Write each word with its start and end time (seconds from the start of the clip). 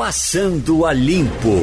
Passando 0.00 0.86
a 0.86 0.94
Limpo. 0.94 1.58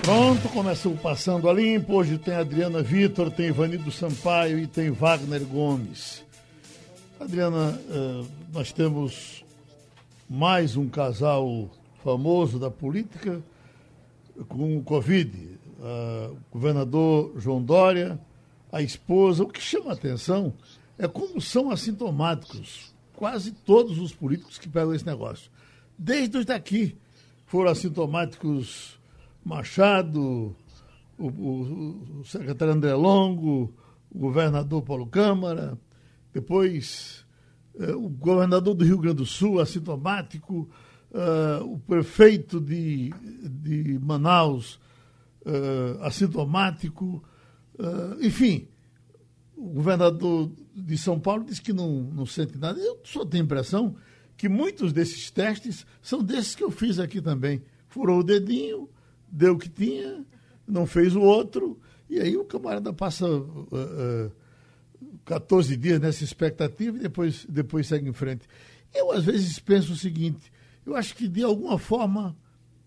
Pronto, 0.00 0.48
começou 0.50 0.96
Passando 0.96 1.50
a 1.50 1.52
Limpo. 1.52 1.94
Hoje 1.94 2.16
tem 2.16 2.34
Adriana 2.34 2.80
Vitor, 2.80 3.28
tem 3.28 3.48
Ivanido 3.48 3.90
Sampaio 3.90 4.56
e 4.56 4.68
tem 4.68 4.92
Wagner 4.92 5.44
Gomes. 5.46 6.24
Adriana, 7.18 7.76
eh, 7.90 8.24
nós 8.52 8.70
temos 8.70 9.44
mais 10.30 10.76
um 10.76 10.88
casal 10.88 11.68
famoso 12.04 12.60
da 12.60 12.70
política 12.70 13.42
com 14.46 14.78
o 14.78 14.82
Covid. 14.84 15.58
o 15.80 16.36
governador 16.52 17.32
João 17.38 17.60
Dória, 17.60 18.16
a 18.70 18.80
esposa. 18.80 19.42
O 19.42 19.48
que 19.48 19.60
chama 19.60 19.90
a 19.90 19.94
atenção 19.94 20.54
é 20.96 21.08
como 21.08 21.40
são 21.40 21.68
assintomáticos 21.68 22.93
quase 23.14 23.52
todos 23.52 23.98
os 23.98 24.12
políticos 24.12 24.58
que 24.58 24.68
pegam 24.68 24.94
esse 24.94 25.06
negócio. 25.06 25.50
Desde 25.98 26.38
os 26.38 26.44
daqui 26.44 26.96
foram 27.46 27.70
assintomáticos 27.70 28.98
Machado, 29.44 30.56
o, 31.18 31.26
o, 31.28 32.20
o 32.20 32.24
secretário 32.24 32.74
André 32.74 32.94
Longo, 32.94 33.74
o 34.10 34.18
governador 34.18 34.82
Paulo 34.82 35.06
Câmara, 35.06 35.78
depois 36.32 37.24
eh, 37.78 37.92
o 37.92 38.08
governador 38.08 38.74
do 38.74 38.84
Rio 38.84 38.98
Grande 38.98 39.18
do 39.18 39.26
Sul, 39.26 39.60
assintomático, 39.60 40.68
uh, 41.10 41.64
o 41.64 41.78
prefeito 41.78 42.60
de, 42.60 43.10
de 43.48 43.98
Manaus, 44.00 44.80
uh, 45.44 46.02
assintomático, 46.02 47.22
uh, 47.78 48.24
enfim, 48.24 48.66
o 49.56 49.68
governador 49.68 50.50
de 50.74 50.98
São 50.98 51.18
Paulo 51.20 51.44
disse 51.44 51.62
que 51.62 51.72
não, 51.72 52.02
não 52.02 52.26
sente 52.26 52.58
nada. 52.58 52.80
Eu 52.80 52.98
só 53.04 53.24
tenho 53.24 53.44
a 53.44 53.46
impressão 53.46 53.94
que 54.36 54.48
muitos 54.48 54.92
desses 54.92 55.30
testes 55.30 55.86
são 56.02 56.22
desses 56.22 56.54
que 56.54 56.64
eu 56.64 56.70
fiz 56.70 56.98
aqui 56.98 57.20
também. 57.20 57.62
Furou 57.88 58.20
o 58.20 58.24
dedinho, 58.24 58.88
deu 59.28 59.54
o 59.54 59.58
que 59.58 59.68
tinha, 59.68 60.24
não 60.66 60.86
fez 60.86 61.14
o 61.14 61.20
outro, 61.20 61.78
e 62.10 62.18
aí 62.18 62.36
o 62.36 62.44
camarada 62.44 62.92
passa 62.92 63.26
uh, 63.28 63.68
uh, 63.72 64.32
14 65.24 65.76
dias 65.76 66.00
nessa 66.00 66.24
expectativa 66.24 66.96
e 66.96 67.00
depois, 67.00 67.46
depois 67.48 67.86
segue 67.86 68.08
em 68.08 68.12
frente. 68.12 68.46
Eu, 68.92 69.12
às 69.12 69.24
vezes, 69.24 69.58
penso 69.58 69.92
o 69.92 69.96
seguinte: 69.96 70.52
eu 70.84 70.96
acho 70.96 71.14
que, 71.14 71.28
de 71.28 71.42
alguma 71.42 71.78
forma, 71.78 72.36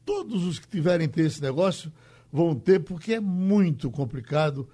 todos 0.06 0.46
os 0.46 0.60
que 0.60 0.68
tiverem 0.68 1.08
ter 1.08 1.26
esse 1.26 1.42
negócio 1.42 1.92
vão 2.32 2.54
ter, 2.54 2.80
porque 2.80 3.14
é 3.14 3.20
muito 3.20 3.90
complicado 3.90 4.68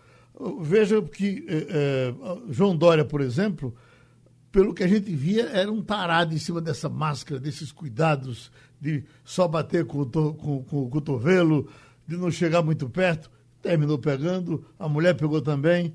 Veja 0.62 1.02
que 1.02 1.46
eh, 1.48 1.68
eh, 1.70 2.14
João 2.50 2.76
Dória, 2.76 3.06
por 3.06 3.22
exemplo, 3.22 3.74
pelo 4.52 4.74
que 4.74 4.84
a 4.84 4.88
gente 4.88 5.14
via, 5.14 5.50
era 5.50 5.72
um 5.72 5.82
tarado 5.82 6.34
em 6.34 6.38
cima 6.38 6.60
dessa 6.60 6.90
máscara, 6.90 7.40
desses 7.40 7.72
cuidados 7.72 8.52
de 8.80 9.04
só 9.24 9.48
bater 9.48 9.86
com 9.86 10.02
o, 10.02 10.06
com, 10.06 10.64
com 10.64 10.84
o 10.84 10.90
cotovelo, 10.90 11.70
de 12.08 12.18
não 12.18 12.30
chegar 12.30 12.62
muito 12.62 12.90
perto. 12.90 13.32
Terminou 13.62 13.98
pegando, 13.98 14.66
a 14.78 14.90
mulher 14.90 15.16
pegou 15.16 15.42
também. 15.42 15.94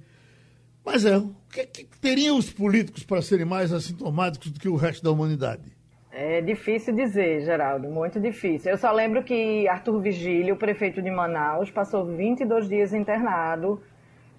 Mas 0.85 1.05
é, 1.05 1.19
o 1.19 1.35
que, 1.51 1.67
que 1.67 1.99
teriam 2.01 2.39
os 2.39 2.51
políticos 2.51 3.03
para 3.05 3.21
serem 3.21 3.45
mais 3.45 3.73
assintomáticos 3.73 4.51
do 4.51 4.59
que 4.59 4.69
o 4.69 4.77
resto 4.77 5.05
da 5.05 5.11
humanidade? 5.11 5.77
É 6.11 6.41
difícil 6.41 6.95
dizer, 6.95 7.43
Geraldo, 7.43 7.89
muito 7.89 8.19
difícil. 8.19 8.73
Eu 8.73 8.79
só 8.79 8.91
lembro 8.91 9.23
que 9.23 9.69
Arthur 9.69 10.01
Vigílio, 10.01 10.57
prefeito 10.57 11.03
de 11.03 11.11
Manaus, 11.11 11.71
passou 11.71 12.07
22 12.07 12.69
dias 12.69 12.95
internado 12.95 13.81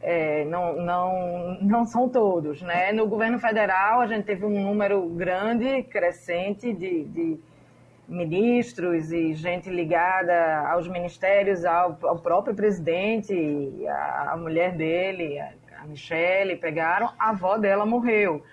é, 0.02 0.46
não, 0.46 0.76
não, 0.76 1.58
não 1.62 1.86
são 1.86 2.08
todos. 2.08 2.62
Né? 2.62 2.92
No 2.92 3.08
governo 3.08 3.40
federal, 3.40 4.02
a 4.02 4.08
gente 4.08 4.26
teve 4.26 4.46
um 4.46 4.50
número 4.50 5.08
grande, 5.10 5.84
crescente 5.84 6.74
de, 6.74 7.04
de 7.06 7.40
ministros 8.08 9.12
e 9.12 9.34
gente 9.34 9.70
ligada 9.70 10.68
aos 10.70 10.88
ministérios, 10.88 11.64
ao, 11.64 11.98
ao 12.04 12.20
próprio 12.20 12.56
presidente, 12.56 13.34
a, 13.88 14.32
a, 14.34 14.38
mulher 14.38 14.76
dele, 14.76 15.40
a, 15.40 15.52
a 15.82 15.86
Michelle, 15.86 16.56
pegaram, 16.56 17.12
a 17.20 17.30
avó 17.30 17.58
dela 17.58 17.86
morreu. 17.86 18.44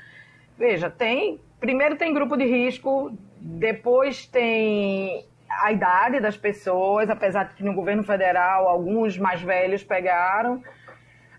Veja, 0.59 0.91
tem. 0.91 1.41
Primeiro 1.59 1.97
tem 1.97 2.13
grupo 2.13 2.37
de 2.37 2.45
risco, 2.45 3.11
depois 3.41 4.27
tem 4.27 5.25
a 5.49 5.73
idade 5.73 6.21
das 6.21 6.37
pessoas, 6.37 7.09
apesar 7.09 7.45
de 7.45 7.55
que 7.55 7.65
no 7.65 7.73
governo 7.73 8.03
federal 8.03 8.69
alguns 8.69 9.17
mais 9.17 9.41
velhos 9.41 9.83
pegaram. 9.83 10.63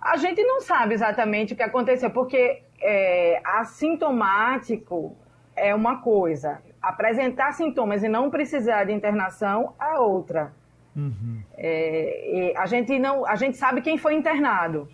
A 0.01 0.17
gente 0.17 0.41
não 0.43 0.61
sabe 0.61 0.93
exatamente 0.93 1.53
o 1.53 1.55
que 1.55 1.63
aconteceu, 1.63 2.09
porque 2.09 2.61
é, 2.81 3.41
assintomático 3.43 5.15
é 5.55 5.73
uma 5.73 6.01
coisa, 6.01 6.61
apresentar 6.81 7.53
sintomas 7.53 8.03
e 8.03 8.07
não 8.07 8.29
precisar 8.29 8.85
de 8.85 8.93
internação 8.93 9.73
é 9.81 9.99
outra. 9.99 10.53
Uhum. 10.95 11.41
É, 11.55 12.53
a, 12.55 12.65
gente 12.65 12.97
não, 12.97 13.25
a 13.25 13.35
gente 13.35 13.57
sabe 13.57 13.81
quem 13.81 13.97
foi 13.97 14.15
internado, 14.15 14.87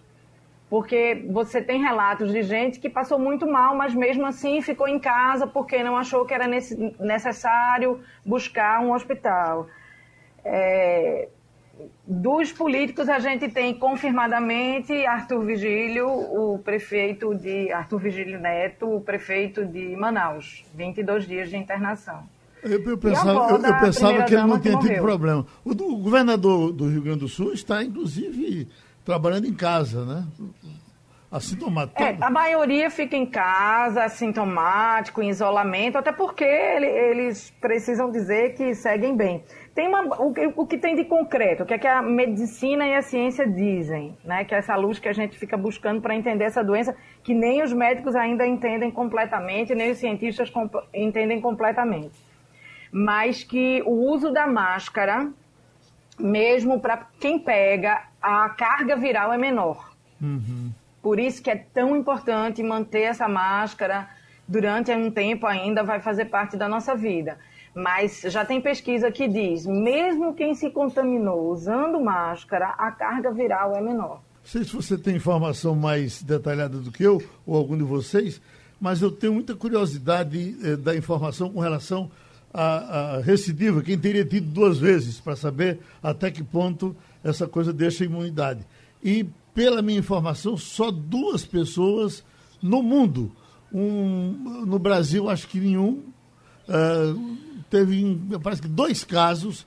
porque 0.69 1.25
você 1.29 1.61
tem 1.61 1.81
relatos 1.81 2.31
de 2.31 2.41
gente 2.41 2.79
que 2.79 2.89
passou 2.89 3.19
muito 3.19 3.45
mal, 3.45 3.75
mas 3.75 3.93
mesmo 3.93 4.25
assim 4.25 4.61
ficou 4.61 4.87
em 4.87 4.99
casa 4.99 5.45
porque 5.45 5.83
não 5.83 5.95
achou 5.95 6.25
que 6.25 6.33
era 6.33 6.47
necessário 6.47 8.01
buscar 8.25 8.81
um 8.81 8.91
hospital. 8.91 9.67
É, 10.43 11.29
dos 12.05 12.51
políticos, 12.51 13.07
a 13.09 13.19
gente 13.19 13.49
tem 13.49 13.73
confirmadamente 13.73 15.05
Arthur 15.05 15.43
Vigílio, 15.45 16.07
o 16.07 16.59
prefeito 16.59 17.33
de. 17.33 17.71
Arthur 17.71 17.99
Vigílio 17.99 18.39
Neto, 18.39 18.95
o 18.95 19.01
prefeito 19.01 19.65
de 19.65 19.95
Manaus. 19.95 20.63
22 20.75 21.27
dias 21.27 21.49
de 21.49 21.57
internação. 21.57 22.23
Eu, 22.63 22.81
eu 22.81 22.97
pensava, 22.97 23.51
eu, 23.51 23.57
eu 23.57 23.79
pensava 23.79 24.23
que 24.23 24.33
ele 24.33 24.43
não 24.43 24.59
tinha 24.59 24.79
tido 24.79 25.01
problema. 25.01 25.45
O, 25.65 25.73
do, 25.73 25.85
o, 25.85 25.97
governador 25.97 26.71
do 26.71 26.87
Rio 26.87 27.01
Grande 27.01 27.19
do 27.19 27.27
Sul 27.27 27.53
está, 27.53 27.83
inclusive, 27.83 28.69
trabalhando 29.03 29.45
em 29.45 29.53
casa, 29.53 30.05
né? 30.05 30.25
Assintomático. 31.33 32.03
É, 32.03 32.15
a 32.21 32.29
maioria 32.29 32.91
fica 32.91 33.17
em 33.17 33.25
casa, 33.25 34.03
assintomático, 34.03 35.19
em 35.19 35.29
isolamento, 35.29 35.97
até 35.97 36.11
porque 36.11 36.43
ele, 36.43 36.85
eles 36.85 37.49
precisam 37.59 38.11
dizer 38.11 38.53
que 38.53 38.75
seguem 38.75 39.17
bem. 39.17 39.43
Tem 39.73 39.87
uma, 39.87 40.03
o, 40.21 40.31
o, 40.57 40.67
que 40.67 40.77
tem 40.77 40.95
de 40.95 41.05
concreto, 41.05 41.63
o 41.63 41.65
que 41.65 41.73
é 41.73 41.79
que 41.79 41.87
a 41.87 42.03
medicina 42.03 42.85
e 42.85 42.93
a 42.93 43.01
ciência 43.01 43.47
dizem, 43.47 44.15
né? 44.23 44.45
Que 44.45 44.53
é 44.53 44.59
essa 44.59 44.75
luz 44.75 44.99
que 44.99 45.09
a 45.09 45.13
gente 45.13 45.35
fica 45.39 45.57
buscando 45.57 45.99
para 46.01 46.15
entender 46.15 46.43
essa 46.43 46.63
doença, 46.63 46.95
que 47.23 47.33
nem 47.33 47.63
os 47.63 47.73
médicos 47.73 48.15
ainda 48.15 48.45
entendem 48.45 48.91
completamente, 48.91 49.73
nem 49.73 49.89
os 49.89 49.97
cientistas 49.97 50.51
comp 50.51 50.75
entendem 50.93 51.41
completamente. 51.41 52.13
Mas 52.91 53.43
que 53.43 53.81
o 53.87 54.11
uso 54.11 54.31
da 54.31 54.45
máscara, 54.45 55.31
mesmo 56.19 56.79
para 56.79 57.07
quem 57.19 57.39
pega, 57.39 58.03
a 58.21 58.49
carga 58.49 58.95
viral 58.95 59.33
é 59.33 59.37
menor. 59.39 59.91
Uhum. 60.21 60.69
Por 61.03 61.19
isso 61.19 61.43
que 61.43 61.51
é 61.51 61.57
tão 61.57 61.95
importante 61.97 62.63
manter 62.63 63.01
essa 63.01 63.27
máscara 63.27 64.07
durante 64.47 64.89
um 64.91 65.11
tempo 65.11 65.45
ainda, 65.45 65.83
vai 65.83 65.99
fazer 65.99 66.25
parte 66.25 66.57
da 66.57 66.67
nossa 66.67 66.95
vida. 66.95 67.37
Mas 67.75 68.21
já 68.21 68.45
tem 68.45 68.61
pesquisa 68.61 69.11
que 69.11 69.27
diz, 69.27 69.65
mesmo 69.65 70.33
quem 70.33 70.55
se 70.55 70.69
contaminou 70.69 71.51
usando 71.51 71.99
máscara, 71.99 72.69
a 72.77 72.89
carga 72.91 73.31
viral 73.31 73.75
é 73.75 73.81
menor. 73.81 74.21
Não 74.43 74.45
sei 74.45 74.63
se 74.63 74.73
você 74.73 74.97
tem 74.97 75.17
informação 75.17 75.75
mais 75.75 76.23
detalhada 76.23 76.77
do 76.77 76.91
que 76.91 77.03
eu, 77.03 77.21
ou 77.45 77.57
algum 77.57 77.77
de 77.77 77.83
vocês, 77.83 78.41
mas 78.79 79.01
eu 79.01 79.11
tenho 79.11 79.33
muita 79.33 79.55
curiosidade 79.55 80.55
eh, 80.63 80.75
da 80.77 80.95
informação 80.95 81.49
com 81.49 81.59
relação 81.59 82.09
à, 82.53 83.15
à 83.15 83.19
recidiva, 83.19 83.81
quem 83.81 83.97
teria 83.97 84.23
tido 84.23 84.47
duas 84.47 84.77
vezes, 84.77 85.19
para 85.19 85.35
saber 85.35 85.79
até 86.01 86.31
que 86.31 86.43
ponto 86.43 86.95
essa 87.23 87.47
coisa 87.47 87.73
deixa 87.73 88.03
a 88.03 88.07
imunidade. 88.07 88.65
E, 89.03 89.25
pela 89.53 89.81
minha 89.81 89.99
informação, 89.99 90.57
só 90.57 90.91
duas 90.91 91.45
pessoas 91.45 92.23
no 92.61 92.81
mundo. 92.81 93.31
Um, 93.73 94.63
no 94.65 94.77
Brasil, 94.77 95.29
acho 95.29 95.47
que 95.47 95.59
nenhum. 95.59 96.03
Uh, 96.67 97.37
teve, 97.69 98.19
parece 98.41 98.61
que 98.61 98.67
dois 98.67 99.03
casos 99.03 99.65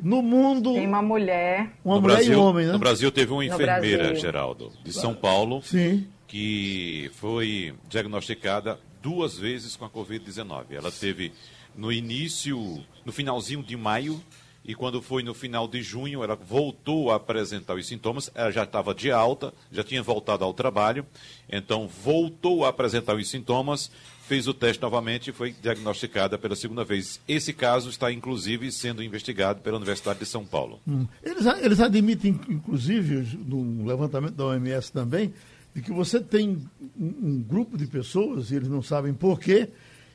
no 0.00 0.22
mundo. 0.22 0.74
Tem 0.74 0.86
uma 0.86 1.02
mulher. 1.02 1.72
Uma 1.84 1.96
no 1.96 2.02
mulher 2.02 2.16
Brasil, 2.16 2.32
e 2.32 2.36
um 2.36 2.40
homem, 2.42 2.66
né? 2.66 2.72
No 2.72 2.78
Brasil 2.78 3.10
teve 3.10 3.32
uma 3.32 3.44
enfermeira, 3.44 4.14
Geraldo, 4.14 4.72
de 4.84 4.92
São 4.92 5.14
Paulo, 5.14 5.60
Sim. 5.62 6.06
que 6.26 7.10
foi 7.14 7.74
diagnosticada 7.88 8.78
duas 9.02 9.38
vezes 9.38 9.76
com 9.76 9.84
a 9.84 9.90
Covid-19. 9.90 10.66
Ela 10.70 10.90
teve 10.90 11.32
no 11.76 11.92
início, 11.92 12.80
no 13.04 13.12
finalzinho 13.12 13.62
de 13.62 13.76
maio, 13.76 14.20
e 14.68 14.74
quando 14.74 15.00
foi 15.00 15.22
no 15.22 15.32
final 15.32 15.66
de 15.66 15.82
junho, 15.82 16.22
ela 16.22 16.36
voltou 16.36 17.10
a 17.10 17.16
apresentar 17.16 17.74
os 17.74 17.86
sintomas. 17.86 18.30
Ela 18.34 18.50
já 18.50 18.64
estava 18.64 18.94
de 18.94 19.10
alta, 19.10 19.50
já 19.72 19.82
tinha 19.82 20.02
voltado 20.02 20.44
ao 20.44 20.52
trabalho, 20.52 21.06
então 21.48 21.88
voltou 21.88 22.66
a 22.66 22.68
apresentar 22.68 23.16
os 23.16 23.30
sintomas 23.30 23.90
fez 24.28 24.46
o 24.46 24.52
teste 24.52 24.82
novamente 24.82 25.30
e 25.30 25.32
foi 25.32 25.52
diagnosticada 25.52 26.36
pela 26.36 26.54
segunda 26.54 26.84
vez. 26.84 27.18
Esse 27.26 27.54
caso 27.54 27.88
está, 27.88 28.12
inclusive, 28.12 28.70
sendo 28.70 29.02
investigado 29.02 29.62
pela 29.62 29.78
Universidade 29.78 30.18
de 30.18 30.26
São 30.26 30.44
Paulo. 30.44 30.78
Hum. 30.86 31.06
Eles, 31.22 31.46
eles 31.46 31.80
admitem, 31.80 32.38
inclusive, 32.46 33.38
no 33.38 33.86
levantamento 33.86 34.34
da 34.34 34.44
OMS 34.44 34.92
também, 34.92 35.32
de 35.74 35.80
que 35.80 35.90
você 35.90 36.20
tem 36.20 36.58
um, 36.94 37.06
um 37.06 37.42
grupo 37.42 37.78
de 37.78 37.86
pessoas, 37.86 38.50
e 38.50 38.56
eles 38.56 38.68
não 38.68 38.82
sabem 38.82 39.14
porquê, 39.14 39.70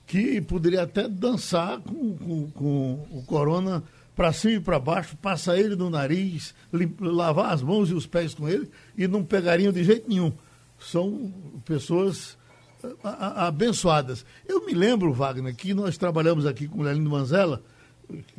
que 0.06 0.40
poderia 0.42 0.84
até 0.84 1.08
dançar 1.08 1.80
com, 1.80 2.16
com, 2.16 2.52
com 2.52 3.08
o 3.10 3.24
corona 3.26 3.84
para 4.16 4.32
cima 4.32 4.54
e 4.54 4.60
para 4.60 4.80
baixo, 4.80 5.18
passar 5.18 5.58
ele 5.58 5.76
no 5.76 5.90
nariz, 5.90 6.54
lavar 7.00 7.52
as 7.52 7.62
mãos 7.62 7.90
e 7.90 7.94
os 7.94 8.06
pés 8.06 8.34
com 8.34 8.48
ele 8.48 8.70
e 8.98 9.08
não 9.08 9.24
pegariam 9.24 9.72
de 9.72 9.84
jeito 9.84 10.08
nenhum. 10.08 10.32
São 10.80 11.34
pessoas 11.66 12.38
abençoadas. 13.04 14.26
Eu 14.46 14.66
me 14.66 14.74
lembro, 14.74 15.14
Wagner, 15.14 15.56
que 15.56 15.74
nós 15.74 15.98
trabalhamos 15.98 16.46
aqui 16.46 16.68
com 16.68 16.80
o 16.80 16.84
Lelindo 16.84 17.10
Manzella, 17.10 17.64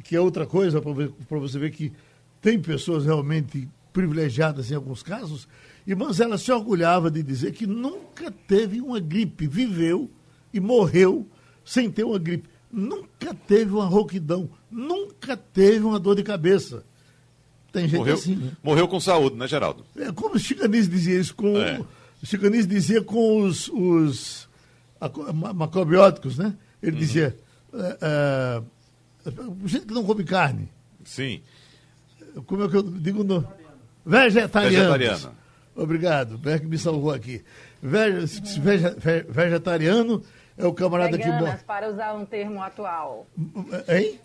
que 0.03 0.15
é 0.15 0.21
outra 0.21 0.47
coisa 0.47 0.81
para 0.81 1.38
você 1.38 1.59
ver 1.59 1.71
que 1.71 1.93
tem 2.41 2.61
pessoas 2.61 3.05
realmente 3.05 3.69
privilegiadas 3.93 4.70
em 4.70 4.75
alguns 4.75 5.03
casos, 5.03 5.49
e 5.87 5.94
Manzella 5.94 6.37
se 6.37 6.50
orgulhava 6.50 7.11
de 7.11 7.23
dizer 7.23 7.53
que 7.53 7.67
nunca 7.67 8.31
teve 8.31 8.81
uma 8.81 8.99
gripe, 8.99 9.47
viveu 9.47 10.11
e 10.53 10.61
morreu 10.61 11.29
sem 11.65 11.91
ter 11.91 12.05
uma 12.05 12.19
gripe. 12.19 12.49
Nunca 12.75 13.32
teve 13.32 13.73
uma 13.73 13.85
rouquidão, 13.85 14.50
nunca 14.69 15.37
teve 15.37 15.85
uma 15.85 16.00
dor 16.00 16.17
de 16.17 16.25
cabeça. 16.25 16.82
Tem 17.71 17.87
gente 17.87 17.99
morreu, 17.99 18.15
assim. 18.15 18.35
Né? 18.35 18.50
Morreu 18.65 18.88
com 18.88 18.99
saúde, 18.99 19.37
né, 19.37 19.47
Geraldo? 19.47 19.85
É, 19.97 20.11
como 20.11 20.35
o 20.35 20.38
Chicanese 20.41 20.88
dizia 20.88 21.21
isso, 21.21 21.37
com, 21.37 21.56
é. 21.56 21.81
o 22.21 22.26
Chicanese 22.26 22.67
dizia 22.67 23.00
com 23.00 23.43
os, 23.43 23.69
os 23.69 24.49
macrobióticos, 25.55 26.37
né? 26.37 26.53
Ele 26.82 26.93
uhum. 26.93 26.99
dizia, 26.99 27.37
é, 27.73 27.99
é, 28.03 28.62
gente 29.67 29.87
que 29.87 29.94
não 29.94 30.03
come 30.03 30.25
carne. 30.25 30.69
Sim. 31.05 31.43
Como 32.44 32.65
é 32.65 32.69
que 32.69 32.77
eu 32.77 32.82
digo? 32.82 33.23
No, 33.23 33.47
vegetariano. 34.05 34.94
Vegetariano. 34.94 35.37
Obrigado, 35.77 36.41
que 36.61 36.67
me 36.67 36.79
salvou 36.79 37.12
aqui. 37.12 37.41
vegetariano 39.29 40.25
é 40.56 40.67
o 40.67 40.73
camarada 40.73 41.17
Veganas, 41.17 41.61
que 41.61 41.65
para 41.65 41.89
usar 41.89 42.15
um 42.15 42.25
termo 42.25 42.62
atual. 42.62 43.27
Hein? 43.89 44.21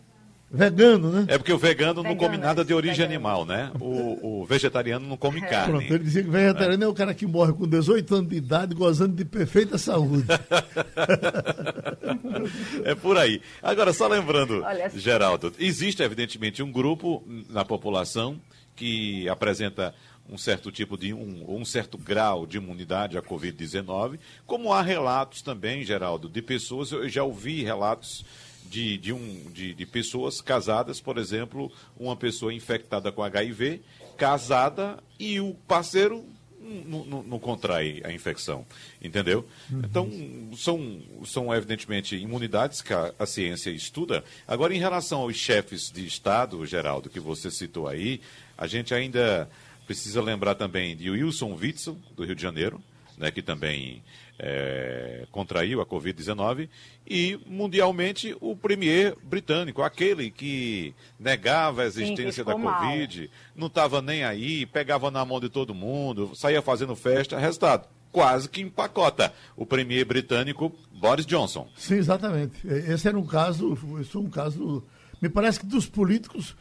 Vegano, 0.52 1.12
né? 1.12 1.26
É 1.28 1.38
porque 1.38 1.54
o 1.54 1.60
vegano 1.60 2.02
não 2.02 2.16
come 2.16 2.36
nada 2.36 2.66
de 2.66 2.74
origem 2.74 3.06
animal, 3.06 3.46
né? 3.46 3.72
O, 3.80 4.42
o, 4.42 4.46
vegetariano 4.46 5.08
não 5.08 5.16
come 5.16 5.42
carne. 5.42 5.74
Pronto, 5.74 5.94
ele 5.94 6.04
dizia 6.04 6.24
que 6.24 6.30
vegetariano 6.30 6.84
é. 6.84 6.88
é 6.88 6.90
o 6.90 6.94
cara 6.94 7.14
que 7.14 7.28
morre 7.28 7.54
com 7.54 7.68
18 7.68 8.16
anos 8.16 8.30
de 8.30 8.38
idade, 8.38 8.74
gozando 8.74 9.16
de 9.16 9.24
perfeita 9.24 9.78
saúde. 9.78 10.26
é 12.84 12.96
por 12.96 13.16
aí. 13.16 13.42
Agora, 13.62 13.94
só 13.94 14.08
lembrando, 14.08 14.64
Olha, 14.64 14.90
Geraldo, 14.90 15.54
existe 15.60 16.02
evidentemente 16.02 16.64
um 16.64 16.72
grupo 16.72 17.24
na 17.48 17.64
população 17.64 18.42
que 18.76 19.30
apresenta 19.30 19.94
um 20.30 20.38
certo 20.38 20.72
tipo 20.72 20.98
de 20.98 21.14
um, 21.14 21.46
um 21.48 21.66
certo 21.66 21.98
grau 21.98 22.46
de 22.46 22.58
imunidade 22.58 23.18
à 23.18 23.22
Covid-19, 23.22 24.20
como 24.46 24.72
há 24.72 24.82
relatos 24.82 25.42
também, 25.42 25.84
Geraldo, 25.84 26.30
de 26.30 26.42
pessoas, 26.42 26.92
eu 26.92 27.10
já 27.10 27.24
ouvi 27.24 27.64
relatos 27.64 28.24
de, 28.66 28.98
de, 28.98 29.12
um, 29.12 29.52
de, 29.52 29.74
de 29.74 29.86
pessoas 29.86 30.42
casadas, 30.42 31.02
por 31.02 31.18
exemplo, 31.18 31.72
uma 31.98 32.16
pessoa 32.16 32.54
infectada 32.54 33.12
com 33.12 33.24
HIV, 33.24 33.82
casada, 34.18 35.00
e 35.18 35.40
o 35.40 35.56
parceiro 35.68 36.24
não, 36.62 37.40
contrai 37.40 38.02
a 38.04 38.12
infecção, 38.12 38.66
entendeu? 39.02 39.48
Uhum. 39.72 39.82
Então, 39.84 40.12
são, 40.56 41.02
são 41.26 41.54
evidentemente 41.56 42.16
imunidades 42.16 42.82
que 42.82 42.94
a, 42.94 43.14
a, 43.18 43.26
ciência 43.26 43.70
estuda. 43.72 44.24
Agora, 44.48 44.74
em 44.74 44.80
relação 44.80 45.22
aos 45.22 45.36
chefes 45.36 45.90
de 45.92 46.06
Estado, 46.06 46.64
Geraldo, 46.66 47.10
que 47.10 47.20
você 47.20 47.50
citou 47.50 47.88
aí, 47.88 48.22
a 48.58 48.68
gente 48.68 48.94
ainda 48.94 49.50
Precisa 49.90 50.22
lembrar 50.22 50.54
também 50.54 50.96
de 50.96 51.10
Wilson 51.10 51.58
Witzel, 51.60 51.98
do 52.16 52.24
Rio 52.24 52.36
de 52.36 52.42
Janeiro, 52.44 52.80
né, 53.18 53.32
que 53.32 53.42
também 53.42 54.04
é, 54.38 55.26
contraiu 55.32 55.82
a 55.82 55.86
Covid-19, 55.88 56.70
e 57.08 57.40
mundialmente 57.48 58.38
o 58.40 58.56
premier 58.56 59.16
britânico, 59.24 59.82
aquele 59.82 60.30
que 60.30 60.94
negava 61.20 61.82
a 61.82 61.86
existência 61.88 62.44
Sim, 62.44 62.50
da 62.52 62.54
Covid, 62.54 63.20
mal. 63.22 63.30
não 63.56 63.66
estava 63.66 64.00
nem 64.00 64.24
aí, 64.24 64.68
pegava 64.68 65.10
na 65.10 65.26
mão 65.26 65.40
de 65.40 65.50
todo 65.50 65.74
mundo, 65.74 66.36
saía 66.36 66.62
fazendo 66.62 66.96
festa. 66.96 67.40
Resultado, 67.40 67.88
quase 68.12 68.48
que 68.48 68.62
empacota 68.62 69.34
o 69.58 69.66
premier 69.66 70.06
britânico 70.06 70.72
Boris 70.92 71.26
Johnson. 71.26 71.68
Sim, 71.76 71.96
exatamente. 71.96 72.60
Esse 72.68 73.08
era 73.08 73.18
um 73.18 73.26
caso, 73.26 73.76
esse 74.00 74.16
é 74.16 74.20
um 74.20 74.30
caso. 74.30 74.84
Me 75.20 75.30
parece 75.30 75.60
que 75.60 75.66
dos 75.66 75.88
políticos 75.88 76.56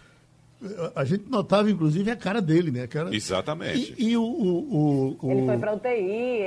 a 0.95 1.05
gente 1.05 1.31
notava, 1.31 1.71
inclusive, 1.71 2.11
a 2.11 2.17
cara 2.17 2.43
dele, 2.43 2.73
né? 2.73 2.87
Cara... 2.89 3.15
Exatamente. 3.15 3.95
E, 3.97 4.11
e 4.11 4.17
o, 4.17 4.23
o, 4.23 5.17
o, 5.23 5.31
Ele 5.31 5.47
foi 5.47 5.59
para 5.59 5.75
UTI, 5.75 5.89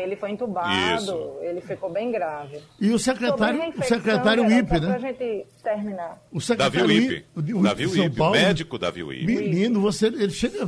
ele 0.03 0.15
foi 0.17 0.31
entubado, 0.31 1.01
Isso. 1.01 1.37
ele 1.41 1.61
ficou 1.61 1.89
bem 1.89 2.11
grave. 2.11 2.59
E 2.79 2.89
o 2.89 2.99
secretário, 2.99 3.61
o 3.69 3.83
secretário 3.83 4.51
IP, 4.51 4.73
né? 4.73 4.79
Para 4.79 4.95
a 4.95 4.99
gente 4.99 5.45
terminar. 5.63 6.21
O 6.29 6.41
secretário 6.41 6.87
Davi 6.87 7.05
Ipe. 7.05 7.25
O, 7.35 7.63
Davi 7.63 7.83
Ipe, 7.83 8.21
o 8.21 8.31
médico 8.31 8.77
Davi 8.77 9.01
Ipe. 9.01 9.25
Menino, 9.25 9.79
você, 9.79 10.07
ele 10.07 10.31
chega, 10.31 10.59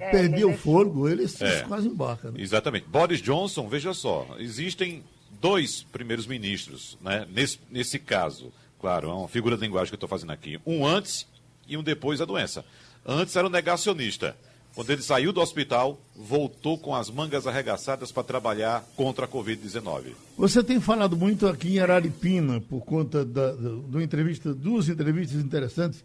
é, 0.00 0.10
perdia 0.10 0.48
o 0.48 0.56
fôlego, 0.56 1.08
ele 1.08 1.24
é. 1.24 1.60
quase 1.68 1.88
embarca. 1.88 2.30
Né? 2.30 2.40
Exatamente. 2.40 2.86
Boris 2.88 3.20
Johnson, 3.20 3.68
veja 3.68 3.92
só, 3.92 4.26
existem 4.38 5.04
dois 5.42 5.82
primeiros 5.82 6.26
ministros, 6.26 6.96
né? 7.02 7.26
Nesse, 7.30 7.58
nesse 7.70 7.98
caso, 7.98 8.50
claro, 8.80 9.10
é 9.10 9.12
uma 9.12 9.28
figura 9.28 9.56
de 9.56 9.62
linguagem 9.62 9.88
que 9.88 9.94
eu 9.94 9.96
estou 9.96 10.08
fazendo 10.08 10.32
aqui. 10.32 10.58
Um 10.66 10.86
antes 10.86 11.26
e 11.66 11.76
um 11.76 11.82
depois 11.82 12.18
da 12.18 12.24
doença. 12.24 12.64
Antes 13.04 13.34
era 13.36 13.46
o 13.46 13.50
negacionista. 13.50 14.36
Quando 14.74 14.88
ele 14.90 15.02
saiu 15.02 15.32
do 15.32 15.40
hospital, 15.40 16.00
voltou 16.16 16.78
com 16.78 16.94
as 16.94 17.10
mangas 17.10 17.46
arregaçadas 17.46 18.10
para 18.10 18.22
trabalhar 18.22 18.82
contra 18.96 19.26
a 19.26 19.28
Covid-19. 19.28 20.14
Você 20.38 20.62
tem 20.62 20.80
falado 20.80 21.14
muito 21.14 21.46
aqui 21.46 21.76
em 21.76 21.78
Araripina, 21.78 22.58
por 22.58 22.80
conta 22.80 23.22
da, 23.22 23.52
do 23.52 24.00
entrevista, 24.00 24.54
duas 24.54 24.88
entrevistas 24.88 25.42
interessantes 25.42 26.02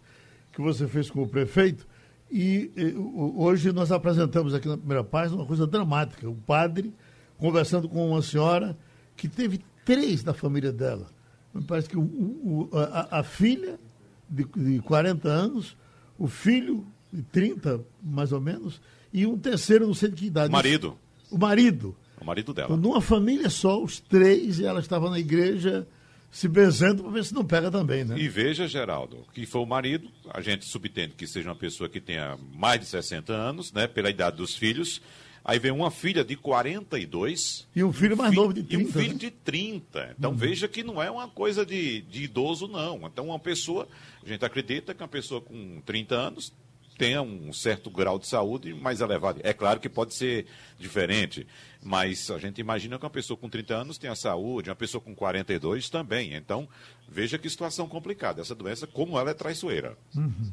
que 0.51 0.61
você 0.61 0.85
fez 0.85 1.09
com 1.09 1.21
o 1.21 1.27
prefeito. 1.27 1.87
E, 2.29 2.69
e 2.75 2.93
hoje 3.37 3.71
nós 3.71 3.89
apresentamos 3.89 4.53
aqui 4.53 4.67
na 4.67 4.77
primeira 4.77 5.03
página 5.03 5.37
uma 5.37 5.45
coisa 5.45 5.65
dramática. 5.65 6.29
O 6.29 6.35
padre 6.35 6.93
conversando 7.37 7.87
com 7.87 8.09
uma 8.09 8.21
senhora 8.21 8.77
que 9.15 9.29
teve 9.29 9.61
três 9.85 10.23
da 10.23 10.33
família 10.33 10.73
dela. 10.73 11.07
Me 11.53 11.63
parece 11.63 11.87
que 11.87 11.97
o, 11.97 12.01
o, 12.01 12.69
a, 12.73 13.19
a 13.19 13.23
filha 13.23 13.79
de, 14.29 14.45
de 14.55 14.79
40 14.79 15.27
anos, 15.27 15.77
o 16.17 16.27
filho 16.27 16.85
de 17.11 17.21
30, 17.23 17.81
mais 18.03 18.31
ou 18.31 18.41
menos, 18.41 18.81
e 19.13 19.25
um 19.25 19.37
terceiro, 19.37 19.87
não 19.87 19.93
sei 19.93 20.09
de 20.09 20.15
que 20.15 20.25
idade. 20.25 20.49
O 20.49 20.51
marido. 20.51 20.97
O 21.31 21.37
marido. 21.37 21.95
O 22.19 22.25
marido 22.25 22.53
dela. 22.53 22.67
Então, 22.67 22.77
numa 22.77 23.01
família 23.01 23.49
só, 23.49 23.81
os 23.81 23.99
três, 23.99 24.59
e 24.59 24.65
ela 24.65 24.79
estava 24.79 25.09
na 25.09 25.19
igreja 25.19 25.87
se 26.29 26.47
benzendo 26.47 27.03
para 27.03 27.11
ver 27.11 27.23
se 27.23 27.33
não 27.33 27.45
pega 27.45 27.71
também, 27.71 28.03
né? 28.03 28.17
E 28.17 28.27
veja, 28.27 28.67
Geraldo, 28.67 29.25
que 29.33 29.45
foi 29.45 29.61
o 29.61 29.65
marido, 29.65 30.09
a 30.29 30.41
gente 30.41 30.65
subtende 30.65 31.13
que 31.13 31.25
seja 31.25 31.49
uma 31.49 31.55
pessoa 31.55 31.89
que 31.89 32.01
tenha 32.01 32.37
mais 32.53 32.79
de 32.79 32.85
60 32.85 33.33
anos, 33.33 33.71
né, 33.71 33.87
pela 33.87 34.09
idade 34.09 34.37
dos 34.37 34.55
filhos, 34.55 35.01
Aí 35.47 35.59
vem 35.59 35.71
uma 35.71 35.89
filha 35.89 36.25
de 36.25 36.35
42. 36.35 37.65
E 37.73 37.81
um 37.81 37.93
filho 37.93 38.17
mais 38.17 38.35
novo 38.35 38.53
de 38.53 38.63
30. 38.63 38.83
E 38.83 38.85
um 38.85 38.91
filho 38.91 39.13
né? 39.13 39.19
de 39.19 39.31
30. 39.31 40.15
Então 40.19 40.31
uhum. 40.31 40.37
veja 40.37 40.67
que 40.67 40.83
não 40.83 41.01
é 41.01 41.09
uma 41.09 41.29
coisa 41.29 41.65
de, 41.65 42.01
de 42.01 42.23
idoso, 42.23 42.67
não. 42.67 43.07
Então 43.07 43.27
uma 43.27 43.39
pessoa, 43.39 43.87
a 44.21 44.27
gente 44.27 44.43
acredita 44.43 44.93
que 44.93 45.01
uma 45.01 45.07
pessoa 45.07 45.39
com 45.39 45.81
30 45.85 46.15
anos 46.15 46.53
tenha 46.97 47.21
um 47.21 47.53
certo 47.53 47.89
grau 47.89 48.19
de 48.19 48.27
saúde 48.27 48.73
mais 48.73 48.99
elevado. 48.99 49.39
É 49.41 49.53
claro 49.53 49.79
que 49.79 49.87
pode 49.87 50.15
ser 50.15 50.47
diferente, 50.77 51.47
mas 51.81 52.29
a 52.29 52.37
gente 52.39 52.59
imagina 52.59 52.99
que 52.99 53.05
uma 53.05 53.09
pessoa 53.09 53.37
com 53.37 53.47
30 53.47 53.73
anos 53.73 53.97
tenha 53.97 54.15
saúde, 54.15 54.69
uma 54.69 54.75
pessoa 54.75 54.99
com 54.99 55.15
42 55.15 55.89
também. 55.89 56.33
Então, 56.33 56.67
veja 57.07 57.37
que 57.37 57.49
situação 57.49 57.87
complicada. 57.87 58.41
Essa 58.41 58.55
doença, 58.55 58.85
como 58.85 59.17
ela 59.17 59.31
é 59.31 59.33
traiçoeira. 59.33 59.97
Uhum. 60.13 60.51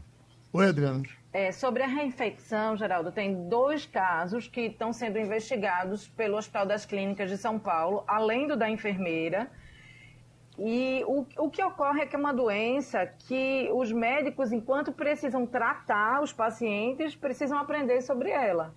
Oi, 0.56 0.68
Adriana. 0.68 1.02
É, 1.32 1.50
sobre 1.50 1.82
a 1.82 1.86
reinfecção, 1.88 2.76
Geraldo, 2.76 3.10
tem 3.10 3.48
dois 3.48 3.86
casos 3.86 4.46
que 4.46 4.60
estão 4.60 4.92
sendo 4.92 5.18
investigados 5.18 6.06
pelo 6.06 6.36
Hospital 6.36 6.64
das 6.64 6.86
Clínicas 6.86 7.28
de 7.28 7.36
São 7.36 7.58
Paulo, 7.58 8.04
além 8.06 8.46
do 8.46 8.56
da 8.56 8.70
enfermeira. 8.70 9.50
E 10.56 11.02
o, 11.08 11.26
o 11.38 11.50
que 11.50 11.60
ocorre 11.60 12.02
é 12.02 12.06
que 12.06 12.14
é 12.14 12.18
uma 12.20 12.32
doença 12.32 13.04
que 13.04 13.68
os 13.72 13.90
médicos, 13.90 14.52
enquanto 14.52 14.92
precisam 14.92 15.44
tratar 15.44 16.22
os 16.22 16.32
pacientes, 16.32 17.16
precisam 17.16 17.58
aprender 17.58 18.00
sobre 18.00 18.30
ela. 18.30 18.72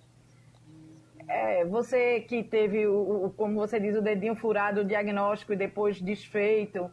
É, 1.28 1.64
você 1.64 2.22
que 2.22 2.42
teve, 2.42 2.88
o, 2.88 3.26
o, 3.26 3.30
como 3.30 3.54
você 3.54 3.78
diz, 3.78 3.94
o 3.94 4.02
dedinho 4.02 4.34
furado, 4.34 4.80
o 4.80 4.84
diagnóstico 4.84 5.52
e 5.52 5.56
depois 5.56 6.00
desfeito, 6.00 6.90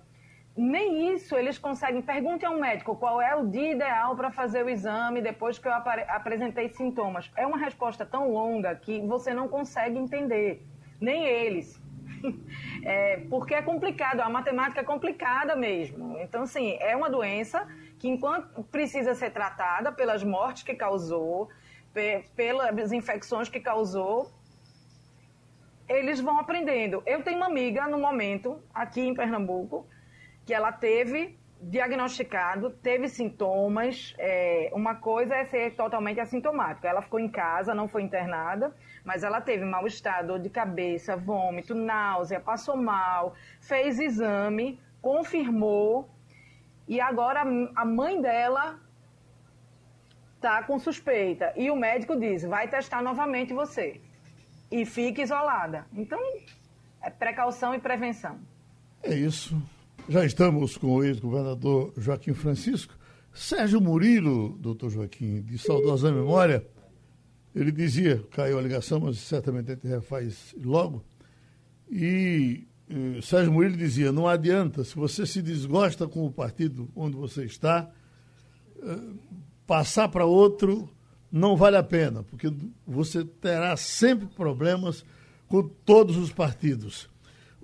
nem 0.56 1.14
isso 1.14 1.36
eles 1.36 1.58
conseguem. 1.58 2.02
Pergunte 2.02 2.46
ao 2.46 2.58
médico 2.58 2.96
qual 2.96 3.22
é 3.22 3.36
o 3.36 3.46
dia 3.48 3.72
ideal 3.72 4.16
para 4.16 4.32
fazer 4.32 4.64
o 4.64 4.70
exame 4.70 5.22
depois 5.22 5.60
que 5.60 5.68
eu 5.68 5.74
apresentei 5.74 6.70
sintomas. 6.70 7.30
É 7.36 7.46
uma 7.46 7.58
resposta 7.58 8.06
tão 8.06 8.32
longa 8.32 8.76
que 8.76 9.02
você 9.02 9.34
não 9.34 9.48
consegue 9.48 9.98
entender, 9.98 10.66
nem 11.00 11.26
eles. 11.26 11.82
É, 12.88 13.18
porque 13.32 13.56
é 13.56 13.64
complicado, 13.64 14.20
a 14.20 14.30
matemática 14.30 14.82
é 14.82 14.84
complicada 14.84 15.56
mesmo. 15.56 16.20
Então, 16.20 16.44
assim, 16.44 16.78
é 16.80 16.96
uma 16.96 17.10
doença 17.10 17.68
que, 17.98 18.08
enquanto 18.08 18.64
precisa 18.66 19.16
ser 19.16 19.32
tratada 19.32 19.92
pelas 19.92 20.24
mortes 20.24 20.62
que 20.62 20.76
causou, 20.76 21.50
pelas 22.36 22.92
infecções 22.92 23.50
que 23.50 23.60
causou, 23.60 24.32
eles 25.90 26.20
vão 26.20 26.40
aprendendo. 26.40 27.02
Eu 27.08 27.24
tenho 27.24 27.38
uma 27.38 27.48
amiga 27.48 27.88
no 27.88 27.98
momento, 27.98 28.62
aqui 28.72 29.02
em 29.02 29.16
Pernambuco, 29.16 29.88
que 30.46 30.54
ela 30.54 30.72
teve 30.72 31.38
diagnosticado, 31.62 32.70
teve 32.70 33.08
sintomas. 33.08 34.14
É, 34.20 34.70
uma 34.74 34.96
coisa 34.96 35.36
é 35.36 35.46
ser 35.46 35.76
totalmente 35.76 36.20
assintomática. 36.20 36.88
Ela 36.88 37.02
ficou 37.02 37.20
em 37.20 37.30
casa, 37.30 37.74
não 37.74 37.88
foi 37.88 38.04
internada, 38.04 38.74
mas 39.04 39.24
ela 39.24 39.42
teve 39.42 39.66
mal-estar, 39.66 40.26
dor 40.26 40.40
de 40.40 40.50
cabeça, 40.50 41.16
vômito, 41.16 41.74
náusea, 41.74 42.40
passou 42.40 42.78
mal, 42.78 43.34
fez 43.60 44.00
exame, 44.00 44.80
confirmou. 45.02 46.10
E 46.88 47.02
agora 47.02 47.42
a 47.76 47.86
mãe 47.86 48.22
dela 48.22 48.80
está 50.36 50.62
com 50.64 50.78
suspeita. 50.78 51.52
E 51.56 51.72
o 51.72 51.76
médico 51.76 52.20
diz: 52.20 52.44
vai 52.44 52.68
testar 52.68 53.02
novamente 53.02 53.54
você. 53.54 54.00
E 54.72 54.86
fique 54.86 55.22
isolada. 55.22 55.86
Então, 55.94 56.20
é 57.02 57.10
precaução 57.10 57.74
e 57.74 57.80
prevenção. 57.80 58.40
É 59.04 59.14
isso. 59.14 59.56
Já 60.08 60.24
estamos 60.24 60.78
com 60.78 60.98
o 60.98 61.04
ex-governador 61.04 61.92
Joaquim 61.98 62.34
Francisco. 62.34 62.94
Sérgio 63.34 63.82
Murilo, 63.82 64.56
doutor 64.60 64.92
Joaquim, 64.92 65.42
de 65.42 65.58
saudosa 65.58 66.12
memória, 66.12 66.64
ele 67.56 67.72
dizia, 67.72 68.24
caiu 68.30 68.60
a 68.60 68.62
ligação, 68.62 69.00
mas 69.00 69.18
certamente 69.18 69.72
a 69.72 69.74
gente 69.74 69.88
refaz 69.88 70.54
logo, 70.64 71.04
e 71.90 72.68
eh, 72.88 73.20
Sérgio 73.22 73.52
Murilo 73.52 73.76
dizia, 73.76 74.12
não 74.12 74.28
adianta, 74.28 74.84
se 74.84 74.96
você 74.96 75.26
se 75.26 75.42
desgosta 75.42 76.08
com 76.08 76.24
o 76.24 76.32
partido 76.32 76.88
onde 76.96 77.18
você 77.18 77.44
está, 77.44 77.90
eh, 78.84 79.00
passar 79.66 80.08
para 80.10 80.26
outro 80.26 80.88
não 81.32 81.58
vale 81.58 81.78
a 81.78 81.84
pena, 81.84 82.22
porque 82.22 82.54
você 82.86 83.26
terá 83.26 83.76
sempre 83.76 84.28
problemas 84.28 85.04
com 85.48 85.64
todos 85.64 86.16
os 86.16 86.32
partidos. 86.32 87.10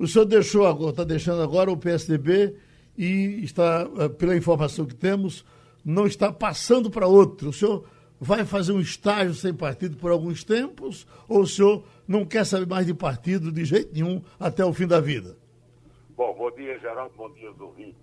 O 0.01 0.07
senhor 0.07 0.25
deixou 0.25 0.65
agora, 0.65 0.89
está 0.89 1.03
deixando 1.03 1.43
agora 1.43 1.71
o 1.71 1.77
PSDB 1.77 2.55
e 2.97 3.43
está, 3.43 3.87
eh, 3.99 4.09
pela 4.09 4.35
informação 4.35 4.83
que 4.83 4.95
temos, 4.95 5.45
não 5.85 6.07
está 6.07 6.33
passando 6.33 6.89
para 6.89 7.05
outro. 7.05 7.49
O 7.49 7.53
senhor 7.53 7.87
vai 8.19 8.43
fazer 8.43 8.71
um 8.71 8.81
estágio 8.81 9.35
sem 9.35 9.53
partido 9.53 9.97
por 9.97 10.09
alguns 10.09 10.43
tempos 10.43 11.05
ou 11.29 11.41
o 11.41 11.47
senhor 11.47 11.83
não 12.07 12.25
quer 12.25 12.47
saber 12.47 12.65
mais 12.65 12.87
de 12.87 12.95
partido 12.95 13.51
de 13.51 13.63
jeito 13.63 13.93
nenhum 13.93 14.23
até 14.39 14.65
o 14.65 14.73
fim 14.73 14.87
da 14.87 14.99
vida? 14.99 15.37
Bom, 16.17 16.33
bom 16.33 16.49
dia, 16.49 16.79
Geraldo, 16.79 17.13
bom 17.15 17.31
dia, 17.33 17.51
ouvintes. 17.59 18.01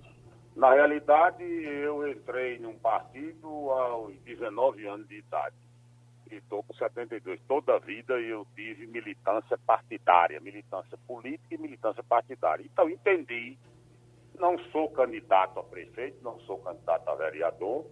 Na 0.55 0.75
realidade, 0.75 1.43
eu 1.43 2.09
entrei 2.09 2.61
num 2.61 2.79
partido 2.79 3.49
aos 3.49 4.15
19 4.21 4.87
anos 4.87 5.09
de 5.09 5.19
idade 5.19 5.57
e 6.35 6.39
estou 6.39 6.63
com 6.63 6.75
72. 6.75 7.41
Toda 7.47 7.77
a 7.77 7.79
vida 7.79 8.19
eu 8.21 8.47
tive 8.55 8.87
militância 8.87 9.59
partidária, 9.59 10.41
militância 10.41 10.99
política 11.07 11.55
e 11.55 11.59
militância 11.59 12.03
partidária. 12.03 12.65
Então 12.65 12.89
entendi, 12.89 13.59
não 14.39 14.59
sou 14.71 14.91
candidato 14.91 15.59
a 15.59 15.65
prefeito, 15.65 16.19
não 16.23 16.39
sou 16.41 16.59
candidato 16.59 17.09
a 17.09 17.15
vereador, 17.15 17.87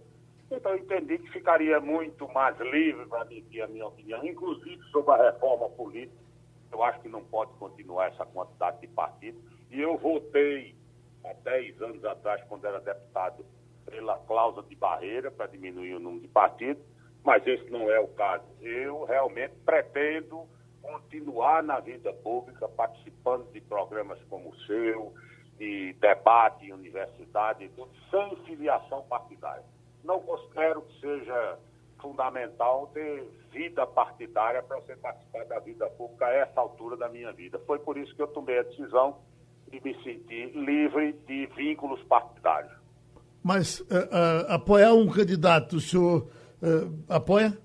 então 0.49 0.75
entendi 0.75 1.17
que 1.17 1.29
ficaria 1.31 1.79
muito 1.79 2.27
mais 2.29 2.57
livre 2.59 3.05
para 3.07 3.25
dizer 3.25 3.63
a 3.63 3.67
minha 3.67 3.87
opinião, 3.87 4.25
inclusive 4.25 4.81
sobre 4.91 5.11
a 5.11 5.31
reforma 5.31 5.69
política. 5.69 6.25
Eu 6.71 6.83
acho 6.83 6.99
que 7.01 7.09
não 7.09 7.23
pode 7.23 7.53
continuar 7.53 8.07
essa 8.07 8.25
quantidade 8.25 8.79
de 8.81 8.87
partidos. 8.87 9.41
E 9.71 9.79
eu 9.81 9.97
votei 9.97 10.75
há 11.23 11.33
10 11.33 11.81
anos 11.81 12.05
atrás, 12.05 12.41
quando 12.47 12.65
era 12.65 12.79
deputado, 12.79 13.45
pela 13.85 14.17
cláusula 14.19 14.65
de 14.67 14.75
barreira 14.75 15.31
para 15.31 15.47
diminuir 15.47 15.95
o 15.95 15.99
número 15.99 16.21
de 16.21 16.27
partidos 16.27 16.83
mas 17.27 17.45
esse 17.45 17.69
não 17.69 17.91
é 17.91 17.99
o 17.99 18.07
caso. 18.07 18.45
Eu 18.61 19.03
realmente 19.03 19.53
pretendo 19.65 20.47
continuar 20.81 21.61
na 21.61 21.77
vida 21.81 22.13
pública, 22.13 22.69
participando 22.69 23.51
de 23.51 23.59
programas 23.59 24.17
como 24.29 24.47
o 24.47 24.55
seu, 24.61 25.13
de 25.57 25.91
debate 25.99 26.67
em 26.67 26.71
universidade, 26.71 27.69
sem 28.09 28.35
filiação 28.45 29.03
partidária. 29.09 29.65
Não 30.05 30.21
considero 30.21 30.83
que 30.83 31.01
seja 31.01 31.59
fundamental 32.01 32.89
ter 32.93 33.27
vida 33.51 33.85
partidária 33.85 34.63
para 34.63 34.79
você 34.79 34.95
participar 34.95 35.43
da 35.47 35.59
vida 35.59 35.85
pública 35.87 36.27
a 36.27 36.33
essa 36.33 36.61
altura 36.61 36.95
da 36.95 37.09
minha 37.09 37.33
vida. 37.33 37.59
Foi 37.67 37.79
por 37.79 37.97
isso 37.97 38.15
que 38.15 38.21
eu 38.21 38.27
tomei 38.27 38.57
a 38.57 38.63
decisão 38.63 39.17
de 39.69 39.81
me 39.83 39.93
sentir 40.01 40.55
livre 40.55 41.11
de 41.27 41.45
vínculos 41.47 42.01
partidários. 42.03 42.71
Mas 43.43 43.81
uh, 43.81 43.83
uh, 43.83 44.53
apoiar 44.53 44.93
um 44.93 45.09
candidato, 45.09 45.75
o 45.75 45.81
senhor 45.81 46.29
Uh, 46.61 47.03
apoia? 47.07 47.57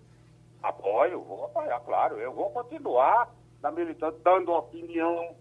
Apoio, 0.63 1.23
vou 1.23 1.45
apoiar, 1.47 1.81
claro. 1.81 2.19
Eu 2.19 2.33
vou 2.33 2.51
continuar 2.51 3.35
na 3.63 3.71
militância, 3.71 4.19
dando 4.23 4.53
opinião 4.53 5.35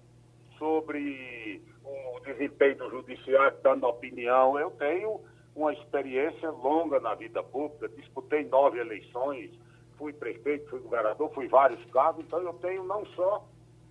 sobre 0.57 1.61
o 1.83 2.19
desempenho 2.21 2.77
do 2.77 2.89
judiciário, 2.89 3.57
dando 3.63 3.87
opinião. 3.87 4.57
Eu 4.57 4.71
tenho 4.71 5.21
uma 5.55 5.73
experiência 5.73 6.49
longa 6.49 6.99
na 6.99 7.13
vida 7.15 7.43
pública, 7.43 7.89
disputei 7.89 8.45
nove 8.45 8.79
eleições, 8.79 9.51
fui 9.97 10.13
prefeito, 10.13 10.69
fui 10.69 10.79
governador, 10.79 11.31
fui 11.33 11.47
vários 11.47 11.83
cargos, 11.91 12.25
então 12.25 12.39
eu 12.39 12.53
tenho 12.53 12.83
não 12.83 13.05
só 13.07 13.45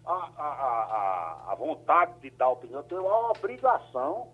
a, 0.06 0.12
a, 0.12 0.48
a, 1.48 1.52
a 1.52 1.54
vontade 1.54 2.18
de 2.20 2.30
dar 2.30 2.48
opinião, 2.48 2.80
eu 2.80 2.84
tenho 2.84 3.06
a 3.06 3.30
obrigação 3.30 4.28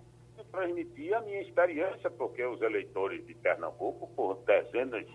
transmitir 0.50 1.14
a 1.14 1.20
minha 1.20 1.40
experiência, 1.42 2.10
porque 2.10 2.44
os 2.44 2.60
eleitores 2.62 3.24
de 3.26 3.34
Pernambuco, 3.34 4.08
por 4.14 4.36
dezenas 4.44 5.06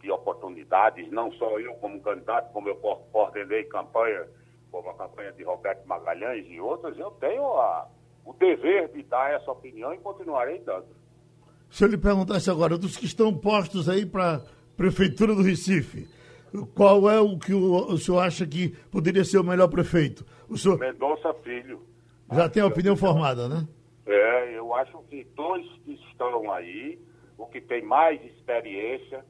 de 0.00 0.10
oportunidades, 0.10 1.10
não 1.10 1.32
só 1.32 1.58
eu 1.58 1.74
como 1.74 2.00
candidato, 2.00 2.52
como 2.52 2.68
eu 2.68 2.76
coordenei 2.76 3.64
campanha, 3.64 4.26
como 4.70 4.90
a 4.90 4.94
campanha 4.94 5.32
de 5.32 5.44
Roberto 5.44 5.86
Magalhães 5.86 6.46
e 6.48 6.60
outras, 6.60 6.98
eu 6.98 7.10
tenho 7.12 7.44
a, 7.44 7.88
o 8.24 8.32
dever 8.32 8.88
de 8.88 9.02
dar 9.04 9.32
essa 9.32 9.50
opinião 9.50 9.94
e 9.94 9.98
continuarei 9.98 10.58
dando. 10.60 10.86
Se 11.70 11.84
eu 11.84 11.88
lhe 11.88 11.96
perguntasse 11.96 12.50
agora, 12.50 12.76
dos 12.76 12.96
que 12.96 13.06
estão 13.06 13.32
postos 13.34 13.88
aí 13.88 14.04
para 14.04 14.36
a 14.36 14.40
Prefeitura 14.76 15.34
do 15.34 15.42
Recife, 15.42 16.08
qual 16.74 17.08
é 17.08 17.18
o 17.20 17.38
que 17.38 17.54
o, 17.54 17.92
o, 17.92 17.96
senhor 17.96 18.20
acha 18.20 18.46
que 18.46 18.70
poderia 18.90 19.24
ser 19.24 19.38
o 19.38 19.44
melhor 19.44 19.68
prefeito? 19.68 20.24
O 20.48 20.58
senhor... 20.58 20.78
Mendonça 20.78 21.32
Filho. 21.42 21.80
Já 22.30 22.48
tem 22.48 22.62
a 22.62 22.66
opinião 22.66 22.96
formada, 22.96 23.48
né? 23.48 23.66
É, 24.06 24.56
eu 24.56 24.74
acho 24.74 24.98
que 25.04 25.24
dois 25.34 25.66
que 25.84 25.94
estão 26.10 26.50
aí, 26.52 26.98
o 27.38 27.46
que 27.46 27.60
tem 27.60 27.82
mais 27.82 28.22
experiência, 28.24 29.24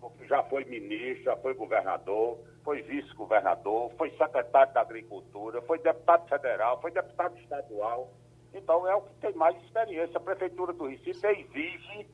o 0.00 0.10
que 0.10 0.26
já 0.26 0.42
foi 0.44 0.64
ministro, 0.64 1.24
já 1.24 1.36
foi 1.36 1.54
governador, 1.54 2.38
foi 2.62 2.82
vice-governador, 2.82 3.92
foi 3.96 4.10
secretário 4.12 4.72
da 4.72 4.80
Agricultura, 4.80 5.60
foi 5.62 5.78
deputado 5.78 6.28
federal, 6.28 6.80
foi 6.80 6.90
deputado 6.90 7.38
estadual. 7.38 8.12
Então 8.54 8.88
é 8.88 8.94
o 8.94 9.02
que 9.02 9.14
tem 9.16 9.34
mais 9.34 9.56
experiência. 9.62 10.16
A 10.16 10.20
Prefeitura 10.20 10.72
do 10.72 10.86
Recife 10.86 11.26
exige, 11.26 12.06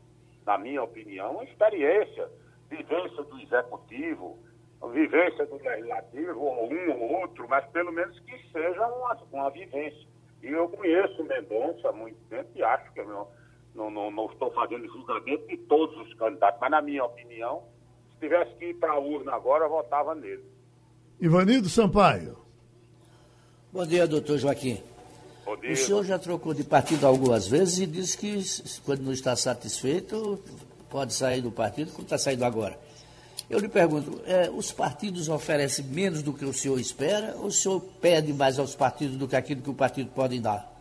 na 0.45 0.59
minha 0.59 0.83
opinião, 0.83 1.33
uma 1.33 1.45
experiência, 1.45 2.29
vivência 2.69 3.23
do 3.23 3.38
executivo, 3.40 4.38
vivência 4.93 5.47
do 5.47 5.57
legislativo, 5.57 6.40
ou 6.40 6.73
um 6.73 6.90
ou 6.90 7.21
outro, 7.21 7.47
mas 7.49 7.64
pelo 7.67 7.93
menos 7.93 8.19
que 8.21 8.50
seja 8.50 8.87
uma, 8.87 9.14
uma 9.33 9.50
vivência. 9.50 10.09
E 10.42 10.49
eu 10.49 10.68
conheço 10.68 11.23
o 11.23 11.25
Mendonça 11.25 11.88
há 11.88 11.92
muito 11.92 12.18
tempo 12.28 12.49
e 12.54 12.62
acho 12.62 12.92
que 12.92 13.00
eu 13.00 13.09
não, 13.09 13.28
não, 13.75 13.90
não, 13.90 14.11
não 14.11 14.26
estou 14.26 14.50
fazendo 14.52 14.87
julgamento 14.87 15.47
de 15.47 15.56
todos 15.59 15.97
os 15.99 16.14
candidatos, 16.14 16.59
mas 16.61 16.70
na 16.70 16.80
minha 16.80 17.04
opinião, 17.04 17.62
se 18.12 18.20
tivesse 18.20 18.54
que 18.56 18.66
ir 18.66 18.75
para 18.75 18.92
a 18.92 18.99
urna 18.99 19.35
agora, 19.35 19.64
eu 19.64 19.70
votava 19.70 20.14
nele. 20.14 20.44
Ivanildo 21.20 21.68
Sampaio. 21.68 22.38
Bom 23.73 23.87
dia, 23.87 24.06
doutor 24.09 24.38
Joaquim. 24.38 24.82
Bom 25.44 25.56
dia. 25.56 25.73
O 25.73 25.76
senhor 25.76 26.04
já 26.04 26.18
trocou 26.18 26.54
de 26.54 26.64
partido 26.64 27.06
algumas 27.06 27.47
vezes 27.47 27.78
e 27.78 27.87
disse 27.87 28.16
que 28.16 28.42
quando 28.82 29.02
não 29.02 29.12
está 29.12 29.37
satisfeito, 29.37 30.42
pode 30.88 31.12
sair 31.12 31.42
do 31.42 31.52
partido, 31.52 31.92
como 31.92 32.02
está 32.02 32.16
saindo 32.16 32.44
agora. 32.44 32.78
Eu 33.50 33.59
lhe 33.59 33.69
pergunto, 33.69 34.23
é, 34.26 34.49
os 34.49 34.71
partidos 34.71 35.28
oferecem 35.28 35.85
menos 35.87 36.23
do 36.23 36.33
que 36.33 36.45
o 36.45 36.52
senhor 36.52 36.78
espera 36.78 37.35
ou 37.37 37.47
o 37.47 37.52
senhor 37.52 37.80
pede 38.00 38.33
mais 38.33 38.61
aos 38.61 38.76
partidos 38.76 39.16
do 39.16 39.26
que 39.26 39.35
aquilo 39.35 39.61
que 39.61 39.71
o 39.71 39.75
partido 39.75 40.09
pode 40.14 40.38
dar? 40.38 40.73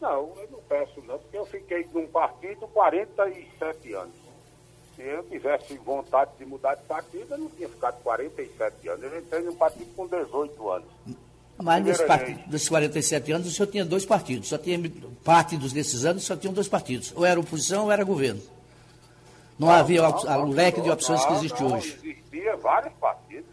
Não, 0.00 0.32
eu 0.38 0.48
não 0.50 0.60
peço 0.66 1.02
não, 1.06 1.18
porque 1.18 1.36
eu 1.36 1.44
fiquei 1.44 1.86
num 1.92 2.06
partido 2.06 2.66
47 2.68 3.92
anos. 3.92 4.14
Se 4.96 5.02
eu 5.02 5.22
tivesse 5.24 5.76
vontade 5.76 6.30
de 6.38 6.46
mudar 6.46 6.74
de 6.76 6.84
partido, 6.84 7.26
eu 7.34 7.38
não 7.38 7.50
tinha 7.50 7.68
ficado 7.68 8.02
47 8.02 8.88
anos. 8.88 9.04
Eu 9.04 9.18
entrei 9.18 9.42
num 9.42 9.54
partido 9.54 9.94
com 9.94 10.06
18 10.06 10.70
anos. 10.70 10.88
Mas 11.58 11.84
nesse 11.84 12.06
partido, 12.06 12.40
nesses 12.50 12.68
47 12.68 13.32
anos 13.32 13.46
o 13.46 13.50
senhor 13.50 13.66
tinha 13.66 13.84
dois 13.84 14.06
partidos. 14.06 14.48
Só 14.48 14.56
tinha 14.56 14.78
parte 15.22 15.58
desses 15.58 16.06
anos 16.06 16.24
só 16.24 16.34
tinham 16.34 16.54
dois 16.54 16.68
partidos. 16.68 17.12
Ou 17.14 17.26
era 17.26 17.38
oposição 17.38 17.84
ou 17.84 17.92
era 17.92 18.02
governo. 18.04 18.40
Não, 19.58 19.68
não 19.68 19.74
havia 19.74 20.02
não, 20.02 20.44
o 20.44 20.50
leque 20.50 20.80
de 20.80 20.90
opções 20.90 21.24
que 21.24 21.32
existe 21.34 21.64
hoje. 21.64 21.98
Existia 22.02 22.56
vários 22.56 22.92
partidos. 22.94 23.50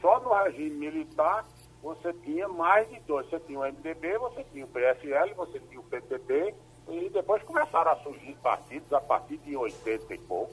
Só 0.00 0.20
no 0.20 0.32
regime 0.34 0.70
militar 0.70 1.44
você 1.82 2.12
tinha 2.24 2.48
mais 2.48 2.88
de 2.88 2.98
dois. 3.00 3.28
Você 3.28 3.38
tinha 3.40 3.60
o 3.60 3.62
MDB, 3.62 4.18
você 4.18 4.44
tinha 4.52 4.64
o 4.64 4.68
PSL, 4.68 5.34
você 5.34 5.60
tinha 5.60 5.80
o 5.80 5.84
PTB, 5.84 6.54
e 6.88 7.10
depois 7.10 7.42
começaram 7.42 7.92
a 7.92 7.96
surgir 7.96 8.34
partidos 8.42 8.92
a 8.92 9.00
partir 9.00 9.36
de 9.38 9.56
80 9.56 10.14
e 10.14 10.18
pouco. 10.18 10.52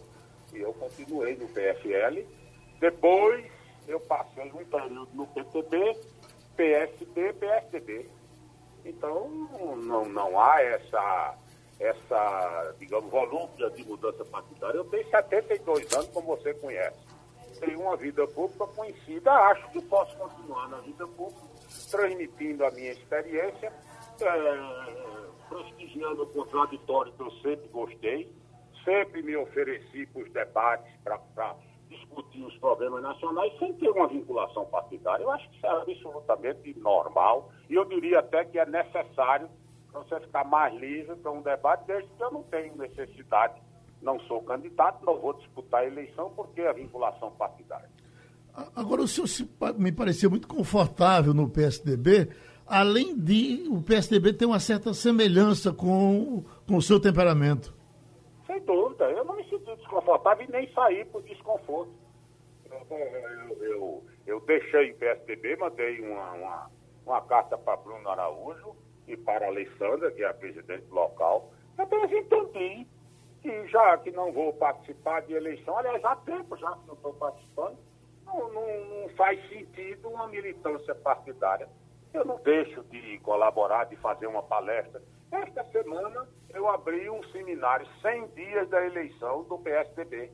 E 0.53 0.60
eu 0.60 0.74
continuei 0.74 1.36
no 1.38 1.48
PSL. 1.48 2.27
Depois 2.79 3.46
eu 3.88 4.00
passei 4.01 4.51
um 4.51 4.65
período 4.65 5.08
no 5.13 5.25
PTB, 5.27 5.98
PSB, 6.55 7.34
PSDB. 7.34 8.10
Então 8.86 9.29
não, 9.29 10.05
não 10.05 10.39
há 10.39 10.62
essa 10.62 11.38
essa, 11.82 12.76
digamos, 12.78 13.10
volúpia 13.10 13.70
de 13.72 13.84
mudança 13.84 14.24
partidária. 14.26 14.78
Eu 14.78 14.86
tenho 14.86 15.10
72 15.10 15.92
anos, 15.94 16.08
como 16.10 16.38
você 16.38 16.54
conhece. 16.54 17.00
Tenho 17.60 17.82
uma 17.82 17.98
vida 17.98 18.26
pública 18.28 18.68
conhecida, 18.68 19.32
acho 19.32 19.70
que 19.72 19.82
posso 19.82 20.16
continuar 20.16 20.70
na 20.70 20.78
vida 20.78 21.06
pública, 21.08 21.42
transmitindo 21.90 22.66
a 22.66 22.72
minha 22.72 22.92
experiência, 22.92 23.74
é, 24.22 25.28
prestigiando 25.50 26.24
o 26.24 26.28
contraditório 26.28 27.12
que 27.14 27.22
eu 27.22 27.32
sempre 27.42 27.68
gostei, 27.70 28.32
sempre 28.86 29.22
me 29.24 29.36
ofereci 29.36 30.06
para 30.08 30.22
os 30.22 30.32
debates, 30.32 30.94
para 31.04 31.56
discutir 31.90 32.44
os 32.44 32.58
problemas 32.58 33.02
nacionais, 33.02 33.52
sem 33.60 33.74
ter 33.74 33.90
uma 33.90 34.08
vinculação 34.08 34.66
partidária. 34.66 35.24
Eu 35.24 35.32
acho 35.32 35.50
que 35.50 35.58
isso 35.58 35.66
é 35.66 35.70
absolutamente 35.70 36.80
normal, 36.80 37.52
e 37.70 37.76
eu 37.76 37.86
diria 37.86 38.20
até 38.20 38.46
que 38.46 38.58
é 38.58 38.66
necessário 38.66 39.50
para 39.91 40.01
você 40.01 40.19
ficar 40.21 40.45
mais 40.45 40.74
livre 40.79 41.15
para 41.17 41.31
um 41.31 41.41
debate, 41.41 41.86
desde 41.86 42.10
que 42.10 42.24
eu 42.24 42.31
não 42.31 42.43
tenho 42.43 42.75
necessidade, 42.77 43.62
não 44.01 44.19
sou 44.21 44.41
candidato, 44.41 45.05
não 45.05 45.19
vou 45.19 45.33
disputar 45.33 45.81
a 45.81 45.88
eleição, 45.88 46.31
porque 46.36 46.62
a 46.62 46.74
vinculação 46.74 47.31
partidária. 47.31 47.89
Agora, 48.75 49.01
o 49.01 49.07
senhor 49.07 49.27
se, 49.27 49.50
me 49.77 49.91
parecia 49.91 50.29
muito 50.29 50.48
confortável 50.48 51.33
no 51.33 51.50
PSDB, 51.50 52.29
além 52.67 53.17
de 53.17 53.67
o 53.69 53.81
PSDB 53.81 54.33
ter 54.33 54.45
uma 54.45 54.60
certa 54.60 54.93
semelhança 54.93 55.71
com, 55.71 56.43
com 56.67 56.75
o 56.75 56.81
seu 56.81 57.00
temperamento. 57.00 57.74
Sem 58.45 58.60
dúvida, 58.62 59.10
eu 59.12 59.24
não 59.24 59.36
me 59.36 59.43
senti 59.50 59.75
desconfortável 59.75 60.45
e 60.48 60.51
nem 60.51 60.71
saí 60.74 61.05
por 61.05 61.21
desconforto. 61.24 61.91
Eu, 62.69 62.98
eu, 62.98 63.63
eu, 63.63 64.03
eu 64.25 64.39
deixei 64.41 64.91
o 64.91 64.95
PSDB, 64.95 65.55
mandei 65.55 66.01
uma, 66.01 66.31
uma, 66.31 66.71
uma 67.05 67.21
carta 67.21 67.57
para 67.57 67.77
Bruno 67.77 68.10
Araújo, 68.10 68.75
e 69.13 69.18
para 69.18 69.46
a 69.46 69.50
Alessandra, 69.50 70.12
que 70.12 70.24
é 70.24 70.27
a 70.27 70.34
presidente 70.34 70.88
local, 70.89 71.51
apenas 71.77 72.12
entendi 72.12 72.88
que 73.41 73.68
já 73.68 73.98
que 73.98 74.12
não 74.12 74.32
vou 74.32 74.53
participar 74.53 75.22
de 75.22 75.34
eleição, 75.34 75.77
aliás, 75.77 76.03
há 76.06 76.15
tempo 76.18 76.56
já 76.58 76.72
que 76.74 76.88
não 76.88 76.94
estou 76.94 77.13
participando, 77.13 77.77
não, 78.25 78.53
não, 78.53 78.86
não, 78.86 79.10
faz 79.10 79.39
sentido 79.50 80.10
uma 80.10 80.27
militância 80.27 80.94
partidária. 80.96 81.68
Eu 82.13 82.25
não 82.25 82.38
deixo 82.44 82.84
de 82.84 83.18
colaborar, 83.20 83.86
de 83.86 83.96
fazer 83.98 84.27
uma 84.27 84.44
palestra. 84.44 85.01
Esta 85.32 85.63
semana 85.65 86.27
eu 86.53 86.68
abri 86.70 87.10
um 87.10 87.24
seminário 87.32 87.88
100 88.01 88.27
dias 88.27 88.70
da 88.70 88.86
eleição 88.86 89.44
do 89.44 89.58
PSDB 89.58 90.30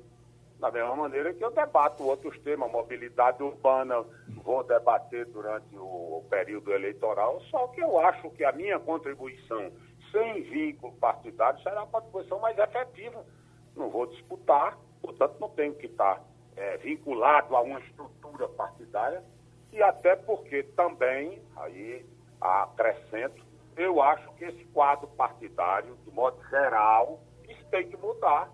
da 0.59 0.71
mesma 0.71 0.95
maneira 0.95 1.33
que 1.33 1.43
eu 1.43 1.51
debato 1.51 2.03
outros 2.03 2.37
temas, 2.39 2.71
mobilidade 2.71 3.43
urbana, 3.43 4.03
vou 4.43 4.63
debater 4.63 5.25
durante 5.27 5.75
o 5.75 6.23
período 6.29 6.71
eleitoral, 6.73 7.39
só 7.51 7.67
que 7.67 7.81
eu 7.81 7.99
acho 7.99 8.29
que 8.31 8.43
a 8.43 8.51
minha 8.51 8.79
contribuição 8.79 9.71
sem 10.11 10.41
vínculo 10.43 10.93
partidário 10.93 11.61
será 11.61 11.83
uma 11.83 11.87
contribuição 11.87 12.39
mais 12.39 12.57
efetiva. 12.57 13.23
Não 13.75 13.89
vou 13.89 14.07
disputar, 14.07 14.77
portanto 15.01 15.35
não 15.39 15.49
tenho 15.49 15.75
que 15.75 15.85
estar 15.85 16.23
é, 16.55 16.77
vinculado 16.77 17.55
a 17.55 17.61
uma 17.61 17.79
estrutura 17.79 18.47
partidária 18.49 19.23
e 19.71 19.81
até 19.83 20.15
porque 20.15 20.63
também, 20.63 21.41
aí 21.57 22.05
acrescento, 22.41 23.45
eu 23.75 24.01
acho 24.01 24.31
que 24.33 24.45
esse 24.45 24.65
quadro 24.65 25.07
partidário, 25.09 25.95
de 26.03 26.11
modo 26.11 26.41
geral, 26.49 27.19
isso 27.47 27.63
tem 27.69 27.87
que 27.87 27.97
mudar 27.97 28.49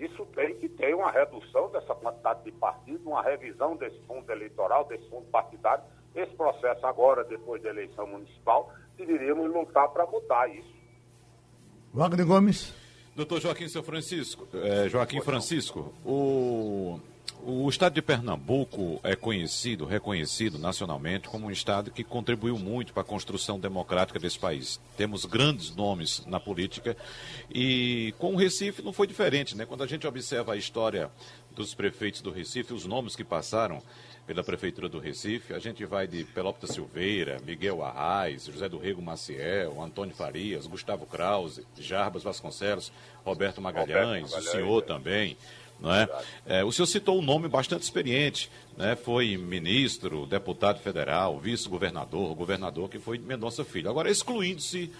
isso 0.00 0.24
tem 0.34 0.56
que 0.56 0.68
ter 0.68 0.94
uma 0.94 1.10
redução 1.10 1.70
dessa 1.70 1.94
quantidade 1.94 2.42
de 2.44 2.52
partidos, 2.52 3.04
uma 3.04 3.22
revisão 3.22 3.76
desse 3.76 3.98
fundo 4.06 4.30
eleitoral, 4.32 4.86
desse 4.86 5.06
fundo 5.10 5.26
partidário. 5.26 5.84
Esse 6.14 6.34
processo 6.34 6.86
agora, 6.86 7.22
depois 7.22 7.62
da 7.62 7.68
eleição 7.68 8.06
municipal, 8.06 8.72
deveríamos 8.96 9.52
lutar 9.52 9.88
para 9.90 10.06
mudar 10.06 10.48
isso. 10.48 10.74
Wagner 11.92 12.26
Gomes. 12.26 12.74
Doutor 13.14 13.40
Joaquim 13.40 13.68
São 13.68 13.82
Francisco, 13.82 14.48
é, 14.54 14.88
Joaquim 14.88 15.20
Francisco, 15.20 15.92
o 16.06 16.98
o 17.44 17.68
estado 17.68 17.94
de 17.94 18.02
Pernambuco 18.02 19.00
é 19.02 19.16
conhecido, 19.16 19.84
reconhecido 19.84 20.58
nacionalmente 20.58 21.28
como 21.28 21.46
um 21.46 21.50
estado 21.50 21.90
que 21.90 22.04
contribuiu 22.04 22.58
muito 22.58 22.92
para 22.92 23.02
a 23.02 23.04
construção 23.04 23.58
democrática 23.58 24.18
desse 24.18 24.38
país. 24.38 24.80
Temos 24.96 25.24
grandes 25.24 25.74
nomes 25.74 26.24
na 26.26 26.38
política 26.38 26.96
e 27.52 28.14
com 28.18 28.34
o 28.34 28.36
Recife 28.36 28.82
não 28.82 28.92
foi 28.92 29.06
diferente, 29.06 29.56
né? 29.56 29.64
Quando 29.64 29.82
a 29.82 29.86
gente 29.86 30.06
observa 30.06 30.52
a 30.52 30.56
história 30.56 31.10
dos 31.54 31.74
prefeitos 31.74 32.20
do 32.20 32.30
Recife, 32.30 32.72
os 32.72 32.84
nomes 32.84 33.16
que 33.16 33.24
passaram 33.24 33.82
pela 34.26 34.44
prefeitura 34.44 34.88
do 34.88 35.00
Recife, 35.00 35.52
a 35.52 35.58
gente 35.58 35.84
vai 35.84 36.06
de 36.06 36.22
Pelópita 36.22 36.66
Silveira, 36.68 37.38
Miguel 37.44 37.82
Arraes, 37.82 38.44
José 38.44 38.68
do 38.68 38.78
Rego 38.78 39.02
Maciel, 39.02 39.82
Antônio 39.82 40.14
Farias, 40.14 40.68
Gustavo 40.68 41.04
Krause, 41.04 41.66
Jarbas 41.76 42.22
Vasconcelos, 42.22 42.92
Roberto 43.24 43.60
Magalhães, 43.60 43.96
Roberto 43.96 44.30
Magalhães 44.30 44.46
o 44.46 44.50
senhor 44.50 44.82
é. 44.82 44.86
também. 44.86 45.36
Não 45.80 45.94
é? 45.94 46.08
é? 46.46 46.64
o 46.64 46.70
senhor 46.70 46.86
citou 46.86 47.18
um 47.18 47.22
nome 47.22 47.48
bastante 47.48 47.82
experiente, 47.82 48.50
né? 48.76 48.94
foi 48.96 49.36
ministro, 49.36 50.26
deputado 50.26 50.80
federal, 50.80 51.38
vice-governador, 51.40 52.34
governador, 52.34 52.88
que 52.88 52.98
foi 52.98 53.18
Mendonça 53.18 53.64
Filho. 53.64 53.88
Agora, 53.88 54.10
excluindo-se 54.10 54.90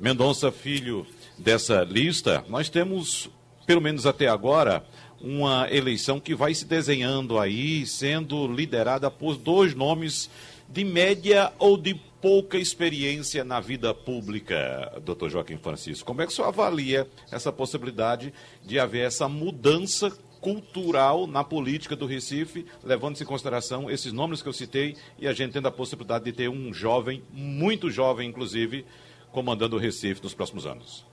Mendonça 0.00 0.50
Filho 0.50 1.06
dessa 1.38 1.84
lista, 1.84 2.44
nós 2.48 2.68
temos, 2.68 3.30
pelo 3.66 3.80
menos 3.80 4.04
até 4.04 4.26
agora, 4.26 4.84
uma 5.20 5.72
eleição 5.72 6.20
que 6.20 6.34
vai 6.34 6.52
se 6.54 6.64
desenhando 6.64 7.38
aí, 7.38 7.86
sendo 7.86 8.46
liderada 8.46 9.10
por 9.10 9.36
dois 9.36 9.74
nomes 9.74 10.28
de 10.68 10.84
média 10.84 11.52
ou 11.58 11.76
de 11.76 11.94
pouca 12.26 12.58
experiência 12.58 13.44
na 13.44 13.60
vida 13.60 13.94
pública, 13.94 15.00
doutor 15.00 15.30
Joaquim 15.30 15.58
Francisco. 15.58 16.04
Como 16.04 16.20
é 16.20 16.26
que 16.26 16.32
o 16.32 16.34
senhor 16.34 16.48
avalia 16.48 17.06
essa 17.30 17.52
possibilidade 17.52 18.34
de 18.64 18.80
haver 18.80 19.06
essa 19.06 19.28
mudança 19.28 20.10
cultural 20.40 21.28
na 21.28 21.44
política 21.44 21.94
do 21.94 22.04
Recife, 22.04 22.66
levando-se 22.82 23.22
em 23.22 23.26
consideração 23.26 23.88
esses 23.88 24.12
nomes 24.12 24.42
que 24.42 24.48
eu 24.48 24.52
citei 24.52 24.96
e 25.16 25.28
a 25.28 25.32
gente 25.32 25.52
tendo 25.52 25.68
a 25.68 25.70
possibilidade 25.70 26.24
de 26.24 26.32
ter 26.32 26.48
um 26.48 26.74
jovem, 26.74 27.22
muito 27.30 27.92
jovem 27.92 28.28
inclusive, 28.28 28.84
comandando 29.30 29.76
o 29.76 29.78
Recife 29.78 30.20
nos 30.20 30.34
próximos 30.34 30.66
anos? 30.66 31.06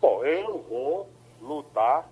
Bom, 0.00 0.24
eu 0.24 0.64
vou 0.68 1.10
lutar 1.40 2.08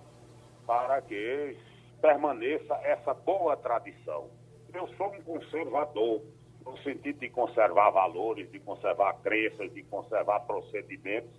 para 0.67 1.01
que 1.03 1.55
permaneça 2.01 2.73
essa 2.83 3.13
boa 3.13 3.55
tradição. 3.55 4.27
Eu 4.73 4.85
sou 4.97 5.07
um 5.13 5.21
conservador 5.21 6.21
no 6.69 6.77
sentido 6.79 7.19
de 7.19 7.29
conservar 7.29 7.91
valores, 7.91 8.51
de 8.51 8.59
conservar 8.59 9.13
crenças, 9.21 9.73
de 9.73 9.83
conservar 9.83 10.41
procedimentos 10.41 11.29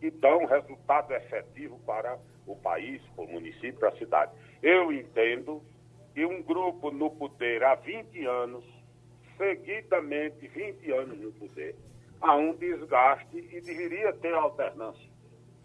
que 0.00 0.10
dão 0.10 0.44
resultado 0.46 1.12
efetivo 1.12 1.78
para 1.86 2.18
o 2.46 2.56
país, 2.56 3.00
para 3.14 3.24
o 3.24 3.28
município, 3.30 3.78
para 3.78 3.90
a 3.90 3.96
cidade. 3.96 4.32
Eu 4.62 4.92
entendo 4.92 5.62
que 6.12 6.24
um 6.24 6.42
grupo 6.42 6.90
no 6.90 7.10
poder 7.10 7.62
há 7.62 7.76
20 7.76 8.26
anos, 8.26 8.64
seguidamente 9.36 10.48
20 10.48 10.90
anos 10.92 11.18
no 11.18 11.32
poder, 11.32 11.76
há 12.20 12.34
um 12.34 12.54
desgaste 12.54 13.36
e 13.36 13.60
deveria 13.60 14.12
ter 14.14 14.34
alternância. 14.34 15.11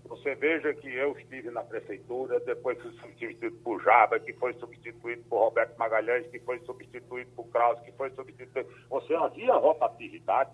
Você 0.08 0.36
veja 0.36 0.74
que 0.74 0.88
eu 0.88 1.18
estive 1.18 1.52
na 1.52 1.64
prefeitura, 1.64 2.40
depois 2.40 2.82
fui 2.82 2.92
substituído 2.94 3.58
por 3.58 3.82
Jaba, 3.84 4.20
que 4.20 4.32
foi 4.34 4.54
substituído 4.54 5.24
por 5.24 5.40
Roberto 5.40 5.78
Magalhães, 5.78 6.28
que 6.28 6.40
foi 6.40 6.60
substituído 6.62 7.30
por 7.36 7.48
Krause, 7.48 7.82
que 7.84 7.92
foi 7.92 8.10
substituído. 8.12 8.70
Você 8.90 9.14
havia 9.14 9.54
rotatividade. 9.54 10.52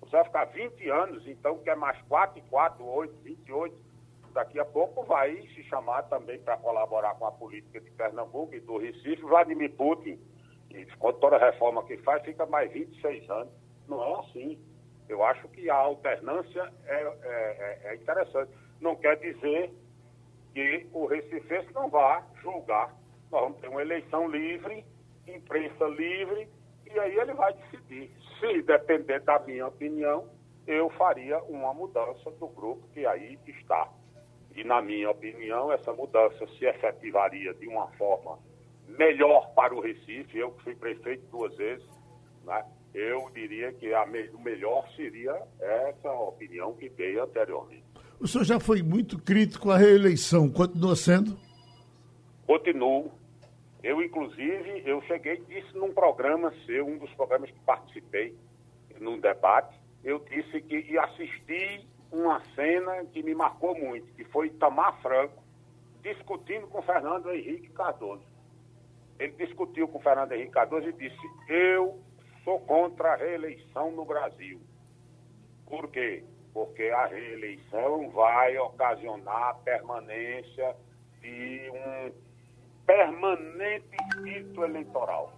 Você 0.00 0.10
vai 0.10 0.24
ficar 0.24 0.44
20 0.46 0.88
anos, 0.88 1.26
então 1.26 1.58
quer 1.58 1.76
mais 1.76 2.00
4 2.02 2.38
e 2.38 2.42
4, 2.42 2.84
8, 2.84 3.14
28. 3.22 3.76
Daqui 4.32 4.58
a 4.58 4.64
pouco 4.64 5.04
vai 5.04 5.36
se 5.54 5.62
chamar 5.64 6.02
também 6.04 6.38
para 6.40 6.56
colaborar 6.56 7.14
com 7.14 7.26
a 7.26 7.32
política 7.32 7.80
de 7.80 7.90
Pernambuco 7.92 8.54
e 8.54 8.60
do 8.60 8.78
Recife, 8.78 9.22
Vladimir 9.22 9.72
Putin. 9.72 10.18
E 10.70 10.86
com 10.96 11.12
toda 11.12 11.36
a 11.36 11.50
reforma 11.50 11.84
que 11.84 11.98
faz, 11.98 12.22
fica 12.24 12.46
mais 12.46 12.72
26 12.72 13.30
anos. 13.30 13.52
Não 13.86 14.02
é 14.02 14.20
assim. 14.20 14.58
Eu 15.08 15.22
acho 15.22 15.46
que 15.48 15.68
a 15.68 15.76
alternância 15.76 16.72
é, 16.86 16.94
é, 16.94 17.10
é, 17.22 17.80
é 17.84 17.94
interessante 17.94 18.50
não 18.80 18.96
quer 18.96 19.16
dizer 19.16 19.70
que 20.52 20.86
o 20.92 21.06
Recife 21.06 21.72
não 21.74 21.88
vá 21.88 22.24
julgar. 22.42 22.94
Nós 23.30 23.42
vamos 23.42 23.60
ter 23.60 23.68
uma 23.68 23.82
eleição 23.82 24.28
livre, 24.28 24.84
imprensa 25.26 25.84
livre, 25.86 26.48
e 26.86 26.98
aí 26.98 27.18
ele 27.18 27.34
vai 27.34 27.52
decidir. 27.54 28.10
Se 28.38 28.62
depender 28.62 29.20
da 29.20 29.38
minha 29.40 29.66
opinião, 29.66 30.28
eu 30.66 30.88
faria 30.90 31.42
uma 31.44 31.74
mudança 31.74 32.30
do 32.32 32.48
grupo 32.48 32.86
que 32.92 33.04
aí 33.06 33.38
está. 33.46 33.88
E, 34.54 34.62
na 34.62 34.80
minha 34.80 35.10
opinião, 35.10 35.72
essa 35.72 35.92
mudança 35.92 36.46
se 36.46 36.64
efetivaria 36.64 37.52
de 37.54 37.66
uma 37.66 37.88
forma 37.92 38.38
melhor 38.86 39.52
para 39.54 39.74
o 39.74 39.80
Recife. 39.80 40.38
Eu 40.38 40.52
que 40.52 40.62
fui 40.62 40.74
prefeito 40.76 41.26
duas 41.26 41.56
vezes, 41.56 41.84
né? 42.44 42.64
eu 42.94 43.28
diria 43.34 43.72
que 43.72 43.92
a 43.92 44.06
me 44.06 44.28
o 44.28 44.38
melhor 44.38 44.88
seria 44.94 45.42
essa 45.60 46.12
opinião 46.12 46.74
que 46.74 46.88
dei 46.88 47.18
anteriormente. 47.18 47.93
O 48.20 48.26
senhor 48.26 48.44
já 48.44 48.60
foi 48.60 48.82
muito 48.82 49.18
crítico 49.18 49.70
à 49.70 49.76
reeleição, 49.76 50.50
continua 50.50 50.96
sendo? 50.96 51.36
Continuo. 52.46 53.10
Eu, 53.82 54.02
inclusive, 54.02 54.82
eu 54.86 55.02
cheguei 55.02 55.36
disse 55.46 55.76
num 55.76 55.92
programa 55.92 56.52
seu, 56.64 56.86
um 56.86 56.96
dos 56.96 57.10
programas 57.12 57.50
que 57.50 57.60
participei, 57.60 58.34
num 58.98 59.20
debate, 59.20 59.78
eu 60.02 60.18
disse 60.20 60.60
que 60.62 60.80
ia 60.90 61.02
assistir 61.02 61.86
uma 62.10 62.40
cena 62.54 63.04
que 63.06 63.22
me 63.22 63.34
marcou 63.34 63.76
muito, 63.76 64.06
que 64.14 64.24
foi 64.24 64.46
Itamar 64.46 65.00
Franco 65.02 65.42
discutindo 66.02 66.66
com 66.68 66.82
Fernando 66.82 67.30
Henrique 67.32 67.70
Cardoso. 67.70 68.24
Ele 69.18 69.32
discutiu 69.32 69.88
com 69.88 70.00
Fernando 70.00 70.32
Henrique 70.32 70.52
Cardoso 70.52 70.88
e 70.88 70.92
disse: 70.92 71.16
Eu 71.48 72.00
sou 72.44 72.60
contra 72.60 73.14
a 73.14 73.16
reeleição 73.16 73.90
no 73.92 74.04
Brasil. 74.04 74.60
Por 75.66 75.88
quê? 75.88 76.24
Porque 76.54 76.84
a 76.84 77.06
reeleição 77.06 78.08
vai 78.10 78.56
ocasionar 78.56 79.50
a 79.50 79.54
permanência 79.54 80.74
de 81.20 81.70
um 81.70 82.12
permanente 82.86 83.96
espírito 84.14 84.64
eleitoral. 84.64 85.32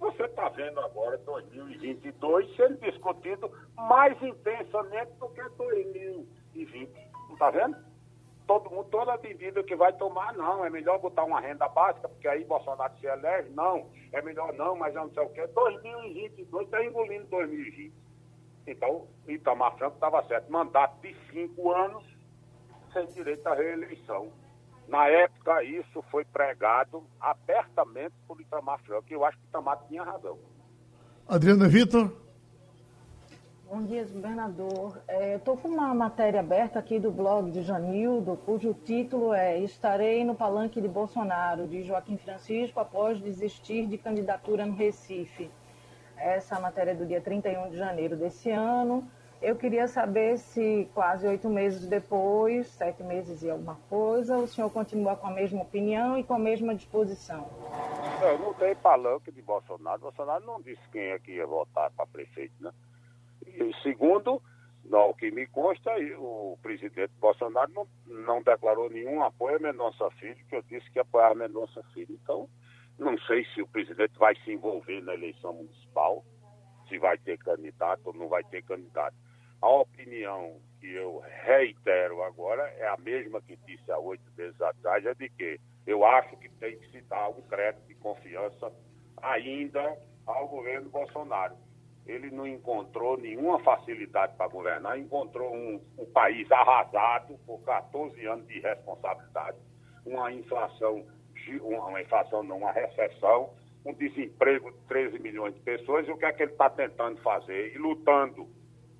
Você 0.00 0.24
está 0.24 0.48
vendo 0.48 0.80
agora 0.80 1.16
2022 1.18 2.56
sendo 2.56 2.80
discutido 2.80 3.48
mais 3.76 4.20
intensamente 4.20 5.12
do 5.12 5.28
que 5.28 5.42
2020. 5.56 6.90
Não 7.28 7.34
está 7.34 7.50
vendo? 7.50 7.76
Todo 8.46 8.70
mundo, 8.70 8.88
toda 8.90 9.16
medida 9.18 9.62
que 9.62 9.76
vai 9.76 9.92
tomar, 9.92 10.34
não, 10.34 10.64
é 10.64 10.70
melhor 10.70 10.98
botar 10.98 11.22
uma 11.22 11.40
renda 11.40 11.68
básica, 11.68 12.08
porque 12.08 12.26
aí 12.26 12.44
Bolsonaro 12.44 12.92
se 12.98 13.06
elege, 13.06 13.50
não, 13.50 13.88
é 14.10 14.20
melhor 14.20 14.52
não, 14.54 14.74
mas 14.74 14.92
não 14.94 15.08
sei 15.10 15.22
o 15.22 15.28
quê. 15.28 15.46
2022 15.46 16.64
está 16.64 16.84
engolindo 16.84 17.26
2020. 17.26 17.92
Então, 18.66 19.06
Itamar 19.26 19.76
Franco 19.76 19.94
estava 19.94 20.22
certo. 20.24 20.50
Mandato 20.50 21.00
de 21.00 21.14
cinco 21.30 21.72
anos 21.72 22.04
sem 22.92 23.06
direito 23.06 23.46
à 23.46 23.54
reeleição. 23.54 24.28
Na 24.88 25.08
época, 25.08 25.62
isso 25.64 26.02
foi 26.10 26.24
pregado 26.24 27.02
abertamente 27.20 28.14
por 28.26 28.40
Itamar 28.40 28.78
Franco, 28.82 29.06
e 29.08 29.14
eu 29.14 29.24
acho 29.24 29.38
que 29.38 29.44
Itamar 29.46 29.82
tinha 29.88 30.02
razão. 30.02 30.38
Adriana 31.26 31.68
Vitor. 31.68 32.12
Bom 33.70 33.84
dia, 33.84 34.04
governador. 34.04 35.00
É, 35.08 35.36
Estou 35.36 35.56
com 35.56 35.68
uma 35.68 35.94
matéria 35.94 36.40
aberta 36.40 36.78
aqui 36.78 36.98
do 36.98 37.10
blog 37.10 37.50
de 37.50 37.62
Janildo, 37.62 38.36
cujo 38.44 38.74
título 38.74 39.32
é 39.32 39.58
Estarei 39.60 40.24
no 40.24 40.34
palanque 40.34 40.78
de 40.78 40.88
Bolsonaro, 40.88 41.66
de 41.66 41.82
Joaquim 41.82 42.18
Francisco, 42.18 42.78
após 42.78 43.18
desistir 43.18 43.86
de 43.86 43.96
candidatura 43.96 44.66
no 44.66 44.74
Recife. 44.74 45.50
Essa 46.22 46.60
matéria 46.60 46.92
é 46.92 46.94
do 46.94 47.04
dia 47.04 47.20
31 47.20 47.70
de 47.70 47.76
janeiro 47.76 48.16
desse 48.16 48.48
ano. 48.48 49.10
Eu 49.42 49.56
queria 49.56 49.88
saber 49.88 50.38
se 50.38 50.88
quase 50.94 51.26
oito 51.26 51.50
meses 51.50 51.84
depois, 51.88 52.68
sete 52.68 53.02
meses 53.02 53.42
e 53.42 53.50
alguma 53.50 53.74
coisa, 53.90 54.38
o 54.38 54.46
senhor 54.46 54.70
continua 54.70 55.16
com 55.16 55.26
a 55.26 55.32
mesma 55.32 55.62
opinião 55.62 56.16
e 56.16 56.22
com 56.22 56.34
a 56.34 56.38
mesma 56.38 56.76
disposição. 56.76 57.50
Eu 58.22 58.38
não 58.38 58.54
tenho 58.54 58.76
palanque 58.76 59.32
de 59.32 59.42
Bolsonaro. 59.42 60.00
Bolsonaro 60.00 60.46
não 60.46 60.62
disse 60.62 60.80
quem 60.92 61.02
é 61.08 61.18
que 61.18 61.32
ia 61.32 61.44
votar 61.44 61.90
para 61.90 62.06
prefeito, 62.06 62.54
né? 62.60 62.70
E 63.44 63.72
segundo, 63.82 64.40
não, 64.84 65.12
que 65.14 65.28
me 65.32 65.44
consta, 65.48 65.90
o 66.18 66.56
presidente 66.62 67.12
Bolsonaro 67.20 67.72
não, 67.72 67.88
não 68.06 68.42
declarou 68.44 68.88
nenhum 68.88 69.24
apoio 69.24 69.56
a 69.56 69.58
Mendonça 69.58 70.08
Filho, 70.20 70.38
que 70.48 70.54
eu 70.54 70.62
disse 70.62 70.88
que 70.92 71.00
apoiava 71.00 71.34
Mendonça 71.34 71.82
Filho. 71.92 72.16
Então, 72.22 72.48
não 72.98 73.18
sei 73.20 73.44
se 73.46 73.62
o 73.62 73.66
presidente 73.66 74.18
vai 74.18 74.34
se 74.36 74.52
envolver 74.52 75.00
na 75.02 75.14
eleição 75.14 75.52
municipal, 75.54 76.24
se 76.88 76.98
vai 76.98 77.16
ter 77.18 77.38
candidato 77.38 78.00
ou 78.06 78.14
não 78.14 78.28
vai 78.28 78.44
ter 78.44 78.62
candidato. 78.62 79.16
A 79.60 79.68
opinião 79.68 80.60
que 80.80 80.92
eu 80.92 81.22
reitero 81.44 82.22
agora 82.22 82.62
é 82.78 82.88
a 82.88 82.96
mesma 82.96 83.40
que 83.40 83.56
disse 83.64 83.90
há 83.90 83.98
oito 83.98 84.24
meses 84.36 84.60
atrás, 84.60 85.06
é 85.06 85.14
de 85.14 85.28
que 85.30 85.60
eu 85.86 86.04
acho 86.04 86.36
que 86.36 86.48
tem 86.48 86.76
que 86.78 86.90
se 86.90 87.00
dar 87.02 87.28
um 87.28 87.40
crédito 87.42 87.86
de 87.86 87.94
confiança 87.94 88.72
ainda 89.22 89.96
ao 90.26 90.48
governo 90.48 90.90
Bolsonaro. 90.90 91.56
Ele 92.06 92.30
não 92.30 92.46
encontrou 92.46 93.16
nenhuma 93.16 93.60
facilidade 93.60 94.34
para 94.36 94.48
governar, 94.48 94.98
encontrou 94.98 95.54
um, 95.54 95.80
um 95.96 96.06
país 96.06 96.50
arrasado 96.50 97.38
por 97.46 97.60
14 97.60 98.26
anos 98.26 98.46
de 98.48 98.58
responsabilidade, 98.58 99.56
uma 100.04 100.32
inflação, 100.32 101.06
uma 101.60 102.00
inflação 102.00 102.42
não, 102.42 102.58
uma 102.58 102.72
recessão, 102.72 103.50
um 103.84 103.92
desemprego 103.92 104.70
de 104.70 104.78
13 104.88 105.18
milhões 105.18 105.54
de 105.54 105.60
pessoas, 105.60 106.06
e 106.06 106.10
o 106.10 106.16
que 106.16 106.24
é 106.24 106.32
que 106.32 106.42
ele 106.42 106.52
está 106.52 106.70
tentando 106.70 107.20
fazer? 107.20 107.74
E 107.74 107.78
lutando 107.78 108.48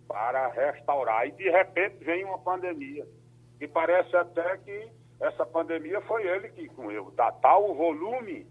para 0.09 0.49
restaurar. 0.49 1.27
E 1.27 1.33
de 1.33 1.49
repente 1.51 2.05
vem 2.05 2.25
uma 2.25 2.39
pandemia. 2.39 3.07
E 3.61 3.69
parece 3.69 4.15
até 4.17 4.57
que 4.59 4.91
essa 5.21 5.47
pandemia 5.47 6.01
foi 6.03 6.27
ele 6.27 6.49
que, 6.49 6.69
com 6.69 6.91
eu, 6.91 7.11
da 7.13 7.31
tal 7.31 7.75
volume 7.75 8.47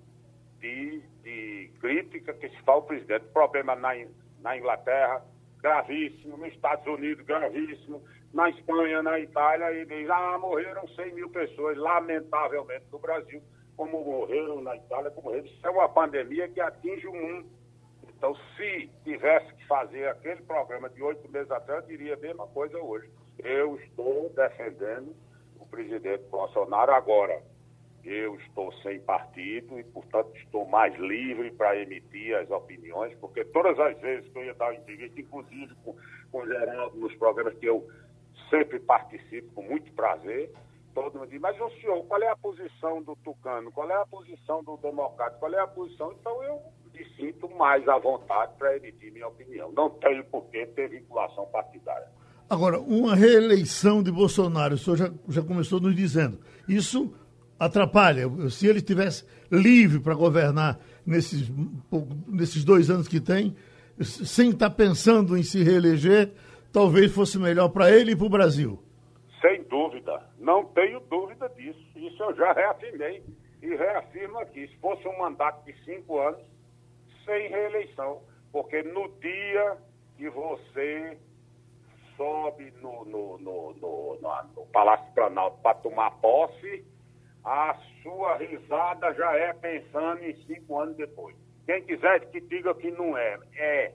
de, 0.60 1.02
de 1.22 1.72
crítica 1.82 2.34
que 2.34 2.50
se 2.50 2.56
faz 2.62 2.78
ao 2.78 2.84
presidente. 2.84 3.26
Problema 3.34 3.76
na, 3.76 3.90
na 4.40 4.58
Inglaterra, 4.58 5.22
gravíssimo, 5.62 6.38
nos 6.38 6.54
Estados 6.54 6.86
Unidos, 6.88 7.26
gravíssimo, 7.26 8.02
na 8.34 8.50
Espanha, 8.50 9.04
na 9.04 9.20
Itália, 9.20 9.72
e 9.74 9.86
diz, 9.86 10.10
ah, 10.10 10.38
morreram 10.40 10.88
100 10.88 11.14
mil 11.14 11.30
pessoas, 11.30 11.78
lamentavelmente, 11.78 12.86
no 12.92 13.00
Brasil, 13.00 13.42
como 13.76 14.04
morreram 14.04 14.62
na 14.62 14.76
Itália, 14.76 15.12
como 15.12 15.30
morreram. 15.30 15.46
Isso 15.46 15.66
é 15.66 15.70
uma 15.70 15.90
pandemia 15.90 16.48
que 16.48 16.60
atinge 16.60 17.08
o 17.08 17.14
mundo 17.14 17.62
então, 18.22 18.36
se 18.56 18.88
tivesse 19.04 19.52
que 19.56 19.66
fazer 19.66 20.08
aquele 20.08 20.44
programa 20.44 20.88
de 20.92 21.02
oito 21.02 21.28
meses 21.32 21.50
atrás, 21.50 21.82
eu 21.82 21.98
diria 21.98 22.14
a 22.14 22.18
mesma 22.18 22.46
coisa 22.46 22.78
hoje. 22.78 23.10
Eu 23.40 23.78
estou 23.78 24.30
defendendo 24.36 25.16
o 25.60 25.66
presidente 25.66 26.24
Bolsonaro 26.30 26.92
agora. 26.94 27.42
Eu 28.04 28.36
estou 28.36 28.72
sem 28.84 29.00
partido 29.00 29.80
e, 29.80 29.84
portanto, 29.86 30.36
estou 30.36 30.68
mais 30.68 30.96
livre 31.00 31.50
para 31.50 31.76
emitir 31.76 32.38
as 32.38 32.48
opiniões, 32.52 33.16
porque 33.16 33.44
todas 33.46 33.80
as 33.80 34.00
vezes 34.00 34.32
que 34.32 34.38
eu 34.38 34.46
ia 34.46 34.54
dar 34.54 34.66
uma 34.66 34.76
entrevista, 34.76 35.20
inclusive 35.20 35.74
com, 35.84 35.96
com 36.32 36.38
o 36.42 36.46
Geraldo, 36.46 36.98
nos 37.00 37.16
programas 37.16 37.56
que 37.56 37.66
eu 37.66 37.88
sempre 38.52 38.80
participo 38.82 39.52
com 39.56 39.64
muito 39.64 39.92
prazer, 39.94 40.52
todo 40.94 41.20
mundo 41.20 41.30
diz, 41.30 41.42
mas 41.42 41.60
o 41.60 41.70
senhor, 41.82 42.04
qual 42.06 42.22
é 42.22 42.30
a 42.30 42.36
posição 42.36 43.02
do 43.02 43.16
Tucano? 43.18 43.72
Qual 43.72 43.90
é 43.90 44.02
a 44.02 44.06
posição 44.06 44.64
do 44.64 44.78
Democrata? 44.78 45.38
Qual 45.40 45.54
é 45.54 45.60
a 45.60 45.68
posição? 45.68 46.12
Então 46.20 46.44
eu 46.44 46.62
me 46.94 47.06
sinto 47.16 47.50
mais 47.50 47.88
à 47.88 47.98
vontade 47.98 48.54
para 48.58 48.76
emitir 48.78 49.12
minha 49.12 49.28
opinião. 49.28 49.72
Não 49.72 49.90
tenho 49.90 50.24
por 50.26 50.46
que 50.46 50.66
ter 50.68 50.90
vinculação 50.90 51.46
partidária. 51.48 52.08
Agora, 52.50 52.80
uma 52.80 53.16
reeleição 53.16 54.04
de 54.04 54.12
Bolsonaro, 54.12 54.76
o 54.76 54.78
senhor 54.78 54.98
já, 54.98 55.12
já 55.30 55.42
começou 55.42 55.80
nos 55.80 55.96
dizendo, 55.96 56.40
isso 56.68 57.14
atrapalha. 57.58 58.30
Se 58.50 58.68
ele 58.68 58.80
estivesse 58.80 59.24
livre 59.50 60.00
para 60.00 60.14
governar 60.14 60.80
nesses, 61.06 61.50
nesses 62.28 62.66
dois 62.66 62.90
anos 62.90 63.08
que 63.08 63.22
tem, 63.22 63.56
sem 64.02 64.50
estar 64.50 64.72
pensando 64.72 65.38
em 65.38 65.44
se 65.44 65.64
reeleger, 65.64 66.34
talvez 66.72 67.12
fosse 67.12 67.38
melhor 67.38 67.70
para 67.70 67.92
ele 67.92 68.12
e 68.12 68.16
para 68.16 68.26
o 68.26 68.30
Brasil. 68.30 68.80
Não 70.52 70.66
tenho 70.66 71.00
dúvida 71.00 71.48
disso. 71.48 71.80
Isso 71.96 72.22
eu 72.22 72.36
já 72.36 72.52
reafirmei 72.52 73.24
e 73.62 73.74
reafirmo 73.74 74.38
aqui. 74.40 74.68
Se 74.68 74.76
fosse 74.80 75.08
um 75.08 75.18
mandato 75.18 75.64
de 75.64 75.74
cinco 75.86 76.20
anos, 76.20 76.46
sem 77.24 77.48
reeleição, 77.48 78.22
porque 78.52 78.84
no 78.84 79.08
dia 79.22 79.78
que 80.18 80.30
você 80.30 81.18
sobe 82.18 82.70
no, 82.82 83.06
no, 83.06 83.38
no, 83.38 83.74
no, 83.76 84.20
no 84.54 84.66
Palácio 84.74 85.10
Planalto 85.14 85.58
para 85.62 85.76
tomar 85.76 86.12
posse, 86.20 86.86
a 87.46 87.74
sua 88.04 88.36
risada 88.36 89.14
já 89.14 89.34
é 89.34 89.54
pensando 89.54 90.22
em 90.22 90.36
cinco 90.48 90.78
anos 90.78 90.98
depois. 90.98 91.34
Quem 91.66 91.82
quiser 91.86 92.30
que 92.30 92.42
diga 92.42 92.76
que 92.76 92.92
não 92.92 93.18
é, 93.18 93.40
é. 93.56 93.94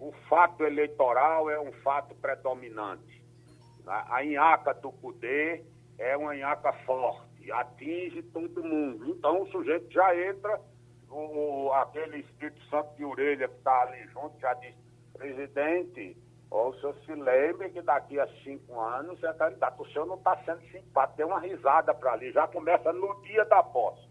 O 0.00 0.10
fato 0.28 0.64
eleitoral 0.64 1.48
é 1.48 1.60
um 1.60 1.70
fato 1.84 2.16
predominante. 2.16 3.17
A 3.88 4.24
inhaca 4.24 4.74
do 4.74 4.92
poder 4.92 5.64
é 5.98 6.16
uma 6.16 6.36
inhaca 6.36 6.72
forte, 6.84 7.50
atinge 7.50 8.22
todo 8.22 8.62
mundo. 8.62 9.08
Então 9.08 9.42
o 9.42 9.50
sujeito 9.50 9.90
já 9.90 10.14
entra 10.28 10.60
o, 11.10 11.72
aquele 11.72 12.18
Espírito 12.18 12.62
Santo 12.66 12.94
de 12.96 13.04
orelha 13.04 13.48
que 13.48 13.54
está 13.54 13.82
ali 13.82 14.06
junto 14.08 14.38
já 14.38 14.52
disse, 14.54 14.76
presidente, 15.14 16.16
ou 16.50 16.70
o 16.70 16.74
senhor 16.80 16.94
se 17.04 17.14
lembre 17.14 17.70
que 17.70 17.82
daqui 17.82 18.18
a 18.18 18.26
cinco 18.42 18.78
anos 18.80 19.22
é 19.22 19.32
candidato. 19.34 19.82
O 19.82 19.88
senhor 19.88 20.06
não 20.06 20.16
está 20.16 20.36
sendo 20.44 20.62
simpático, 20.70 21.16
tem 21.16 21.26
uma 21.26 21.40
risada 21.40 21.92
para 21.94 22.12
ali, 22.12 22.32
já 22.32 22.46
começa 22.48 22.92
no 22.92 23.20
dia 23.22 23.44
da 23.44 23.62
posse. 23.62 24.06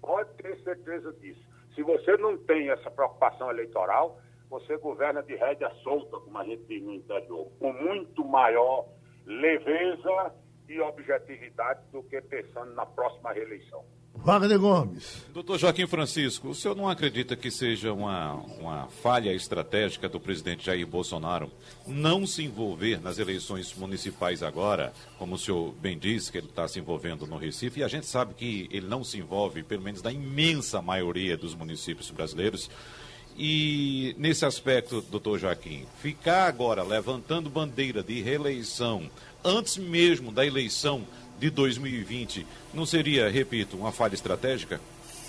Pode 0.00 0.30
ter 0.34 0.56
certeza 0.62 1.12
disso. 1.14 1.40
Se 1.74 1.82
você 1.82 2.16
não 2.16 2.36
tem 2.36 2.70
essa 2.70 2.90
preocupação 2.90 3.50
eleitoral, 3.50 4.18
você 4.50 4.76
governa 4.76 5.22
de 5.22 5.34
rédea 5.36 5.70
solta, 5.82 6.18
como 6.18 6.36
a 6.38 6.44
gente 6.44 6.64
diz 6.64 6.82
no 6.82 6.94
interior, 6.94 7.50
com 7.58 7.72
muito 7.72 8.24
maior 8.24 8.86
leveza 9.28 10.32
e 10.66 10.80
objetividade 10.80 11.80
do 11.92 12.02
que 12.02 12.20
pensando 12.22 12.74
na 12.74 12.86
próxima 12.86 13.32
reeleição. 13.32 13.84
Wagner 14.14 14.58
Gomes. 14.58 15.26
Doutor 15.32 15.58
Joaquim 15.58 15.86
Francisco, 15.86 16.48
o 16.48 16.54
senhor 16.54 16.74
não 16.74 16.88
acredita 16.88 17.36
que 17.36 17.50
seja 17.50 17.92
uma, 17.92 18.34
uma 18.34 18.88
falha 18.88 19.32
estratégica 19.32 20.08
do 20.08 20.18
presidente 20.18 20.66
Jair 20.66 20.86
Bolsonaro 20.86 21.50
não 21.86 22.26
se 22.26 22.42
envolver 22.42 23.00
nas 23.00 23.18
eleições 23.18 23.72
municipais 23.74 24.42
agora, 24.42 24.92
como 25.18 25.36
o 25.36 25.38
senhor 25.38 25.72
bem 25.74 25.96
disse, 25.96 26.32
que 26.32 26.38
ele 26.38 26.48
está 26.48 26.66
se 26.66 26.80
envolvendo 26.80 27.26
no 27.26 27.36
Recife, 27.36 27.80
e 27.80 27.84
a 27.84 27.88
gente 27.88 28.06
sabe 28.06 28.34
que 28.34 28.68
ele 28.72 28.86
não 28.88 29.04
se 29.04 29.18
envolve, 29.18 29.62
pelo 29.62 29.82
menos 29.82 30.02
na 30.02 30.10
imensa 30.10 30.82
maioria 30.82 31.36
dos 31.36 31.54
municípios 31.54 32.10
brasileiros, 32.10 32.68
E 33.40 34.16
nesse 34.18 34.44
aspecto, 34.44 35.00
doutor 35.00 35.38
Joaquim, 35.38 35.86
ficar 36.00 36.48
agora 36.48 36.82
levantando 36.82 37.48
bandeira 37.48 38.02
de 38.02 38.20
reeleição 38.20 39.08
antes 39.44 39.76
mesmo 39.76 40.32
da 40.32 40.44
eleição 40.44 41.06
de 41.38 41.48
2020 41.48 42.44
não 42.74 42.84
seria, 42.84 43.30
repito, 43.30 43.76
uma 43.76 43.92
falha 43.92 44.14
estratégica? 44.14 44.80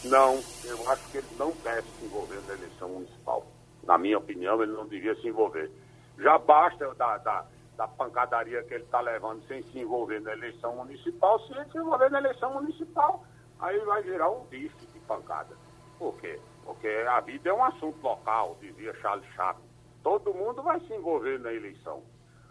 Não, 0.03 0.41
eu 0.63 0.89
acho 0.89 1.07
que 1.11 1.19
ele 1.19 1.27
não 1.37 1.51
deve 1.63 1.87
se 1.99 2.05
envolver 2.05 2.41
na 2.47 2.53
eleição 2.55 2.89
municipal. 2.89 3.45
Na 3.83 3.95
minha 3.95 4.17
opinião, 4.17 4.61
ele 4.63 4.71
não 4.71 4.87
devia 4.87 5.13
se 5.21 5.27
envolver. 5.27 5.69
Já 6.17 6.39
basta 6.39 6.91
da, 6.95 7.17
da, 7.17 7.45
da 7.77 7.87
pancadaria 7.87 8.63
que 8.63 8.73
ele 8.73 8.85
está 8.85 9.01
levando 9.01 9.45
sem 9.47 9.61
se 9.61 9.77
envolver 9.77 10.19
na 10.21 10.31
eleição 10.33 10.75
municipal. 10.75 11.39
Se 11.45 11.53
ele 11.53 11.69
se 11.71 11.77
envolver 11.77 12.09
na 12.09 12.17
eleição 12.17 12.55
municipal, 12.55 13.23
aí 13.59 13.77
vai 13.81 14.01
virar 14.01 14.31
um 14.31 14.43
bife 14.45 14.85
de 14.93 14.99
pancada. 15.01 15.55
Por 15.99 16.17
quê? 16.19 16.39
Porque 16.69 16.87
a 16.87 17.19
vida 17.21 17.49
é 17.49 17.53
um 17.53 17.63
assunto 17.63 17.99
local, 18.03 18.55
dizia 18.61 18.93
Charles 19.01 19.25
Chaplin. 19.33 19.65
Todo 20.03 20.35
mundo 20.35 20.61
vai 20.61 20.79
se 20.81 20.93
envolver 20.93 21.39
na 21.39 21.51
eleição 21.51 22.03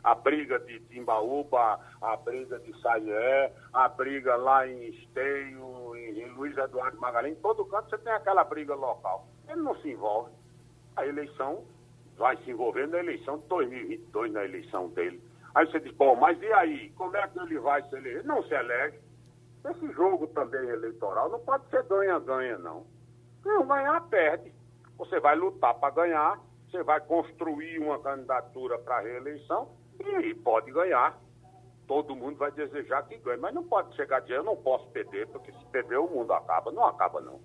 a 0.03 0.13
briga 0.13 0.59
de 0.59 0.81
Timbaúba, 0.81 1.79
a 2.03 2.17
briga 2.17 2.59
de 2.59 2.77
Saié, 2.81 3.53
a 3.73 3.89
briga 3.89 4.35
lá 4.35 4.67
em 4.67 4.89
Esteio, 4.89 5.95
em, 5.95 6.27
Luiz 6.33 6.57
Eduardo 6.59 6.99
Magalhães, 6.99 7.39
em 7.39 7.41
todo 7.41 7.65
canto 7.67 7.91
você 7.91 7.99
tem 7.99 8.13
aquela 8.13 8.43
briga 8.43 8.75
local. 8.75 9.29
Ele 9.49 9.63
não 9.63 9.77
se 9.77 9.89
envolve. 9.89 10.33
A 10.97 11.07
eleição 11.07 11.65
vai 12.17 12.37
se 12.39 12.51
envolver 12.51 12.89
na 12.89 12.99
eleição 12.99 13.39
de 13.39 13.47
2022, 13.47 14.33
na 14.33 14.45
eleição 14.45 14.89
dele. 14.89 15.23
Aí 15.55 15.65
você 15.67 15.79
diz, 15.79 15.93
bom, 15.93 16.17
mas 16.17 16.43
e 16.43 16.53
aí? 16.55 16.91
Como 16.97 17.17
é 17.17 17.29
que 17.29 17.39
ele 17.39 17.61
vai 17.61 17.83
se 17.85 17.95
eleger? 17.95 18.25
Não 18.25 18.43
se 18.43 18.53
elege. 18.53 18.99
Esse 19.65 19.93
jogo 19.93 20.27
também 20.29 20.69
eleitoral 20.69 21.31
não 21.31 21.39
pode 21.39 21.69
ser 21.71 21.85
ganha-ganha, 21.85 22.59
não. 22.59 22.98
Não, 23.45 23.67
ganhar, 23.67 24.01
perde. 24.09 24.53
Você 24.97 25.21
vai 25.21 25.37
lutar 25.37 25.75
para 25.75 25.95
ganhar, 25.95 26.41
você 26.69 26.83
vai 26.83 27.01
construir 27.01 27.79
uma 27.79 27.99
candidatura 27.99 28.79
para 28.79 29.01
reeleição 29.01 29.69
e 30.01 30.35
pode 30.35 30.71
ganhar. 30.73 31.19
Todo 31.87 32.15
mundo 32.15 32.37
vai 32.37 32.53
desejar 32.53 33.03
que 33.05 33.17
ganhe, 33.19 33.41
mas 33.41 33.55
não 33.55 33.63
pode 33.63 33.95
chegar 33.97 34.21
dia, 34.21 34.37
eu 34.37 34.45
não 34.45 34.57
posso 34.57 34.87
perder, 34.89 35.27
porque 35.29 35.51
se 35.53 35.65
perder 35.73 35.99
o 35.99 36.09
mundo 36.09 36.33
acaba. 36.33 36.71
Não 36.71 36.85
acaba, 36.85 37.21
não. 37.21 37.41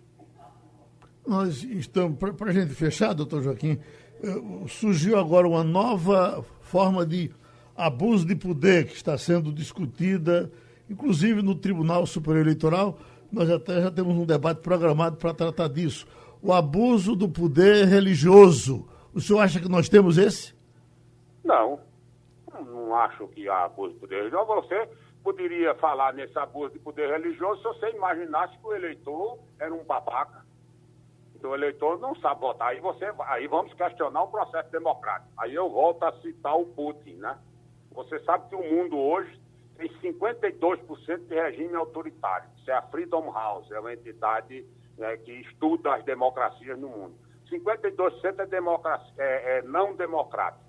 Nós 1.25 1.63
estamos, 1.63 2.17
para 2.17 2.49
a 2.49 2.53
gente 2.53 2.73
fechar, 2.73 3.13
doutor 3.13 3.41
Joaquim, 3.41 3.79
eh, 4.21 4.67
surgiu 4.67 5.17
agora 5.17 5.47
uma 5.47 5.63
nova 5.63 6.43
forma 6.61 7.05
de 7.05 7.31
abuso 7.75 8.25
de 8.25 8.35
poder 8.35 8.87
que 8.87 8.93
está 8.93 9.17
sendo 9.17 9.51
discutida, 9.53 10.51
inclusive 10.89 11.41
no 11.41 11.55
Tribunal 11.55 12.05
Superior 12.05 12.41
Eleitoral. 12.41 12.97
Nós 13.33 13.49
até 13.49 13.81
já 13.81 13.89
temos 13.89 14.13
um 14.13 14.27
debate 14.27 14.61
programado 14.61 15.17
para 15.17 15.33
tratar 15.33 15.67
disso. 15.67 16.05
O 16.39 16.53
abuso 16.53 17.15
do 17.15 17.27
poder 17.27 17.87
religioso. 17.87 18.87
O 19.11 19.19
senhor 19.19 19.39
acha 19.39 19.59
que 19.59 19.67
nós 19.67 19.89
temos 19.89 20.19
esse? 20.19 20.53
Não, 21.43 21.79
não 22.63 22.93
acho 22.93 23.27
que 23.29 23.49
há 23.49 23.65
abuso 23.65 23.95
de 23.95 23.99
poder 23.99 24.17
religioso. 24.17 24.45
Você 24.45 24.87
poderia 25.23 25.73
falar 25.75 26.13
nesse 26.13 26.37
abuso 26.37 26.73
de 26.73 26.79
poder 26.79 27.09
religioso 27.09 27.57
se 27.57 27.67
você 27.69 27.89
imaginasse 27.95 28.55
que 28.55 28.67
o 28.67 28.75
eleitor 28.75 29.39
era 29.59 29.73
um 29.73 29.83
babaca. 29.83 30.45
Então, 31.35 31.49
o 31.49 31.55
eleitor 31.55 31.99
não 31.99 32.15
sabe 32.17 32.39
votar. 32.39 32.67
Aí, 32.67 32.79
você, 32.79 33.11
aí 33.27 33.47
vamos 33.47 33.73
questionar 33.73 34.21
o 34.21 34.27
processo 34.27 34.69
democrático. 34.71 35.31
Aí 35.37 35.55
eu 35.55 35.71
volto 35.71 36.03
a 36.03 36.13
citar 36.21 36.55
o 36.55 36.67
Putin, 36.67 37.15
né? 37.15 37.35
Você 37.93 38.19
sabe 38.19 38.47
que 38.49 38.55
o 38.55 38.63
mundo 38.63 38.95
hoje 38.95 39.41
tem 39.77 39.89
52% 40.01 41.27
de 41.27 41.35
regime 41.35 41.75
autoritário. 41.75 42.49
Isso 42.57 42.69
é 42.69 42.73
a 42.73 42.81
Freedom 42.83 43.31
House, 43.31 43.69
é 43.71 43.79
uma 43.79 43.93
entidade 43.93 44.65
né, 44.97 45.17
que 45.17 45.31
estuda 45.31 45.95
as 45.95 46.03
democracias 46.05 46.77
no 46.79 46.89
mundo. 46.89 47.15
52% 47.49 48.39
é, 48.39 48.45
democracia, 48.45 49.13
é, 49.17 49.57
é 49.57 49.61
não 49.63 49.95
democrático 49.95 50.63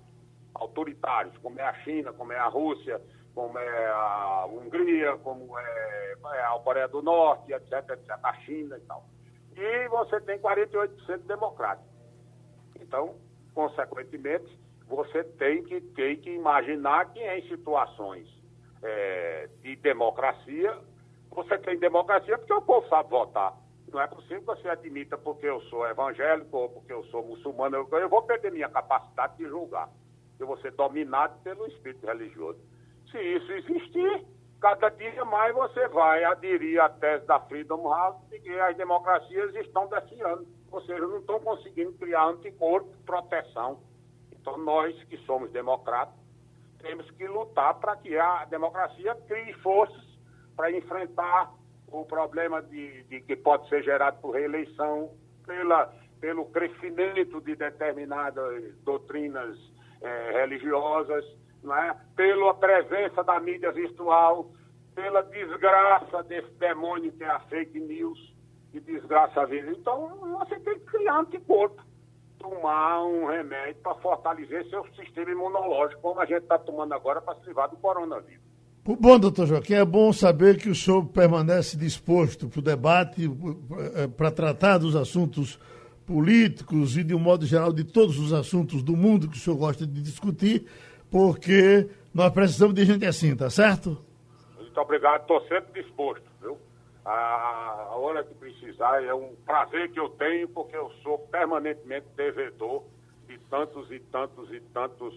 autoritários, 0.53 1.37
como 1.39 1.59
é 1.59 1.63
a 1.63 1.73
China, 1.83 2.13
como 2.13 2.31
é 2.31 2.37
a 2.37 2.47
Rússia, 2.47 3.01
como 3.33 3.57
é 3.59 3.87
a 3.87 4.45
Hungria, 4.49 5.17
como 5.17 5.57
é, 5.59 6.15
é 6.33 6.41
a 6.45 6.59
Coreia 6.63 6.87
do 6.87 7.01
Norte, 7.01 7.51
etc, 7.51 7.89
etc, 7.89 8.11
a 8.23 8.33
China 8.41 8.77
e 8.77 8.81
tal. 8.81 9.05
E 9.55 9.87
você 9.89 10.21
tem 10.21 10.39
48% 10.39 11.19
democrático. 11.25 11.87
Então, 12.79 13.15
consequentemente, 13.53 14.59
você 14.87 15.23
tem 15.23 15.63
que, 15.63 15.81
tem 15.81 16.17
que 16.17 16.29
imaginar 16.29 17.11
que 17.11 17.19
em 17.19 17.47
situações 17.47 18.27
é, 18.85 19.49
de 19.61 19.75
democracia, 19.77 20.79
você 21.31 21.57
tem 21.59 21.77
democracia 21.77 22.37
porque 22.37 22.53
o 22.53 22.61
povo 22.61 22.87
sabe 22.87 23.09
votar. 23.09 23.53
Não 23.91 24.01
é 24.01 24.07
possível 24.07 24.39
que 24.39 24.45
você 24.45 24.69
admita 24.69 25.17
porque 25.17 25.45
eu 25.45 25.61
sou 25.63 25.87
evangélico 25.87 26.57
ou 26.57 26.69
porque 26.69 26.93
eu 26.93 27.03
sou 27.05 27.23
muçulmano, 27.25 27.75
eu, 27.75 27.99
eu 27.99 28.09
vou 28.09 28.23
perder 28.23 28.51
minha 28.51 28.69
capacidade 28.69 29.37
de 29.37 29.45
julgar 29.45 29.89
eu 30.39 30.47
vou 30.47 30.57
ser 30.57 30.71
dominado 30.71 31.37
pelo 31.43 31.65
espírito 31.67 32.05
religioso. 32.05 32.59
Se 33.11 33.19
isso 33.19 33.51
existir, 33.51 34.25
cada 34.59 34.89
dia 34.89 35.23
mais 35.25 35.53
você 35.53 35.87
vai 35.89 36.23
aderir 36.23 36.81
à 36.81 36.89
tese 36.89 37.25
da 37.25 37.39
Freedom 37.41 37.89
House 37.89 38.17
de 38.29 38.39
que 38.39 38.59
as 38.59 38.75
democracias 38.75 39.55
estão 39.55 39.87
desfiando, 39.87 40.45
ou 40.71 40.81
seja, 40.81 41.07
não 41.07 41.19
estão 41.19 41.39
conseguindo 41.39 41.93
criar 41.93 42.27
anticorpo 42.27 42.89
proteção. 43.05 43.79
Então, 44.31 44.57
nós 44.57 45.01
que 45.05 45.17
somos 45.19 45.51
democratas, 45.51 46.13
temos 46.85 47.09
que 47.11 47.27
lutar 47.27 47.73
para 47.79 47.95
que 47.95 48.15
a 48.15 48.45
democracia 48.45 49.15
crie 49.27 49.53
forças 49.55 50.05
para 50.55 50.71
enfrentar 50.71 51.51
o 51.87 52.05
problema 52.05 52.61
de, 52.61 53.03
de, 53.05 53.21
que 53.21 53.35
pode 53.35 53.67
ser 53.69 53.83
gerado 53.83 54.21
por 54.21 54.35
reeleição, 54.35 55.09
pela, 55.47 55.91
pelo 56.21 56.45
crescimento 56.45 57.41
de 57.41 57.55
determinadas 57.55 58.75
doutrinas 58.83 59.57
é, 59.99 60.31
religiosas, 60.41 61.25
é? 61.65 61.95
pela 62.15 62.53
presença 62.53 63.23
da 63.23 63.39
mídia 63.39 63.71
virtual, 63.71 64.51
pela 64.93 65.23
desgraça 65.23 66.21
desse 66.23 66.53
demônio 66.53 67.11
que 67.13 67.23
é 67.23 67.29
a 67.29 67.39
fake 67.39 67.79
news, 67.79 68.35
que 68.71 68.79
desgraça 68.79 69.41
a 69.41 69.45
vida. 69.45 69.71
Então, 69.71 70.09
você 70.37 70.59
tem 70.59 70.77
que 70.79 70.85
criar 70.85 71.21
anticorpo, 71.21 71.81
tomar 72.45 73.03
um 73.03 73.25
remédio 73.25 73.81
para 73.81 73.95
fortalecer 73.95 74.69
seu 74.69 74.85
sistema 74.95 75.31
imunológico, 75.31 76.01
como 76.01 76.19
a 76.19 76.25
gente 76.25 76.43
está 76.43 76.59
tomando 76.59 76.93
agora 76.93 77.19
para 77.19 77.35
se 77.39 77.47
livrar 77.47 77.69
do 77.69 77.77
coronavírus. 77.77 78.43
Bom, 78.83 79.17
doutor 79.17 79.47
Joaquim, 79.47 79.73
é 79.73 79.83
bom 79.85 80.13
saber 80.13 80.57
que 80.57 80.69
o 80.69 80.75
senhor 80.75 81.03
permanece 81.07 81.75
disposto 81.75 82.47
para 82.47 82.59
o 82.59 82.61
debate, 82.61 83.27
para 84.15 84.29
tratar 84.29 84.77
dos 84.77 84.95
assuntos 84.95 85.59
políticos 86.05 86.95
e, 86.95 87.03
de 87.03 87.15
um 87.15 87.19
modo 87.19 87.47
geral, 87.47 87.73
de 87.73 87.83
todos 87.83 88.19
os 88.19 88.31
assuntos 88.31 88.83
do 88.83 88.95
mundo 88.95 89.27
que 89.27 89.37
o 89.37 89.39
senhor 89.39 89.57
gosta 89.57 89.87
de 89.87 90.01
discutir, 90.03 90.67
porque 91.09 91.89
nós 92.13 92.31
precisamos 92.31 92.75
de 92.75 92.85
gente 92.85 93.07
assim, 93.07 93.35
tá 93.35 93.49
certo? 93.49 93.97
Muito 94.55 94.79
obrigado, 94.79 95.21
estou 95.21 95.41
sempre 95.47 95.81
disposto? 95.81 96.34
A, 97.05 97.95
hora 97.95 98.23
que 98.23 98.33
precisar 98.33 99.03
é 99.03 99.13
um 99.13 99.35
prazer 99.45 99.91
que 99.91 99.99
eu 99.99 100.09
tenho, 100.09 100.49
porque 100.49 100.75
eu 100.75 100.91
sou 101.03 101.19
permanentemente 101.19 102.07
devedor 102.17 102.83
de 103.27 103.37
tantos 103.49 103.91
e 103.91 103.99
tantos 103.99 104.51
e 104.51 104.59
tantos 104.73 105.13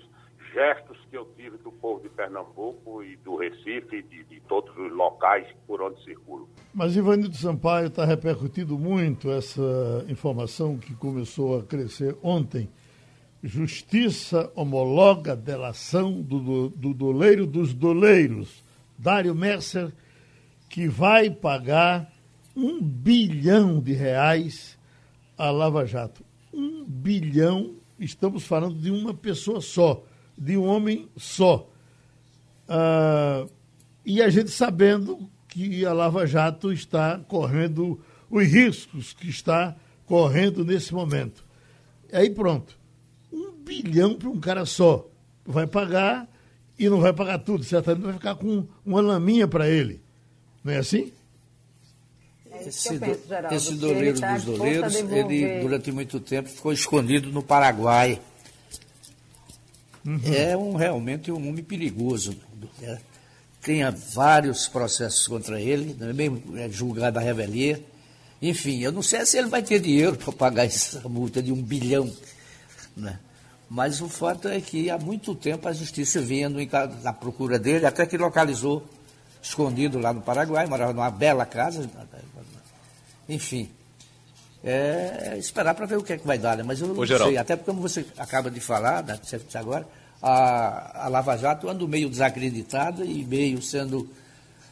gestos 0.53 0.98
que 1.11 1.16
eu 1.16 1.27
tive 1.37 1.57
do 1.59 1.72
povo 1.72 2.03
de 2.03 2.09
Pernambuco 2.11 3.03
e 3.03 3.16
do 3.16 3.37
Recife 3.37 3.96
e 3.96 4.03
de, 4.03 4.24
de 4.24 4.40
todos 4.40 4.77
os 4.77 4.92
locais 4.92 5.46
por 5.66 5.81
onde 5.81 6.03
circulo. 6.05 6.48
Mas 6.74 6.96
Ivanildo 6.96 7.37
Sampaio 7.37 7.88
está 7.88 8.05
repercutindo 8.05 8.79
muito 8.79 9.31
essa 9.31 10.05
informação 10.09 10.79
que 10.79 10.94
começou 10.94 11.59
a 11.59 11.62
crescer 11.62 12.16
ontem. 12.22 12.68
Justiça 13.42 14.51
homologa 14.55 15.37
delação 15.37 16.20
do, 16.20 16.40
do, 16.40 16.68
do 16.70 16.94
doleiro 16.94 17.46
dos 17.46 17.72
doleiros, 17.72 18.64
Dário 18.98 19.35
Mercer, 19.35 19.92
que 20.68 20.88
vai 20.88 21.31
pagar 21.31 22.12
um 22.54 22.83
bilhão 22.83 23.81
de 23.81 23.92
reais 23.92 24.78
à 25.37 25.50
Lava 25.50 25.87
Jato. 25.87 26.24
Um 26.52 26.85
bilhão, 26.85 27.76
estamos 27.98 28.44
falando 28.44 28.74
de 28.78 28.90
uma 28.90 29.14
pessoa 29.14 29.61
só 29.61 30.04
de 30.38 30.57
um 30.57 30.64
homem 30.64 31.09
só. 31.16 31.68
Ah, 32.68 33.44
e 34.04 34.22
a 34.22 34.31
gente 34.31 34.50
sabendo 34.50 35.28
que 35.48 35.85
a 35.85 35.92
Lava 35.92 36.26
Jato 36.26 36.72
está 36.72 37.18
correndo 37.18 38.00
os 38.31 38.46
riscos 38.46 39.12
que 39.12 39.28
está 39.28 39.76
correndo 40.07 40.64
nesse 40.64 40.94
momento. 40.94 41.44
Aí 42.12 42.31
pronto. 42.31 42.78
Um 43.33 43.52
bilhão 43.52 44.14
para 44.14 44.28
um 44.28 44.38
cara 44.38 44.64
só. 44.64 45.09
Vai 45.44 45.66
pagar 45.66 46.28
e 46.78 46.88
não 46.88 47.00
vai 47.00 47.12
pagar 47.12 47.38
tudo, 47.38 47.64
certamente 47.64 48.04
vai 48.04 48.12
ficar 48.12 48.37
com 48.37 48.66
uma 48.87 49.00
laminha 49.00 49.48
para 49.48 49.68
ele. 49.68 50.00
Não 50.68 50.74
é 50.74 50.78
assim? 50.81 51.11
É 52.50 52.68
esse, 52.68 52.98
penso, 52.98 53.26
Geraldo, 53.26 53.54
esse 53.57 53.74
doleiro 53.76 54.20
tá 54.20 54.35
dos 54.35 54.44
doleiros, 54.44 54.94
ele 54.96 55.61
durante 55.62 55.90
muito 55.90 56.20
tempo 56.20 56.50
ficou 56.50 56.74
escondido 56.74 57.33
no 57.33 57.42
Paraguai. 57.42 58.20
Uhum. 60.04 60.20
É 60.26 60.54
um, 60.54 60.76
realmente 60.76 61.33
um 61.33 61.37
homem 61.37 61.64
perigoso. 61.64 62.37
É, 62.83 62.98
tem 63.62 63.81
vários 64.12 64.68
processos 64.68 65.26
contra 65.26 65.59
ele, 65.59 65.94
também 65.94 66.42
é 66.57 66.68
julgado 66.68 67.18
a 67.18 67.22
revelia. 67.22 67.83
Enfim, 68.42 68.81
eu 68.81 68.92
não 68.92 69.02
sei 69.02 69.24
se 69.24 69.38
ele 69.38 69.48
vai 69.48 69.62
ter 69.62 69.81
dinheiro 69.81 70.16
para 70.22 70.35
pagar 70.35 70.66
essa 70.66 71.00
multa 71.09 71.42
de 71.42 71.50
um 71.50 71.62
bilhão. 71.62 72.14
Né? 72.94 73.18
Mas 73.70 74.02
o 74.02 74.09
fato 74.09 74.48
é 74.48 74.61
que 74.61 74.90
há 74.90 74.98
muito 74.98 75.35
tempo 75.35 75.66
a 75.66 75.72
justiça 75.72 76.20
vinha 76.20 76.50
na 77.02 77.12
procura 77.14 77.59
dele, 77.59 77.87
até 77.87 78.04
que 78.04 78.18
localizou 78.18 78.87
escondido 79.49 79.99
lá 79.99 80.13
no 80.13 80.21
Paraguai, 80.21 80.67
morava 80.67 80.93
numa 80.93 81.11
bela 81.11 81.47
casa. 81.47 81.89
Enfim, 83.29 83.71
é 84.63 85.37
esperar 85.39 85.75
para 85.75 85.87
ver 85.87 85.97
o 85.97 86.03
que 86.03 86.13
é 86.13 86.19
que 86.19 86.27
vai 86.27 86.39
dar, 86.39 86.57
né? 86.57 86.63
Mas 86.63 86.81
eu 86.81 86.89
não 86.89 87.07
sei, 87.07 87.37
até 87.37 87.57
porque 87.57 87.71
como 87.71 87.81
você 87.81 88.05
acaba 88.17 88.51
de 88.51 88.61
falar, 88.61 89.03
né, 89.03 89.19
agora, 89.55 89.87
a, 90.23 91.07
a 91.07 91.09
Lava 91.09 91.37
Jato 91.37 91.69
anda 91.69 91.87
meio 91.87 92.11
desacreditada 92.11 93.05
e 93.05 93.25
meio 93.25 93.63
sendo, 93.63 94.09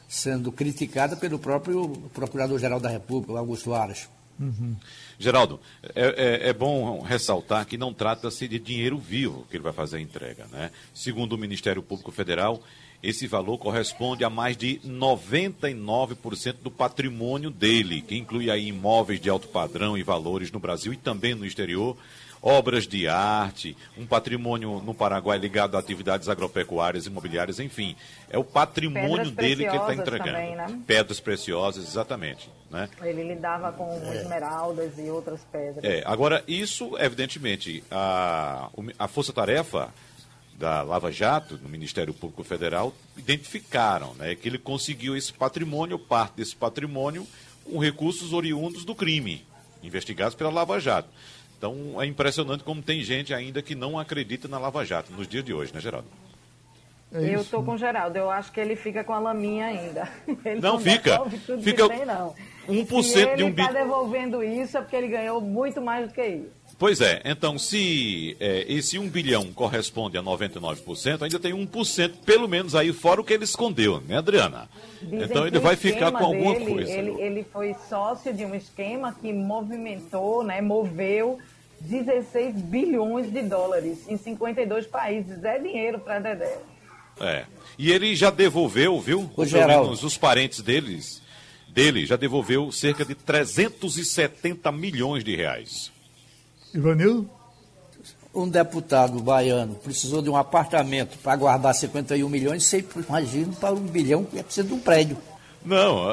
sendo 0.08 0.52
criticada 0.52 1.16
pelo 1.16 1.38
próprio 1.38 1.88
Procurador-Geral 2.12 2.80
da 2.80 2.88
República, 2.88 3.38
Augusto 3.38 3.72
Aras. 3.72 4.08
Uhum. 4.38 4.76
Geraldo, 5.18 5.58
é, 5.94 6.44
é, 6.44 6.48
é, 6.50 6.52
bom 6.52 7.00
ressaltar 7.00 7.64
que 7.64 7.78
não 7.78 7.94
trata-se 7.94 8.46
de 8.46 8.58
dinheiro 8.58 8.98
vivo 8.98 9.46
que 9.50 9.56
ele 9.56 9.64
vai 9.64 9.72
fazer 9.72 9.96
a 9.96 10.00
entrega. 10.00 10.46
Né? 10.52 10.70
Segundo 10.92 11.32
o 11.32 11.38
Ministério 11.38 11.82
Público 11.82 12.12
Federal, 12.12 12.62
esse 13.02 13.26
valor 13.26 13.58
corresponde 13.58 14.24
a 14.24 14.30
mais 14.30 14.56
de 14.56 14.80
99% 14.84 16.56
do 16.62 16.70
patrimônio 16.70 17.50
dele, 17.50 18.02
que 18.02 18.16
inclui 18.16 18.50
aí 18.50 18.68
imóveis 18.68 19.20
de 19.20 19.30
alto 19.30 19.48
padrão 19.48 19.96
e 19.96 20.02
valores 20.02 20.50
no 20.50 20.58
Brasil 20.58 20.92
e 20.92 20.96
também 20.96 21.34
no 21.34 21.46
exterior, 21.46 21.96
obras 22.42 22.86
de 22.86 23.08
arte, 23.08 23.76
um 23.98 24.06
patrimônio 24.06 24.80
no 24.80 24.94
Paraguai 24.94 25.38
ligado 25.38 25.76
a 25.76 25.80
atividades 25.80 26.28
agropecuárias, 26.28 27.06
imobiliárias, 27.06 27.58
enfim. 27.58 27.96
É 28.30 28.38
o 28.38 28.44
patrimônio 28.44 29.32
Pedras 29.32 29.32
dele 29.32 29.64
que 29.64 29.70
ele 29.70 29.78
está 29.78 29.94
entregando. 29.94 30.32
Também, 30.32 30.56
né? 30.56 30.80
Pedras 30.86 31.18
preciosas, 31.18 31.84
exatamente. 31.84 32.48
Né? 32.70 32.88
Ele 33.02 33.24
lidava 33.24 33.72
com 33.72 34.00
é. 34.04 34.16
esmeraldas 34.16 34.98
e 34.98 35.10
outras 35.10 35.40
pedras. 35.50 35.82
É, 35.82 36.02
agora, 36.06 36.42
isso, 36.46 36.96
evidentemente, 36.98 37.82
a, 37.90 38.68
a 38.98 39.08
Força 39.08 39.32
Tarefa 39.32 39.92
da 40.58 40.82
Lava 40.82 41.12
Jato, 41.12 41.58
no 41.62 41.68
Ministério 41.68 42.14
Público 42.14 42.42
Federal, 42.42 42.94
identificaram 43.16 44.14
né, 44.14 44.34
que 44.34 44.48
ele 44.48 44.58
conseguiu 44.58 45.16
esse 45.16 45.32
patrimônio, 45.32 45.98
parte 45.98 46.36
desse 46.36 46.56
patrimônio, 46.56 47.26
com 47.64 47.78
recursos 47.78 48.32
oriundos 48.32 48.84
do 48.84 48.94
crime, 48.94 49.44
investigados 49.82 50.34
pela 50.34 50.50
Lava 50.50 50.80
Jato. 50.80 51.08
Então 51.58 52.00
é 52.00 52.06
impressionante 52.06 52.64
como 52.64 52.82
tem 52.82 53.02
gente 53.02 53.32
ainda 53.34 53.62
que 53.62 53.74
não 53.74 53.98
acredita 53.98 54.48
na 54.48 54.58
Lava 54.58 54.84
Jato 54.84 55.12
nos 55.12 55.26
dias 55.26 55.44
de 55.44 55.52
hoje, 55.52 55.74
né, 55.74 55.80
Geraldo? 55.80 56.08
É 57.12 57.34
eu 57.34 57.40
estou 57.40 57.62
com 57.62 57.72
o 57.72 57.78
Geraldo, 57.78 58.18
eu 58.18 58.30
acho 58.30 58.50
que 58.50 58.60
ele 58.60 58.76
fica 58.76 59.04
com 59.04 59.12
a 59.12 59.18
laminha 59.18 59.66
ainda. 59.66 60.08
Ele 60.44 60.60
não, 60.60 60.72
não 60.74 60.80
fica. 60.80 61.24
Fica 61.62 61.88
tem, 61.88 62.04
não. 62.04 62.34
1% 62.66 62.66
de 62.66 62.74
um 62.74 62.84
bilhão. 62.84 63.04
Se 63.04 63.18
ele 63.20 63.48
está 63.48 63.72
devolvendo 63.72 64.42
isso 64.42 64.76
é 64.76 64.80
porque 64.80 64.96
ele 64.96 65.08
ganhou 65.08 65.40
muito 65.40 65.80
mais 65.80 66.08
do 66.08 66.12
que 66.12 66.26
isso. 66.26 66.55
Pois 66.78 67.00
é, 67.00 67.22
então 67.24 67.58
se 67.58 68.36
é, 68.38 68.66
esse 68.68 68.98
1 68.98 69.08
bilhão 69.08 69.50
corresponde 69.52 70.18
a 70.18 70.22
99%, 70.22 71.22
ainda 71.22 71.38
tem 71.38 71.52
1% 71.52 72.12
pelo 72.24 72.46
menos 72.46 72.74
aí 72.74 72.92
fora 72.92 73.20
o 73.20 73.24
que 73.24 73.32
ele 73.32 73.44
escondeu, 73.44 74.02
né, 74.02 74.18
Adriana? 74.18 74.68
Dizem 75.00 75.22
então 75.22 75.46
ele 75.46 75.58
vai 75.58 75.74
ficar 75.74 76.12
com 76.12 76.24
alguma 76.24 76.52
dele, 76.52 76.66
coisa. 76.66 76.92
Ele, 76.92 77.10
ele 77.18 77.44
foi 77.50 77.74
sócio 77.88 78.32
de 78.34 78.44
um 78.44 78.54
esquema 78.54 79.16
que 79.18 79.32
movimentou, 79.32 80.44
né, 80.44 80.60
moveu 80.60 81.38
16 81.80 82.54
bilhões 82.56 83.32
de 83.32 83.40
dólares 83.40 84.06
em 84.06 84.18
52 84.18 84.86
países. 84.86 85.42
É 85.44 85.58
dinheiro 85.58 85.98
para 85.98 86.18
Dedé. 86.18 86.58
É. 87.20 87.44
E 87.78 87.90
ele 87.90 88.14
já 88.14 88.30
devolveu, 88.30 89.00
viu? 89.00 89.30
O 89.34 89.46
Pelo 89.46 89.66
menos 89.66 90.02
os 90.02 90.18
parentes 90.18 90.60
deles, 90.60 91.22
dele 91.68 92.04
já 92.04 92.16
devolveu 92.16 92.70
cerca 92.70 93.04
de 93.04 93.14
370 93.14 94.70
milhões 94.72 95.24
de 95.24 95.34
reais. 95.34 95.95
Ivanildo? 96.76 97.30
Um 98.34 98.48
deputado 98.48 99.18
baiano 99.20 99.74
precisou 99.76 100.20
de 100.20 100.28
um 100.28 100.36
apartamento 100.36 101.16
para 101.18 101.36
guardar 101.36 101.74
51 101.74 102.28
milhões, 102.28 102.64
sempre 102.64 103.02
imagino 103.02 103.54
para 103.54 103.74
um 103.74 103.80
bilhão 103.80 104.24
que 104.24 104.38
é 104.38 104.42
preciso 104.42 104.68
de 104.68 104.74
um 104.74 104.78
prédio. 104.78 105.16
Não, 105.64 106.06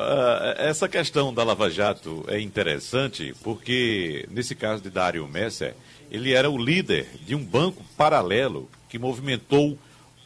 essa 0.58 0.88
questão 0.88 1.34
da 1.34 1.44
Lava 1.44 1.70
Jato 1.70 2.24
é 2.28 2.40
interessante 2.40 3.36
porque, 3.44 4.26
nesse 4.32 4.56
caso 4.56 4.82
de 4.82 4.90
Dário 4.90 5.28
Messer, 5.28 5.76
ele 6.10 6.34
era 6.34 6.50
o 6.50 6.58
líder 6.58 7.08
de 7.26 7.36
um 7.36 7.44
banco 7.44 7.84
paralelo 7.96 8.70
que 8.90 8.98
movimentou 8.98 9.78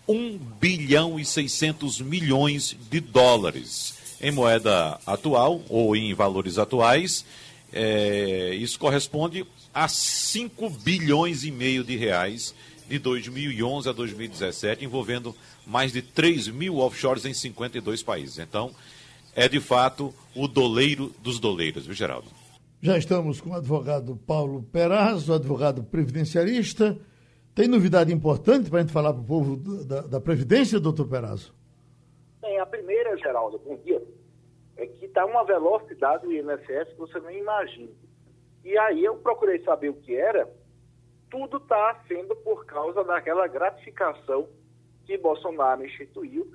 1 0.08 0.38
bilhão 0.62 1.19
e 1.19 1.26
600 1.26 2.00
milhões 2.00 2.78
de 2.89 3.00
dólares. 3.02 3.95
Em 4.21 4.32
moeda 4.32 5.00
atual, 5.06 5.62
ou 5.67 5.95
em 5.95 6.13
valores 6.13 6.58
atuais, 6.58 7.26
é, 7.71 8.53
isso 8.56 8.80
corresponde 8.80 9.45
a 9.73 9.88
5 9.88 10.69
bilhões 10.69 11.43
e 11.43 11.51
meio 11.51 11.84
de 11.84 11.95
reais 11.95 12.56
de 12.88 12.97
2011 12.97 13.89
a 13.89 13.91
2017, 13.91 14.86
envolvendo 14.86 15.36
mais 15.65 15.91
de 15.91 16.01
3 16.01 16.47
mil 16.47 16.77
offshores 16.77 17.25
em 17.25 17.34
52 17.34 18.01
países. 18.01 18.39
Então, 18.39 18.71
é 19.36 19.47
de 19.47 19.60
fato 19.60 20.13
o 20.36 20.47
doleiro 20.47 21.13
dos 21.21 21.39
doleiros, 21.39 21.86
viu, 21.86 21.93
Geraldo? 21.93 22.27
Já 22.82 22.97
estamos 22.97 23.41
com 23.41 23.49
o 23.49 23.53
advogado 23.53 24.15
Paulo 24.15 24.63
Perazzo, 24.71 25.34
advogado 25.34 25.84
previdenciarista. 25.84 26.97
Tem 27.53 27.67
novidade 27.67 28.13
importante 28.13 28.69
para 28.69 28.80
a 28.80 28.82
gente 28.84 28.93
falar 28.93 29.13
para 29.13 29.21
o 29.21 29.25
povo 29.25 29.58
da, 29.84 30.01
da 30.01 30.21
Previdência, 30.21 30.80
doutor 30.80 31.08
Perazzo? 31.08 31.53
Bem, 32.41 32.60
a 32.60 32.65
primeira, 32.65 33.17
Geraldo, 33.17 33.60
bom 33.65 33.75
dia, 33.84 34.01
é 34.77 34.85
que 34.85 35.05
está 35.05 35.25
uma 35.25 35.43
velocidade 35.43 36.25
do 36.25 36.31
INSS 36.31 36.93
que 36.93 36.99
você 36.99 37.19
nem 37.19 37.39
imagina. 37.39 37.91
E 38.63 38.77
aí 38.77 39.03
eu 39.03 39.17
procurei 39.17 39.61
saber 39.63 39.89
o 39.89 39.95
que 39.95 40.15
era. 40.15 40.47
Tudo 41.29 41.57
está 41.57 41.99
sendo 42.07 42.35
por 42.37 42.65
causa 42.65 43.03
daquela 43.03 43.47
gratificação 43.47 44.47
que 45.05 45.17
Bolsonaro 45.17 45.85
instituiu 45.85 46.49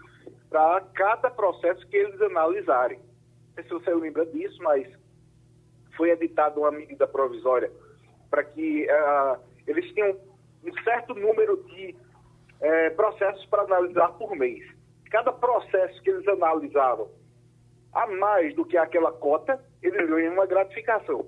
para 0.48 0.80
cada 0.94 1.30
processo 1.30 1.86
que 1.88 1.96
eles 1.96 2.20
analisarem. 2.20 2.98
Não 2.98 3.54
sei 3.54 3.64
se 3.64 3.70
você 3.70 3.94
lembra 3.94 4.24
disso, 4.26 4.62
mas 4.62 4.86
foi 5.96 6.10
editada 6.10 6.58
uma 6.58 6.70
medida 6.70 7.06
provisória 7.06 7.70
para 8.30 8.44
que 8.44 8.86
uh, 8.86 9.40
eles 9.66 9.92
tenham 9.92 10.16
um 10.64 10.82
certo 10.84 11.14
número 11.14 11.62
de 11.64 11.94
uh, 12.60 12.94
processos 12.94 13.44
para 13.46 13.62
analisar 13.62 14.08
por 14.12 14.34
mês. 14.36 14.64
Cada 15.10 15.32
processo 15.32 16.02
que 16.02 16.10
eles 16.10 16.26
analisavam 16.28 17.10
a 17.92 18.06
mais 18.06 18.54
do 18.54 18.64
que 18.64 18.76
aquela 18.76 19.12
cota, 19.12 19.62
eles 19.82 20.08
ganham 20.08 20.32
uma 20.32 20.46
gratificação. 20.46 21.26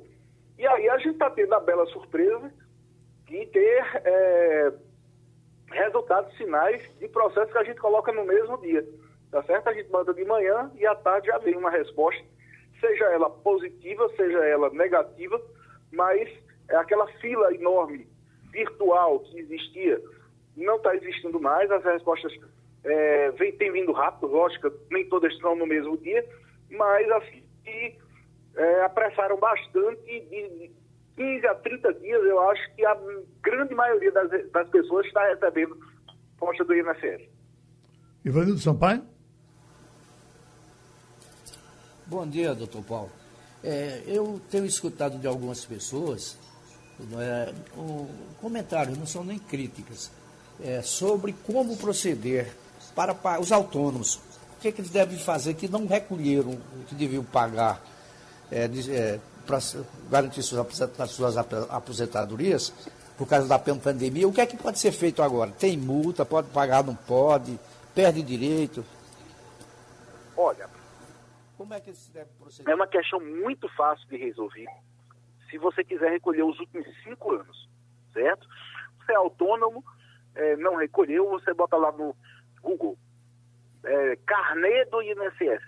E 0.59 0.67
aí 0.67 0.89
a 0.89 0.99
gente 0.99 1.13
está 1.13 1.31
tendo 1.31 1.55
a 1.55 1.61
bela 1.61 1.87
surpresa 1.87 2.53
de 3.27 3.47
ter 3.47 4.03
é, 4.05 4.73
resultados 5.71 6.35
finais 6.37 6.81
de 6.99 7.09
processos 7.09 7.53
que 7.53 7.59
a 7.59 7.65
gente 7.65 7.81
coloca 7.81 8.13
no 8.13 8.25
mesmo 8.25 8.59
dia. 8.61 8.87
Tá 9.31 9.43
certo? 9.43 9.69
A 9.69 9.75
gente 9.75 9.91
manda 9.91 10.15
de 10.15 10.25
manhã 10.25 10.71
e 10.77 10.87
à 10.87 10.95
tarde 10.95 11.27
já 11.27 11.39
vem 11.39 11.57
uma 11.57 11.71
resposta, 11.71 12.23
seja 12.81 13.05
ela 13.07 13.29
positiva, 13.29 14.09
seja 14.17 14.45
ela 14.45 14.71
negativa, 14.71 15.41
mas 15.93 16.29
é 16.69 16.77
aquela 16.77 17.07
fila 17.15 17.53
enorme 17.53 18.07
virtual 18.53 19.21
que 19.21 19.41
existia 19.41 20.01
não 20.57 20.77
está 20.77 20.95
existindo 20.95 21.41
mais, 21.41 21.71
as 21.71 21.83
respostas 21.85 22.33
é, 22.85 23.31
vem, 23.33 23.53
têm 23.53 23.73
vindo 23.73 23.93
rápido, 23.93 24.29
lógico, 24.29 24.71
nem 24.91 25.09
todas 25.09 25.33
estão 25.33 25.57
no 25.57 25.67
mesmo 25.67 25.97
dia, 25.99 26.25
mas 26.77 27.11
assim, 27.13 27.43
é, 28.57 28.85
apressaram 28.85 29.39
bastante, 29.39 30.03
de 30.03 30.71
15 31.17 31.47
a 31.47 31.55
30 31.55 31.95
dias, 31.95 32.25
eu 32.25 32.41
acho 32.51 32.75
que 32.75 32.85
a 32.85 32.97
grande 33.43 33.75
maioria 33.75 34.13
das, 34.13 34.51
das 34.51 34.69
pessoas 34.69 35.07
está 35.07 35.27
recebendo 35.29 35.79
posta 36.39 36.65
do 36.65 36.75
INSS. 36.75 37.29
Ivanildo 38.25 38.61
Sampaio? 38.61 39.03
Bom 42.07 42.27
dia, 42.27 42.55
doutor 42.55 42.83
Paulo. 42.85 43.11
É, 43.63 44.03
eu 44.07 44.41
tenho 44.51 44.67
escutado 44.67 45.19
de 45.19 45.27
algumas 45.27 45.65
pessoas 45.65 46.39
é, 47.19 47.53
um, 47.79 48.07
comentários, 48.41 48.99
não 48.99 49.07
são 49.07 49.25
nem 49.25 49.39
críticas, 49.39 50.11
é, 50.61 50.83
sobre 50.83 51.35
como 51.45 51.77
proceder 51.77 52.55
para, 52.95 53.15
para 53.15 53.41
os 53.41 53.51
autônomos. 53.51 54.21
O 54.65 54.67
que, 54.67 54.73
que 54.73 54.81
eles 54.81 54.91
devem 54.91 55.19
fazer 55.19 55.53
que 55.53 55.69
não 55.69 55.87
recolheram 55.87 56.53
o 56.53 56.85
que 56.87 56.95
deviam 56.95 57.23
pagar 57.23 57.83
é, 58.51 58.65
é, 58.65 59.21
para 59.45 59.59
garantir 60.09 60.43
suas, 60.43 60.67
suas 61.11 61.37
aposentadorias 61.37 62.73
por 63.19 63.29
causa 63.29 63.47
da 63.47 63.59
pandemia, 63.59 64.27
o 64.27 64.33
que 64.33 64.41
é 64.41 64.47
que 64.47 64.57
pode 64.57 64.79
ser 64.79 64.91
feito 64.93 65.23
agora? 65.23 65.51
Tem 65.51 65.77
multa, 65.77 66.25
pode 66.25 66.49
pagar, 66.49 66.83
não 66.83 66.97
pode, 66.97 67.61
perde 67.95 68.23
direito? 68.23 68.83
Olha, 70.35 70.67
como 71.59 71.75
é 71.75 71.81
que 71.81 71.93
se 71.93 72.11
deve 72.11 72.31
proceder? 72.39 72.73
É 72.73 72.75
uma 72.75 72.87
questão 72.87 73.21
muito 73.21 73.69
fácil 73.77 74.09
de 74.09 74.17
resolver 74.17 74.67
se 75.51 75.59
você 75.59 75.85
quiser 75.85 76.11
recolher 76.11 76.43
os 76.43 76.59
últimos 76.59 76.87
cinco 77.05 77.35
anos, 77.35 77.69
certo? 78.15 78.49
Você 78.99 79.13
é 79.13 79.17
autônomo, 79.17 79.85
é, 80.35 80.57
não 80.57 80.77
recolheu, 80.77 81.29
você 81.29 81.53
bota 81.53 81.77
lá 81.77 81.93
no 81.93 82.17
Google, 82.63 82.97
é, 83.85 84.17
carnê 84.27 84.85
do 84.87 85.03
INSS 85.03 85.63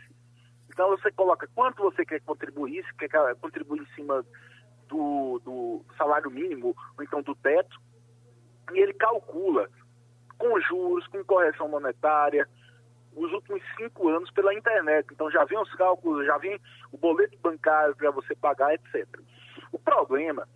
Então 0.68 0.90
você 0.90 1.10
coloca 1.12 1.48
quanto 1.54 1.82
você 1.82 2.04
quer 2.04 2.20
contribuir, 2.20 2.84
se 2.84 2.94
quer 2.96 3.10
contribuir 3.36 3.82
em 3.82 3.94
cima 3.94 4.24
do, 4.88 5.40
do 5.44 5.84
salário 5.96 6.30
mínimo, 6.30 6.76
ou 6.96 7.04
então 7.04 7.22
do 7.22 7.34
teto, 7.34 7.80
e 8.72 8.78
ele 8.78 8.94
calcula 8.94 9.68
com 10.38 10.60
juros, 10.60 11.06
com 11.08 11.24
correção 11.24 11.68
monetária, 11.68 12.48
os 13.14 13.32
últimos 13.32 13.62
cinco 13.76 14.08
anos 14.08 14.30
pela 14.30 14.54
internet. 14.54 15.06
Então 15.10 15.30
já 15.30 15.44
vem 15.44 15.58
os 15.58 15.72
cálculos, 15.74 16.26
já 16.26 16.36
vem 16.38 16.60
o 16.92 16.98
boleto 16.98 17.36
bancário 17.38 17.96
para 17.96 18.10
você 18.10 18.34
pagar, 18.34 18.74
etc. 18.74 19.06
O 19.72 19.78
problema 19.78 20.46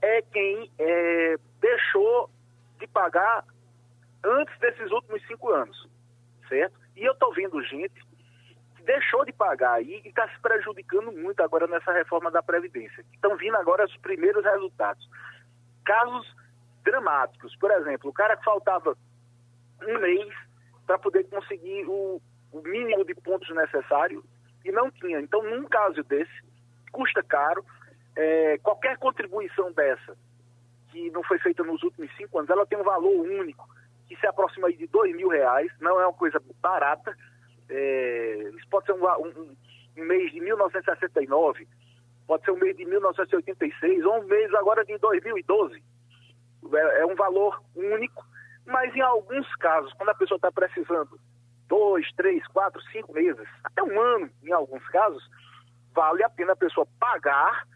é 0.00 0.22
quem 0.22 0.70
é, 0.78 1.36
deixou 1.60 2.30
de 2.78 2.86
pagar 2.86 3.44
antes 4.24 4.58
desses 4.60 4.90
últimos 4.90 5.26
cinco 5.26 5.50
anos, 5.50 5.88
certo? 6.48 6.79
E 7.00 7.04
eu 7.06 7.12
estou 7.12 7.32
vendo 7.32 7.62
gente 7.62 7.94
que 8.76 8.82
deixou 8.82 9.24
de 9.24 9.32
pagar 9.32 9.82
e 9.82 10.02
está 10.04 10.28
se 10.28 10.38
prejudicando 10.40 11.10
muito 11.10 11.42
agora 11.42 11.66
nessa 11.66 11.90
reforma 11.92 12.30
da 12.30 12.42
Previdência. 12.42 13.02
Estão 13.14 13.38
vindo 13.38 13.56
agora 13.56 13.86
os 13.86 13.96
primeiros 13.96 14.44
resultados. 14.44 15.08
Casos 15.82 16.36
dramáticos. 16.84 17.56
Por 17.56 17.70
exemplo, 17.70 18.10
o 18.10 18.12
cara 18.12 18.36
que 18.36 18.44
faltava 18.44 18.94
um 19.82 19.98
mês 19.98 20.34
para 20.86 20.98
poder 20.98 21.24
conseguir 21.24 21.86
o, 21.88 22.20
o 22.52 22.60
mínimo 22.60 23.02
de 23.02 23.14
pontos 23.14 23.48
necessário 23.56 24.22
e 24.62 24.70
não 24.70 24.90
tinha. 24.90 25.20
Então, 25.20 25.42
num 25.42 25.66
caso 25.66 26.02
desse, 26.04 26.42
custa 26.92 27.22
caro. 27.22 27.64
É, 28.14 28.58
qualquer 28.58 28.98
contribuição 28.98 29.72
dessa, 29.72 30.14
que 30.90 31.10
não 31.12 31.22
foi 31.22 31.38
feita 31.38 31.62
nos 31.62 31.82
últimos 31.82 32.14
cinco 32.16 32.38
anos, 32.38 32.50
ela 32.50 32.66
tem 32.66 32.78
um 32.78 32.82
valor 32.82 33.20
único, 33.20 33.66
que 34.14 34.20
se 34.20 34.26
aproxima 34.26 34.66
aí 34.66 34.76
de 34.76 34.86
dois 34.88 35.14
mil 35.16 35.28
reais, 35.28 35.70
não 35.80 36.00
é 36.00 36.06
uma 36.06 36.12
coisa 36.12 36.42
barata. 36.60 37.16
É, 37.68 38.50
isso 38.56 38.68
pode 38.68 38.86
ser 38.86 38.92
um, 38.92 39.04
um, 39.04 39.56
um 39.96 40.04
mês 40.04 40.32
de 40.32 40.40
1969, 40.40 41.68
pode 42.26 42.44
ser 42.44 42.50
um 42.50 42.58
mês 42.58 42.76
de 42.76 42.84
1986, 42.84 44.04
ou 44.04 44.20
um 44.20 44.24
mês 44.24 44.52
agora 44.54 44.84
de 44.84 44.98
2012. 44.98 45.82
É, 46.74 47.00
é 47.02 47.06
um 47.06 47.14
valor 47.14 47.62
único 47.76 48.28
mas 48.70 48.94
em 48.94 49.00
alguns 49.00 49.52
casos, 49.56 49.92
quando 49.94 50.10
a 50.10 50.14
pessoa 50.14 50.36
está 50.36 50.50
precisando 50.52 51.18
dois, 51.68 52.10
três, 52.12 52.46
quatro, 52.48 52.80
cinco 52.92 53.12
meses, 53.12 53.46
até 53.64 53.82
um 53.82 54.00
ano, 54.00 54.30
em 54.42 54.52
alguns 54.52 54.86
casos, 54.88 55.22
vale 55.92 56.22
a 56.22 56.30
pena 56.30 56.52
a 56.52 56.56
pessoa 56.56 56.86
pagar, 56.98 57.66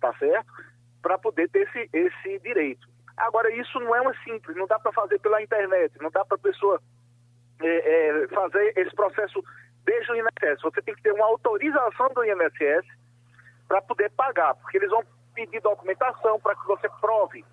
tá 0.00 0.12
certo? 0.18 0.52
Para 1.00 1.18
poder 1.18 1.48
ter 1.50 1.66
esse, 1.68 1.90
esse 1.92 2.38
direito. 2.40 2.86
Agora, 3.16 3.50
isso 3.54 3.78
não 3.80 3.94
é 3.94 4.00
uma 4.00 4.14
simples, 4.24 4.56
não 4.56 4.66
dá 4.66 4.78
para 4.78 4.92
fazer 4.92 5.18
pela 5.20 5.42
internet, 5.42 5.92
não 6.00 6.10
dá 6.10 6.24
para 6.24 6.36
a 6.36 6.40
pessoa 6.40 6.80
é, 7.60 7.66
é, 7.66 8.28
fazer 8.28 8.72
esse 8.76 8.94
processo 8.94 9.42
desde 9.84 10.12
o 10.12 10.16
INSS. 10.16 10.62
Você 10.62 10.82
tem 10.82 10.94
que 10.94 11.02
ter 11.02 11.12
uma 11.12 11.26
autorização 11.26 12.08
do 12.14 12.24
INSS 12.24 12.86
para 13.68 13.82
poder 13.82 14.10
pagar, 14.10 14.54
porque 14.56 14.78
eles 14.78 14.90
vão 14.90 15.04
pedir 15.34 15.60
documentação 15.60 16.38
para 16.40 16.54
que 16.54 16.66
você 16.66 16.88
prove 17.00 17.44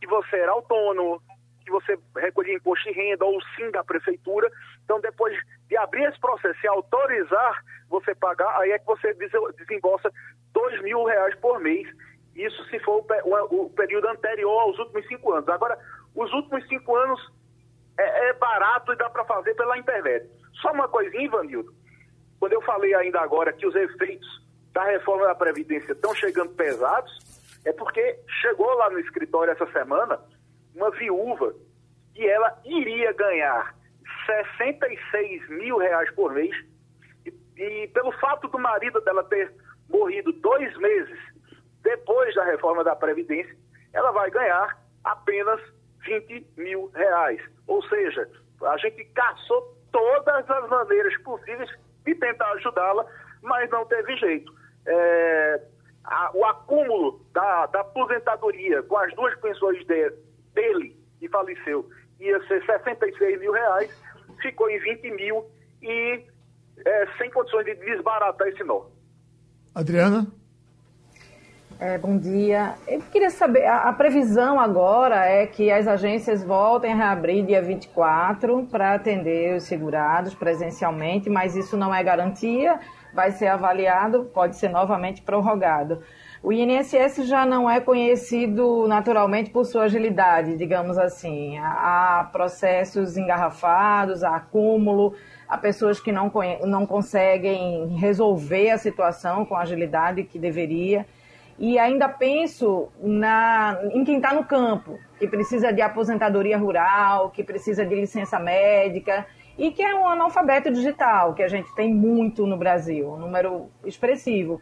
que 0.00 0.06
você 0.06 0.36
era 0.36 0.52
autônomo, 0.52 1.20
que 1.64 1.70
você 1.70 1.98
recolhia 2.16 2.54
imposto 2.54 2.88
de 2.88 2.94
renda 2.94 3.24
ou 3.24 3.40
sim 3.56 3.70
da 3.70 3.82
prefeitura. 3.82 4.50
Então, 4.84 5.00
depois 5.00 5.36
de 5.68 5.76
abrir 5.76 6.04
esse 6.04 6.20
processo 6.20 6.58
e 6.62 6.68
autorizar 6.68 7.64
você 7.88 8.14
pagar, 8.14 8.60
aí 8.60 8.72
é 8.72 8.78
que 8.78 8.84
você 8.84 9.14
desembolsa 9.14 10.10
dois 10.52 10.80
mil 10.82 11.04
reais 11.04 11.34
por 11.36 11.58
mês. 11.60 11.88
Isso 12.34 12.64
se 12.64 12.78
for 12.80 13.04
o, 13.24 13.62
o, 13.62 13.70
período 13.70 14.08
anterior 14.08 14.60
aos 14.60 14.78
últimos 14.78 15.06
cinco 15.06 15.32
anos. 15.32 15.48
Agora, 15.48 15.78
os 16.14 16.32
últimos 16.32 16.66
cinco 16.68 16.96
anos 16.96 17.20
é, 17.98 18.28
é 18.30 18.32
barato 18.34 18.92
e 18.92 18.96
dá 18.96 19.08
para 19.08 19.24
fazer 19.24 19.54
pela 19.54 19.78
internet. 19.78 20.28
Só 20.60 20.72
uma 20.72 20.88
coisinha, 20.88 21.24
Ivanildo. 21.24 21.72
Quando 22.40 22.52
eu 22.52 22.62
falei 22.62 22.94
ainda 22.94 23.20
agora 23.20 23.52
que 23.52 23.66
os 23.66 23.74
efeitos 23.74 24.44
da 24.72 24.84
reforma 24.84 25.26
da 25.26 25.34
Previdência 25.34 25.92
estão 25.92 26.14
chegando 26.14 26.50
pesados, 26.50 27.18
é 27.64 27.72
porque 27.72 28.18
chegou 28.42 28.72
lá 28.74 28.90
no 28.90 28.98
escritório 28.98 29.52
essa 29.52 29.66
semana 29.72 30.20
uma 30.74 30.90
viúva 30.90 31.54
que 32.14 32.26
ela 32.26 32.60
iria 32.64 33.12
ganhar 33.12 33.74
66 34.26 35.48
mil 35.50 35.78
reais 35.78 36.10
por 36.14 36.32
mês 36.32 36.54
e, 37.24 37.32
e 37.62 37.88
pelo 37.88 38.12
fato 38.12 38.48
do 38.48 38.58
marido 38.58 39.00
dela 39.02 39.22
ter 39.24 39.52
morrido 39.88 40.32
dois 40.32 40.76
meses 40.78 41.33
depois 41.84 42.34
da 42.34 42.44
reforma 42.44 42.82
da 42.82 42.96
Previdência, 42.96 43.54
ela 43.92 44.10
vai 44.10 44.30
ganhar 44.30 44.76
apenas 45.04 45.60
20 46.04 46.46
mil 46.56 46.90
reais. 46.94 47.40
Ou 47.68 47.82
seja, 47.84 48.28
a 48.62 48.76
gente 48.78 49.04
caçou 49.14 49.76
todas 49.92 50.50
as 50.50 50.68
maneiras 50.68 51.16
possíveis 51.22 51.70
de 52.04 52.14
tentar 52.16 52.50
ajudá-la, 52.52 53.06
mas 53.42 53.70
não 53.70 53.84
teve 53.86 54.16
jeito. 54.16 54.52
É, 54.86 55.62
a, 56.04 56.30
o 56.34 56.44
acúmulo 56.44 57.24
da, 57.32 57.66
da, 57.66 57.80
aposentadoria 57.80 58.82
com 58.82 58.96
as 58.98 59.14
duas 59.14 59.34
pensões 59.40 59.78
de, 59.86 60.10
dele, 60.54 60.96
que 61.20 61.28
faleceu, 61.28 61.88
ia 62.18 62.42
ser 62.46 62.64
66 62.64 63.40
mil 63.40 63.52
reais, 63.52 64.02
ficou 64.40 64.68
em 64.68 64.78
20 64.78 65.10
mil 65.12 65.44
e 65.82 66.24
é, 66.84 67.06
sem 67.18 67.30
condições 67.30 67.64
de 67.66 67.74
desbaratar 67.76 68.48
esse 68.48 68.64
nó. 68.64 68.86
Adriana? 69.74 70.26
É, 71.80 71.98
bom 71.98 72.16
dia. 72.16 72.74
Eu 72.86 73.00
queria 73.00 73.30
saber, 73.30 73.64
a, 73.64 73.88
a, 73.88 73.92
previsão 73.92 74.60
agora 74.60 75.26
é 75.26 75.44
que 75.44 75.72
as 75.72 75.88
agências 75.88 76.44
voltem 76.44 76.92
a 76.92 76.96
reabrir 76.96 77.44
dia 77.44 77.60
24 77.60 78.68
para 78.70 78.94
atender 78.94 79.56
os 79.56 79.64
segurados 79.64 80.34
presencialmente, 80.34 81.28
mas 81.28 81.56
isso 81.56 81.76
não 81.76 81.92
é 81.92 82.02
garantia, 82.02 82.78
vai 83.12 83.32
ser 83.32 83.48
avaliado, 83.48 84.30
pode 84.32 84.56
ser 84.56 84.68
novamente 84.68 85.20
prorrogado. 85.22 86.00
O 86.44 86.52
INSS 86.52 87.26
já 87.26 87.44
não 87.44 87.68
é 87.68 87.80
conhecido 87.80 88.86
naturalmente 88.86 89.50
por 89.50 89.64
sua 89.64 89.84
agilidade, 89.84 90.56
digamos 90.56 90.96
assim. 90.96 91.58
Há 91.58 92.28
processos 92.30 93.16
engarrafados, 93.16 94.22
há 94.22 94.36
acúmulo, 94.36 95.14
há 95.48 95.58
pessoas 95.58 95.98
que 95.98 96.12
não, 96.12 96.30
não 96.62 96.86
conseguem 96.86 97.96
resolver 97.96 98.70
a 98.70 98.78
situação 98.78 99.44
com 99.44 99.56
a 99.56 99.62
agilidade 99.62 100.22
que 100.22 100.38
deveria. 100.38 101.04
E 101.58 101.78
ainda 101.78 102.08
penso 102.08 102.90
na, 103.00 103.78
em 103.92 104.04
quem 104.04 104.16
está 104.16 104.34
no 104.34 104.44
campo, 104.44 104.98
que 105.18 105.28
precisa 105.28 105.72
de 105.72 105.80
aposentadoria 105.80 106.58
rural, 106.58 107.30
que 107.30 107.44
precisa 107.44 107.86
de 107.86 107.94
licença 107.94 108.40
médica 108.40 109.26
e 109.56 109.70
que 109.70 109.82
é 109.82 109.94
um 109.94 110.08
analfabeto 110.08 110.72
digital, 110.72 111.32
que 111.32 111.42
a 111.42 111.48
gente 111.48 111.72
tem 111.74 111.94
muito 111.94 112.44
no 112.44 112.56
Brasil, 112.56 113.08
um 113.12 113.18
número 113.18 113.70
expressivo. 113.84 114.60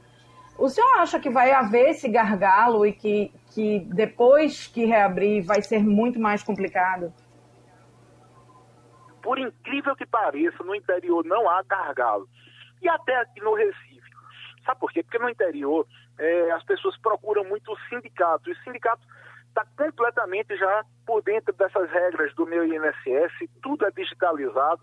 O 0.58 0.68
senhor 0.68 0.98
acha 0.98 1.18
que 1.18 1.30
vai 1.30 1.50
haver 1.50 1.90
esse 1.90 2.08
gargalo 2.08 2.84
e 2.84 2.92
que, 2.92 3.32
que 3.54 3.80
depois 3.80 4.66
que 4.66 4.84
reabrir 4.84 5.42
vai 5.42 5.62
ser 5.62 5.82
muito 5.82 6.20
mais 6.20 6.42
complicado? 6.42 7.12
Por 9.22 9.38
incrível 9.38 9.96
que 9.96 10.04
pareça, 10.04 10.62
no 10.62 10.74
interior 10.74 11.24
não 11.24 11.48
há 11.48 11.62
gargalo. 11.62 12.28
E 12.82 12.88
até 12.88 13.16
aqui 13.16 13.40
no 13.40 13.54
Recife. 13.54 14.02
Sabe 14.64 14.78
por 14.78 14.92
quê? 14.92 15.02
Porque 15.02 15.18
no 15.18 15.30
interior 15.30 15.86
é, 16.18 16.50
as 16.52 16.64
pessoas 16.64 16.96
procuram 16.98 17.44
muito 17.44 17.72
o 17.72 17.78
sindicato. 17.88 18.48
E 18.48 18.52
o 18.52 18.56
sindicato 18.62 19.02
está 19.48 19.64
completamente 19.76 20.56
já 20.56 20.84
por 21.06 21.22
dentro 21.22 21.52
dessas 21.54 21.90
regras 21.90 22.34
do 22.34 22.46
meu 22.46 22.64
INSS, 22.64 23.50
tudo 23.62 23.86
é 23.86 23.90
digitalizado. 23.90 24.82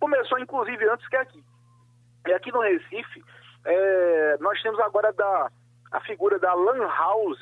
Começou 0.00 0.38
inclusive 0.38 0.88
antes 0.88 1.06
que 1.08 1.16
aqui. 1.16 1.44
E 2.26 2.32
aqui 2.32 2.50
no 2.50 2.60
Recife, 2.60 3.24
é, 3.64 4.36
nós 4.40 4.60
temos 4.62 4.80
agora 4.80 5.12
da, 5.12 5.50
a 5.92 6.00
figura 6.00 6.38
da 6.38 6.52
Lan 6.54 6.86
House, 6.86 7.40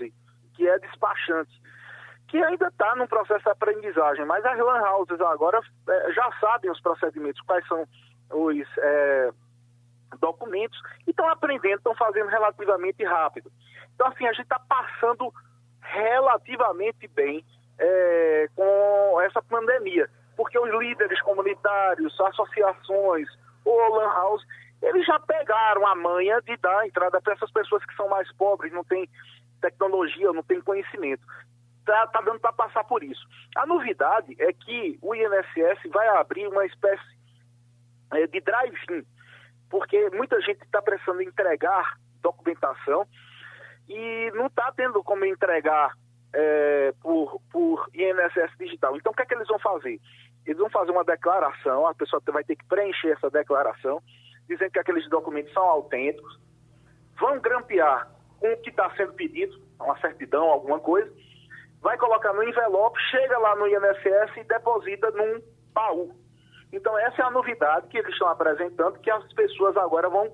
que 0.55 0.69
é 0.69 0.79
despachante, 0.79 1.61
que 2.29 2.43
ainda 2.43 2.69
está 2.69 2.95
num 2.97 3.07
processo 3.07 3.45
de 3.45 3.51
aprendizagem, 3.51 4.25
mas 4.25 4.45
as 4.45 4.59
Lan 4.59 4.81
Houses 4.91 5.21
agora 5.21 5.61
é, 5.89 6.13
já 6.13 6.31
sabem 6.41 6.71
os 6.71 6.81
procedimentos, 6.81 7.41
quais 7.43 7.67
são 7.67 7.87
os 8.31 8.67
é, 8.79 9.31
documentos, 10.21 10.79
e 11.07 11.11
estão 11.11 11.29
aprendendo, 11.29 11.77
estão 11.77 11.95
fazendo 11.95 12.29
relativamente 12.29 13.05
rápido. 13.05 13.51
Então, 13.95 14.09
assim, 14.09 14.27
a 14.27 14.33
gente 14.33 14.43
está 14.43 14.59
passando 14.59 15.33
relativamente 15.81 17.09
bem 17.09 17.45
é, 17.79 18.49
com 18.55 19.21
essa 19.23 19.43
pandemia, 19.43 20.09
porque 20.37 20.59
os 20.59 20.71
líderes 20.71 21.21
comunitários, 21.23 22.19
associações, 22.21 23.29
o 23.65 23.95
Lan 23.95 24.13
House, 24.13 24.45
eles 24.83 25.07
já 25.07 25.19
pegaram 25.21 25.87
a 25.87 25.95
manha 25.95 26.41
de 26.43 26.57
dar 26.57 26.87
entrada 26.87 27.21
para 27.21 27.35
essas 27.35 27.51
pessoas 27.53 27.85
que 27.85 27.95
são 27.95 28.09
mais 28.09 28.31
pobres, 28.33 28.73
não 28.73 28.85
têm 28.85 29.09
tecnologia, 29.61 30.33
não 30.33 30.43
têm 30.43 30.61
conhecimento. 30.61 31.23
Está 31.81 32.07
tá 32.09 32.21
dando 32.21 32.41
para 32.41 32.53
passar 32.53 32.85
por 32.85 33.03
isso. 33.03 33.25
A 33.57 33.67
novidade 33.67 34.37
é 34.39 34.53
que 34.53 34.99
o 35.01 35.15
INSS 35.15 35.91
vai 35.93 36.09
abrir 36.17 36.47
uma 36.49 36.65
espécie 36.67 37.17
é, 38.13 38.27
de 38.27 38.41
drive-in, 38.41 39.05
porque 39.73 40.11
muita 40.11 40.39
gente 40.43 40.63
está 40.63 40.83
precisando 40.83 41.23
entregar 41.23 41.97
documentação 42.21 43.07
e 43.89 44.31
não 44.35 44.49
está 44.49 44.71
tendo 44.77 45.03
como 45.03 45.25
entregar 45.25 45.97
é, 46.31 46.93
por, 47.01 47.41
por 47.51 47.89
INSS 47.95 48.55
digital. 48.59 48.95
Então, 48.99 49.13
o 49.13 49.15
que 49.15 49.23
é 49.23 49.25
que 49.25 49.33
eles 49.33 49.49
vão 49.49 49.59
fazer? 49.59 49.99
Eles 50.45 50.59
vão 50.59 50.69
fazer 50.69 50.91
uma 50.91 51.05
declaração, 51.05 51.87
a 51.87 51.95
pessoa 51.95 52.23
vai 52.27 52.45
ter 52.45 52.55
que 52.55 52.67
preencher 52.67 53.13
essa 53.13 53.31
declaração, 53.31 54.03
dizendo 54.47 54.73
que 54.73 54.79
aqueles 54.79 55.09
documentos 55.09 55.55
são 55.55 55.63
autênticos, 55.63 56.39
vão 57.19 57.41
grampear 57.41 58.11
com 58.41 58.53
o 58.53 58.57
que 58.59 58.69
está 58.69 58.95
sendo 58.95 59.15
pedido, 59.15 59.59
uma 59.81 59.99
certidão, 60.01 60.51
alguma 60.51 60.81
coisa, 60.81 61.11
vai 61.81 61.97
colocar 61.97 62.35
no 62.35 62.43
envelope, 62.43 63.01
chega 63.11 63.39
lá 63.39 63.57
no 63.57 63.67
INSS 63.67 64.37
e 64.37 64.45
deposita 64.45 65.11
num 65.13 65.41
baú. 65.73 66.15
Então, 66.73 66.99
essa 66.99 67.23
é 67.23 67.25
a 67.25 67.31
novidade 67.31 67.87
que 67.89 67.99
eles 67.99 68.13
estão 68.13 68.29
apresentando, 68.29 68.99
que 68.99 69.11
as 69.11 69.33
pessoas 69.35 69.77
agora 69.77 70.09
vão 70.09 70.33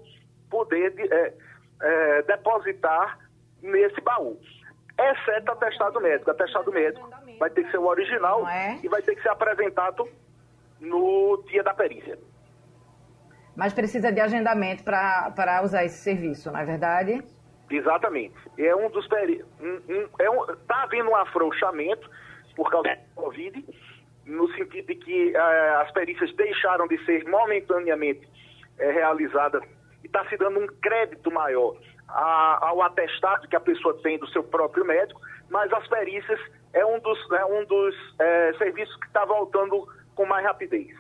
poder 0.49 0.95
é, 0.99 1.35
é, 1.83 2.23
depositar 2.23 3.19
nesse 3.61 4.01
baú. 4.01 4.39
Exceto 4.99 5.53
atestado 5.53 6.01
médico. 6.01 6.31
Atestado 6.31 6.73
médico 6.73 7.09
vai 7.39 7.51
ter 7.51 7.65
que 7.65 7.71
ser 7.71 7.79
o 7.79 7.87
original 7.87 8.49
é? 8.49 8.79
e 8.83 8.89
vai 8.89 9.03
ter 9.03 9.15
que 9.15 9.23
ser 9.23 9.31
apresentado 9.31 10.09
no 10.81 11.43
dia 11.49 11.63
da 11.63 11.75
perícia. 11.75 12.19
Mas 13.57 13.73
precisa 13.73 14.13
de 14.13 14.21
agendamento 14.21 14.85
para 14.85 15.61
usar 15.65 15.85
esse 15.85 15.99
serviço, 15.99 16.51
não 16.53 16.61
é 16.61 16.65
verdade? 16.65 17.25
Exatamente. 17.69 18.37
É 18.57 18.75
um 18.75 18.89
dos 18.91 19.07
peri... 19.09 19.45
um, 19.61 19.93
um, 19.93 20.09
é 20.21 20.31
um, 20.31 20.47
tá 20.67 20.85
havendo 20.85 21.11
um 21.11 21.17
afrouxamento 21.17 22.09
por 22.55 22.71
causa 22.71 22.89
do 22.89 23.15
Covid, 23.15 23.65
no 24.29 24.49
sentido 24.55 24.87
de 24.87 24.95
que 24.95 25.33
uh, 25.33 25.81
as 25.83 25.91
perícias 25.93 26.33
deixaram 26.37 26.87
de 26.87 27.03
ser 27.05 27.25
momentaneamente 27.25 28.27
uh, 28.27 28.93
realizadas 28.93 29.63
e 30.03 30.07
está 30.07 30.25
se 30.29 30.37
dando 30.37 30.61
um 30.61 30.67
crédito 30.67 31.31
maior 31.31 31.77
a, 32.09 32.69
ao 32.69 32.83
atestado 32.83 33.49
que 33.49 33.57
a 33.57 33.61
pessoa 33.61 33.95
tem 34.03 34.19
do 34.19 34.29
seu 34.29 34.43
próprio 34.43 34.85
médico, 34.85 35.21
mas 35.51 35.73
as 35.73 35.87
perícias 35.89 36.41
é 36.73 36.85
um 36.85 36.99
dos, 37.01 37.19
é 37.33 37.45
um 37.45 37.65
dos 37.65 37.95
é, 38.19 38.53
serviços 38.55 38.95
que 38.97 39.07
está 39.07 39.25
voltando 39.25 39.89
com 40.15 40.27
mais 40.27 40.45
rapidez. 40.45 40.95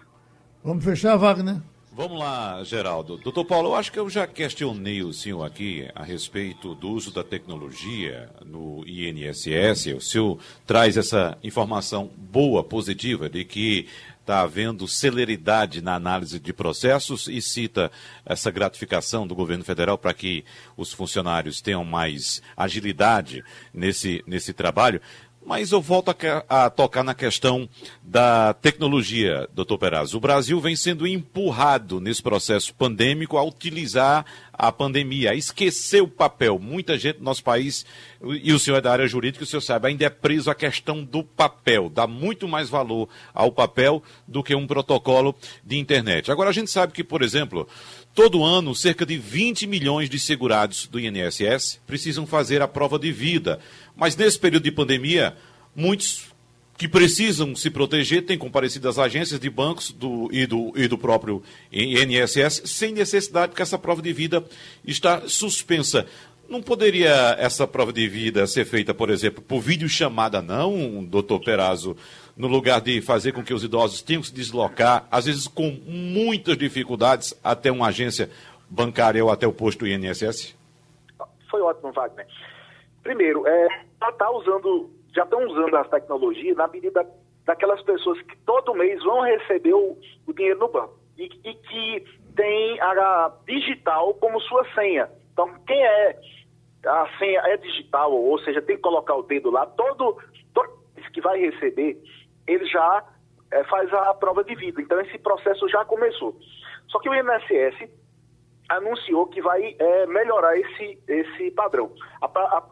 Vamos 0.64 0.84
fechar, 0.84 1.16
Wagner? 1.16 1.56
Vamos 1.92 2.18
lá, 2.18 2.62
Geraldo. 2.62 3.16
Doutor 3.16 3.44
Paulo, 3.44 3.70
eu 3.70 3.74
acho 3.74 3.90
que 3.90 3.98
eu 3.98 4.08
já 4.08 4.26
questionei 4.26 5.02
o 5.02 5.12
senhor 5.12 5.42
aqui 5.42 5.88
a 5.94 6.04
respeito 6.04 6.74
do 6.74 6.90
uso 6.90 7.10
da 7.10 7.24
tecnologia 7.24 8.30
no 8.44 8.84
INSS. 8.86 9.96
O 9.96 10.00
senhor 10.00 10.38
traz 10.66 10.96
essa 10.96 11.36
informação 11.42 12.10
boa, 12.16 12.62
positiva, 12.62 13.28
de 13.28 13.44
que 13.44 13.88
está 14.20 14.42
havendo 14.42 14.86
celeridade 14.86 15.80
na 15.80 15.94
análise 15.94 16.38
de 16.38 16.52
processos 16.52 17.28
e 17.28 17.40
cita 17.40 17.90
essa 18.26 18.50
gratificação 18.50 19.26
do 19.26 19.34
governo 19.34 19.64
federal 19.64 19.96
para 19.96 20.12
que 20.12 20.44
os 20.76 20.92
funcionários 20.92 21.62
tenham 21.62 21.82
mais 21.82 22.42
agilidade 22.54 23.42
nesse, 23.72 24.22
nesse 24.26 24.52
trabalho. 24.52 25.00
Mas 25.48 25.72
eu 25.72 25.80
volto 25.80 26.10
a, 26.10 26.66
a, 26.66 26.68
tocar 26.68 27.02
na 27.02 27.14
questão 27.14 27.66
da 28.02 28.52
tecnologia, 28.52 29.48
doutor 29.54 29.78
Perazzo. 29.78 30.18
O 30.18 30.20
Brasil 30.20 30.60
vem 30.60 30.76
sendo 30.76 31.06
empurrado 31.06 32.02
nesse 32.02 32.22
processo 32.22 32.74
pandêmico 32.74 33.38
a 33.38 33.42
utilizar 33.42 34.26
a 34.52 34.70
pandemia, 34.70 35.30
a 35.30 35.34
esquecer 35.34 36.02
o 36.02 36.06
papel. 36.06 36.58
Muita 36.58 36.98
gente 36.98 37.20
no 37.20 37.24
nosso 37.24 37.42
país, 37.42 37.86
e 38.22 38.52
o 38.52 38.58
senhor 38.58 38.76
é 38.76 38.80
da 38.82 38.92
área 38.92 39.06
jurídica, 39.06 39.42
o 39.42 39.46
senhor 39.46 39.62
sabe, 39.62 39.88
ainda 39.88 40.04
é 40.04 40.10
preso 40.10 40.50
à 40.50 40.54
questão 40.54 41.02
do 41.02 41.24
papel. 41.24 41.88
Dá 41.88 42.06
muito 42.06 42.46
mais 42.46 42.68
valor 42.68 43.08
ao 43.32 43.50
papel 43.50 44.02
do 44.26 44.42
que 44.42 44.54
um 44.54 44.66
protocolo 44.66 45.34
de 45.64 45.78
internet. 45.78 46.30
Agora, 46.30 46.50
a 46.50 46.52
gente 46.52 46.70
sabe 46.70 46.92
que, 46.92 47.02
por 47.02 47.22
exemplo, 47.22 47.66
Todo 48.18 48.42
ano, 48.42 48.74
cerca 48.74 49.06
de 49.06 49.16
20 49.16 49.64
milhões 49.68 50.10
de 50.10 50.18
segurados 50.18 50.88
do 50.88 50.98
INSS 50.98 51.78
precisam 51.86 52.26
fazer 52.26 52.60
a 52.60 52.66
prova 52.66 52.98
de 52.98 53.12
vida. 53.12 53.60
Mas 53.94 54.16
nesse 54.16 54.36
período 54.36 54.64
de 54.64 54.72
pandemia, 54.72 55.36
muitos 55.72 56.24
que 56.76 56.88
precisam 56.88 57.54
se 57.54 57.70
proteger 57.70 58.26
têm 58.26 58.36
comparecido 58.36 58.88
às 58.88 58.98
agências 58.98 59.38
de 59.38 59.48
bancos 59.48 59.92
do, 59.92 60.28
e, 60.32 60.46
do, 60.48 60.72
e 60.74 60.88
do 60.88 60.98
próprio 60.98 61.44
INSS 61.70 62.62
sem 62.64 62.92
necessidade, 62.92 63.50
porque 63.50 63.62
essa 63.62 63.78
prova 63.78 64.02
de 64.02 64.12
vida 64.12 64.44
está 64.84 65.28
suspensa. 65.28 66.04
Não 66.48 66.60
poderia 66.60 67.36
essa 67.38 67.68
prova 67.68 67.92
de 67.92 68.08
vida 68.08 68.48
ser 68.48 68.64
feita, 68.64 68.92
por 68.92 69.10
exemplo, 69.10 69.40
por 69.40 69.60
videochamada, 69.60 70.42
não, 70.42 71.04
doutor 71.04 71.38
Perazzo? 71.38 71.96
No 72.38 72.46
lugar 72.46 72.80
de 72.80 73.02
fazer 73.02 73.32
com 73.32 73.42
que 73.42 73.52
os 73.52 73.64
idosos 73.64 74.00
tenham 74.00 74.22
que 74.22 74.28
se 74.28 74.34
deslocar, 74.34 75.08
às 75.10 75.26
vezes 75.26 75.48
com 75.48 75.76
muitas 75.84 76.56
dificuldades, 76.56 77.38
até 77.42 77.70
uma 77.70 77.88
agência 77.88 78.30
bancária 78.70 79.22
ou 79.24 79.30
até 79.30 79.44
o 79.44 79.52
posto 79.52 79.80
do 79.80 79.88
INSS? 79.88 80.56
Foi 81.50 81.60
ótimo, 81.60 81.90
Wagner. 81.92 82.26
Primeiro, 83.02 83.44
é, 83.44 83.68
já 84.00 84.12
tá 84.12 84.30
usando, 84.30 84.88
já 85.12 85.24
estão 85.24 85.44
usando 85.48 85.74
as 85.76 85.88
tecnologias 85.88 86.56
na 86.56 86.68
medida 86.68 87.04
daquelas 87.44 87.82
pessoas 87.82 88.20
que 88.22 88.36
todo 88.46 88.74
mês 88.74 89.02
vão 89.02 89.22
receber 89.22 89.74
o, 89.74 89.98
o 90.26 90.32
dinheiro 90.32 90.60
no 90.60 90.68
banco 90.68 90.94
e, 91.18 91.24
e 91.24 91.54
que 91.54 92.04
tem 92.36 92.80
a 92.80 93.32
digital 93.46 94.14
como 94.14 94.40
sua 94.42 94.64
senha. 94.74 95.08
Então, 95.32 95.52
quem 95.66 95.82
é 95.82 96.20
a 96.86 97.08
senha 97.18 97.40
é 97.46 97.56
digital, 97.56 98.12
ou 98.12 98.38
seja, 98.40 98.62
tem 98.62 98.76
que 98.76 98.82
colocar 98.82 99.16
o 99.16 99.22
dedo 99.22 99.50
lá, 99.50 99.66
todo, 99.66 100.18
todo 100.54 100.78
que 101.12 101.20
vai 101.20 101.38
receber 101.40 102.00
ele 102.48 102.66
já 102.66 103.04
é, 103.50 103.62
faz 103.64 103.92
a 103.92 104.14
prova 104.14 104.42
de 104.42 104.54
vida. 104.54 104.80
Então, 104.80 105.00
esse 105.00 105.18
processo 105.18 105.68
já 105.68 105.84
começou. 105.84 106.36
Só 106.88 106.98
que 106.98 107.08
o 107.08 107.14
INSS 107.14 107.90
anunciou 108.68 109.26
que 109.26 109.40
vai 109.40 109.76
é, 109.78 110.06
melhorar 110.06 110.56
esse, 110.58 110.98
esse 111.08 111.50
padrão 111.52 111.92
a, 112.20 112.26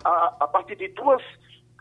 a, 0.04 0.36
a, 0.40 0.48
partir 0.48 0.76
de 0.76 0.88
duas 0.88 1.22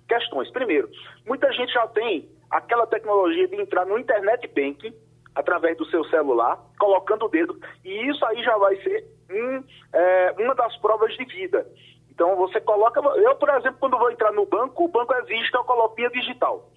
questões. 0.07 0.49
Primeiro, 0.51 0.89
muita 1.25 1.51
gente 1.51 1.73
já 1.73 1.87
tem 1.87 2.29
aquela 2.49 2.87
tecnologia 2.87 3.47
de 3.47 3.55
entrar 3.55 3.85
no 3.85 3.99
internet 3.99 4.47
banking 4.47 4.93
através 5.33 5.77
do 5.77 5.85
seu 5.87 6.03
celular, 6.05 6.57
colocando 6.79 7.25
o 7.25 7.29
dedo, 7.29 7.59
e 7.83 8.09
isso 8.09 8.25
aí 8.25 8.41
já 8.41 8.57
vai 8.57 8.77
ser 8.77 9.05
um, 9.29 9.63
é, 9.91 10.35
uma 10.39 10.55
das 10.55 10.77
provas 10.77 11.13
de 11.17 11.25
vida. 11.25 11.67
Então 12.09 12.37
você 12.37 12.61
coloca, 12.61 13.01
eu 13.01 13.35
por 13.35 13.49
exemplo, 13.49 13.77
quando 13.79 13.97
vou 13.97 14.09
entrar 14.09 14.31
no 14.31 14.45
banco, 14.45 14.85
o 14.85 14.87
banco 14.87 15.13
exige 15.15 15.51
que 15.51 15.57
eu 15.57 15.93
via 15.97 16.09
digital. 16.09 16.71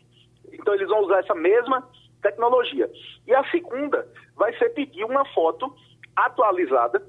Então 0.58 0.74
eles 0.74 0.88
vão 0.88 1.00
usar 1.00 1.20
essa 1.20 1.34
mesma 1.34 1.88
tecnologia. 2.22 2.90
E 3.26 3.34
a 3.34 3.44
segunda 3.50 4.06
vai 4.36 4.56
ser 4.58 4.70
pedir 4.70 5.04
uma 5.04 5.24
foto 5.26 5.72
atualizada 6.16 7.02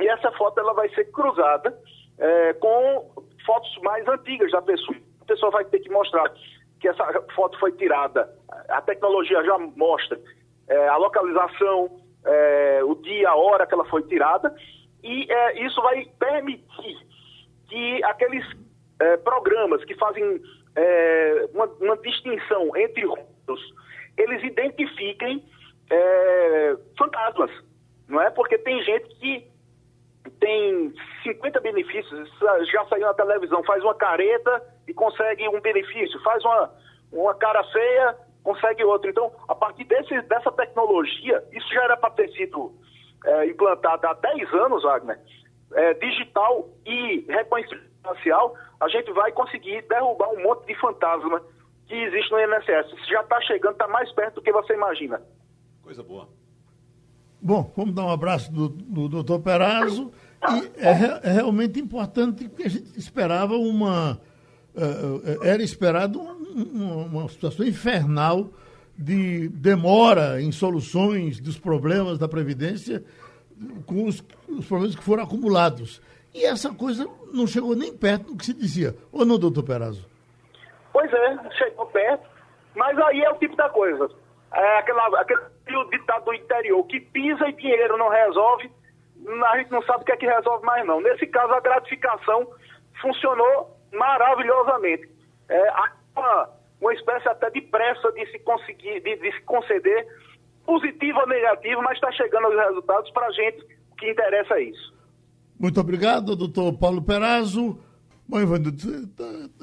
e 0.00 0.08
essa 0.08 0.30
foto 0.32 0.60
ela 0.60 0.72
vai 0.74 0.88
ser 0.90 1.10
cruzada 1.10 1.76
é, 2.18 2.52
com 2.54 3.24
fotos 3.44 3.78
mais 3.82 4.06
antigas 4.08 4.50
da 4.52 4.62
pessoa. 4.62 4.96
A 5.20 5.24
pessoa 5.24 5.50
vai 5.50 5.64
ter 5.64 5.80
que 5.80 5.90
mostrar 5.90 6.32
que 6.80 6.88
essa 6.88 7.04
foto 7.34 7.58
foi 7.58 7.72
tirada, 7.72 8.32
a 8.68 8.80
tecnologia 8.80 9.42
já 9.44 9.58
mostra 9.58 10.18
é, 10.68 10.88
a 10.88 10.96
localização, 10.96 12.00
é, 12.24 12.80
o 12.84 12.94
dia, 12.96 13.28
a 13.30 13.36
hora 13.36 13.66
que 13.66 13.74
ela 13.74 13.84
foi 13.86 14.02
tirada, 14.02 14.54
e 15.02 15.26
é, 15.30 15.66
isso 15.66 15.80
vai 15.82 16.04
permitir 16.18 16.96
que 17.68 18.04
aqueles 18.04 18.44
é, 19.00 19.16
programas 19.16 19.84
que 19.84 19.94
fazem 19.96 20.40
é, 20.78 21.48
uma, 21.52 21.66
uma, 21.80 21.96
distinção 21.96 22.70
entre 22.76 23.04
rostos, 23.04 23.74
eles 24.16 24.42
identifiquem 24.44 25.44
é, 25.90 26.76
fantasmas, 26.96 27.50
não 28.08 28.20
é? 28.22 28.30
Porque 28.30 28.56
tem 28.58 28.80
gente 28.84 29.08
que 29.16 29.50
tem 30.38 30.94
50 31.24 31.60
benefícios, 31.60 32.30
já 32.70 32.84
saiu 32.86 33.06
na 33.06 33.14
televisão, 33.14 33.64
faz 33.64 33.82
uma 33.82 33.94
careta 33.94 34.62
e 34.86 34.94
consegue 34.94 35.48
um 35.48 35.60
benefício, 35.60 36.22
faz 36.22 36.44
uma, 36.44 36.72
uma 37.12 37.34
cara 37.34 37.64
feia, 37.64 38.16
consegue 38.44 38.84
outro. 38.84 39.10
Então, 39.10 39.32
a 39.48 39.54
partir 39.56 39.84
desse, 39.84 40.20
dessa 40.22 40.52
tecnologia, 40.52 41.42
isso 41.52 41.68
já 41.74 41.84
era 41.84 41.96
para 41.96 42.10
ter 42.10 42.30
sido 42.32 42.72
é, 43.24 43.46
implantado 43.46 44.06
há 44.06 44.12
10 44.14 44.54
anos, 44.54 44.82
Wagner, 44.84 45.18
é, 45.72 45.94
digital 45.94 46.68
e 46.86 47.24
reconhecimento 47.28 47.88
facial, 48.08 48.54
a 48.80 48.88
gente 48.88 49.12
vai 49.12 49.32
conseguir 49.32 49.84
derrubar 49.88 50.30
um 50.30 50.42
monte 50.42 50.66
de 50.66 50.74
fantasma 50.80 51.42
que 51.86 51.94
existe 51.94 52.30
no 52.30 52.38
INSS. 52.38 52.92
Isso 52.92 53.10
já 53.10 53.20
está 53.22 53.40
chegando, 53.42 53.72
está 53.72 53.88
mais 53.88 54.10
perto 54.12 54.36
do 54.36 54.42
que 54.42 54.52
você 54.52 54.74
imagina. 54.74 55.20
Coisa 55.82 56.02
boa. 56.02 56.28
Bom, 57.40 57.72
vamos 57.76 57.94
dar 57.94 58.04
um 58.04 58.10
abraço 58.10 58.52
do, 58.52 58.68
do 58.68 59.08
doutor 59.08 59.40
Perazzo. 59.40 60.12
E 60.42 60.84
é, 60.84 61.20
é, 61.22 61.32
realmente 61.32 61.80
importante, 61.80 62.48
porque 62.48 62.64
a 62.64 62.70
gente 62.70 62.98
esperava 62.98 63.54
uma. 63.54 64.20
Uh, 64.74 65.44
era 65.44 65.62
esperado 65.62 66.20
um, 66.20 67.06
uma 67.06 67.28
situação 67.28 67.66
infernal 67.66 68.50
de 68.96 69.48
demora 69.48 70.40
em 70.40 70.52
soluções 70.52 71.40
dos 71.40 71.58
problemas 71.58 72.18
da 72.18 72.28
Previdência 72.28 73.04
com 73.86 74.04
os, 74.04 74.22
os 74.48 74.66
problemas 74.66 74.94
que 74.94 75.02
foram 75.02 75.24
acumulados. 75.24 76.00
E 76.34 76.44
essa 76.44 76.72
coisa 76.72 77.06
não 77.32 77.46
chegou 77.46 77.74
nem 77.74 77.96
perto 77.96 78.32
do 78.32 78.36
que 78.36 78.44
se 78.44 78.54
dizia. 78.54 78.94
Ou 79.12 79.24
não, 79.24 79.38
doutor 79.38 79.62
Perazzo? 79.62 80.06
Pois 80.92 81.12
é, 81.12 81.50
chegou 81.56 81.86
perto. 81.86 82.26
Mas 82.74 82.98
aí 82.98 83.22
é 83.22 83.30
o 83.30 83.38
tipo 83.38 83.56
da 83.56 83.68
coisa. 83.68 84.08
É 84.52 84.78
aquela, 84.78 85.20
aquele 85.20 85.40
ditado 85.90 86.24
do 86.24 86.34
interior 86.34 86.84
que 86.86 87.00
pisa 87.00 87.48
e 87.48 87.52
dinheiro 87.52 87.96
não 87.96 88.08
resolve, 88.08 88.70
a 89.46 89.58
gente 89.58 89.70
não 89.70 89.82
sabe 89.82 90.02
o 90.02 90.04
que 90.04 90.12
é 90.12 90.16
que 90.16 90.26
resolve 90.26 90.64
mais 90.64 90.86
não. 90.86 91.00
Nesse 91.00 91.26
caso, 91.26 91.52
a 91.52 91.60
gratificação 91.60 92.46
funcionou 93.00 93.76
maravilhosamente. 93.92 95.08
É 95.48 95.70
uma, 96.16 96.50
uma 96.80 96.94
espécie 96.94 97.28
até 97.28 97.50
de 97.50 97.60
pressa 97.62 98.10
de 98.12 98.26
se 98.30 98.38
conseguir, 98.40 99.00
de, 99.00 99.16
de 99.16 99.32
se 99.32 99.40
conceder, 99.42 100.06
positivo 100.64 101.20
ou 101.20 101.26
negativo, 101.26 101.82
mas 101.82 101.94
está 101.94 102.12
chegando 102.12 102.48
os 102.48 102.56
resultados 102.56 103.10
para 103.10 103.26
a 103.26 103.32
gente 103.32 103.64
que 103.98 104.10
interessa 104.10 104.54
é 104.54 104.62
isso. 104.62 104.97
Muito 105.58 105.80
obrigado, 105.80 106.36
doutor 106.36 106.72
Paulo 106.74 107.02
Perazzo. 107.02 107.76
Bom, 108.28 108.40
Ivanildo, 108.40 109.10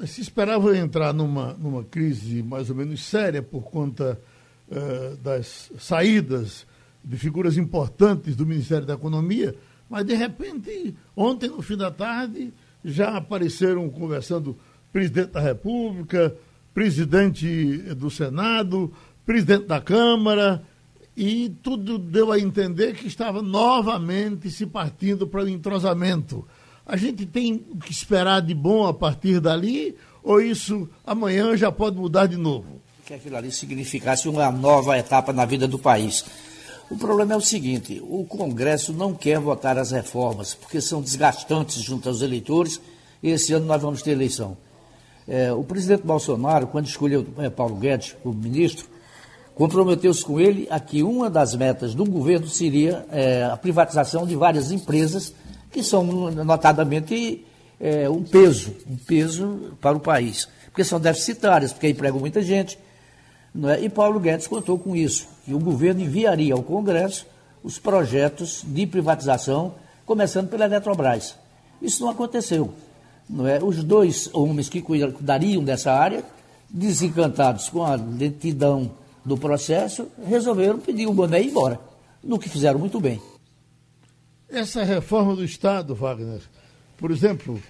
se 0.06 0.20
esperava 0.20 0.76
entrar 0.76 1.14
numa, 1.14 1.54
numa 1.54 1.84
crise 1.84 2.42
mais 2.42 2.68
ou 2.68 2.76
menos 2.76 3.02
séria 3.02 3.42
por 3.42 3.62
conta 3.62 4.20
uh, 4.68 5.16
das 5.16 5.72
saídas 5.78 6.66
de 7.02 7.16
figuras 7.16 7.56
importantes 7.56 8.36
do 8.36 8.44
Ministério 8.44 8.84
da 8.84 8.92
Economia, 8.94 9.54
mas 9.88 10.04
de 10.04 10.14
repente, 10.14 10.94
ontem, 11.14 11.48
no 11.48 11.62
fim 11.62 11.76
da 11.76 11.90
tarde, 11.90 12.52
já 12.84 13.16
apareceram 13.16 13.88
conversando 13.88 14.58
presidente 14.92 15.30
da 15.30 15.40
República, 15.40 16.36
presidente 16.74 17.78
do 17.94 18.10
Senado, 18.10 18.92
presidente 19.24 19.66
da 19.66 19.80
Câmara, 19.80 20.62
e 21.16 21.48
tudo 21.62 21.98
deu 21.98 22.30
a 22.30 22.38
entender 22.38 22.94
que 22.94 23.06
estava 23.06 23.40
novamente 23.40 24.50
se 24.50 24.66
partindo 24.66 25.26
para 25.26 25.44
o 25.44 25.48
entrosamento. 25.48 26.46
A 26.84 26.96
gente 26.96 27.24
tem 27.24 27.64
o 27.70 27.78
que 27.78 27.90
esperar 27.90 28.42
de 28.42 28.54
bom 28.54 28.86
a 28.86 28.92
partir 28.92 29.40
dali, 29.40 29.96
ou 30.22 30.40
isso 30.40 30.88
amanhã 31.06 31.56
já 31.56 31.72
pode 31.72 31.96
mudar 31.96 32.26
de 32.26 32.36
novo? 32.36 32.80
Que 33.06 33.14
aquilo 33.14 33.36
ali 33.36 33.50
significasse 33.50 34.28
uma 34.28 34.50
nova 34.52 34.98
etapa 34.98 35.32
na 35.32 35.44
vida 35.44 35.66
do 35.66 35.78
país. 35.78 36.24
O 36.90 36.96
problema 36.96 37.32
é 37.32 37.36
o 37.36 37.40
seguinte: 37.40 38.00
o 38.06 38.24
Congresso 38.24 38.92
não 38.92 39.14
quer 39.14 39.40
votar 39.40 39.78
as 39.78 39.90
reformas, 39.90 40.54
porque 40.54 40.80
são 40.80 41.00
desgastantes 41.00 41.82
junto 41.82 42.08
aos 42.08 42.20
eleitores, 42.20 42.80
e 43.22 43.30
esse 43.30 43.52
ano 43.52 43.66
nós 43.66 43.80
vamos 43.80 44.02
ter 44.02 44.10
eleição. 44.10 44.56
É, 45.26 45.52
o 45.52 45.64
presidente 45.64 46.02
Bolsonaro, 46.02 46.68
quando 46.68 46.86
escolheu 46.86 47.26
é, 47.38 47.50
Paulo 47.50 47.74
Guedes 47.76 48.14
como 48.22 48.38
ministro, 48.38 48.86
comprometeu-se 49.56 50.22
com 50.22 50.38
ele 50.38 50.68
a 50.70 50.78
que 50.78 51.02
uma 51.02 51.30
das 51.30 51.54
metas 51.54 51.94
do 51.94 52.04
governo 52.04 52.46
seria 52.46 53.06
é, 53.10 53.42
a 53.44 53.56
privatização 53.56 54.26
de 54.26 54.36
várias 54.36 54.70
empresas 54.70 55.32
que 55.72 55.82
são 55.82 56.04
notadamente 56.04 57.42
é, 57.80 58.08
um 58.08 58.22
peso, 58.22 58.74
um 58.88 58.96
peso 58.96 59.72
para 59.80 59.96
o 59.96 60.00
país, 60.00 60.46
porque 60.66 60.84
são 60.84 61.00
deficitárias, 61.00 61.72
porque 61.72 61.88
empregam 61.88 62.20
muita 62.20 62.42
gente. 62.42 62.78
É? 63.64 63.80
E 63.82 63.88
Paulo 63.88 64.20
Guedes 64.20 64.46
contou 64.46 64.78
com 64.78 64.94
isso, 64.94 65.26
que 65.46 65.54
o 65.54 65.58
governo 65.58 66.02
enviaria 66.02 66.52
ao 66.52 66.62
Congresso 66.62 67.26
os 67.64 67.78
projetos 67.78 68.62
de 68.62 68.86
privatização, 68.86 69.74
começando 70.04 70.50
pela 70.50 70.66
Eletrobras. 70.66 71.34
Isso 71.80 72.02
não 72.02 72.10
aconteceu. 72.10 72.74
Não 73.28 73.46
é? 73.46 73.58
Os 73.62 73.82
dois 73.82 74.28
homens 74.34 74.68
que 74.68 74.82
cuidariam 74.82 75.64
dessa 75.64 75.92
área, 75.92 76.22
desencantados 76.68 77.70
com 77.70 77.82
a 77.82 77.94
lentidão 77.94 78.90
do 79.26 79.36
processo, 79.36 80.08
resolveram 80.24 80.78
pedir 80.78 81.08
o 81.08 81.12
boné 81.12 81.40
e 81.40 81.46
ir 81.46 81.50
embora, 81.50 81.80
no 82.22 82.38
que 82.38 82.48
fizeram 82.48 82.78
muito 82.78 83.00
bem. 83.00 83.20
Essa 84.48 84.84
reforma 84.84 85.34
do 85.34 85.44
Estado, 85.44 85.96
Wagner, 85.96 86.40
por 86.96 87.10
exemplo. 87.10 87.60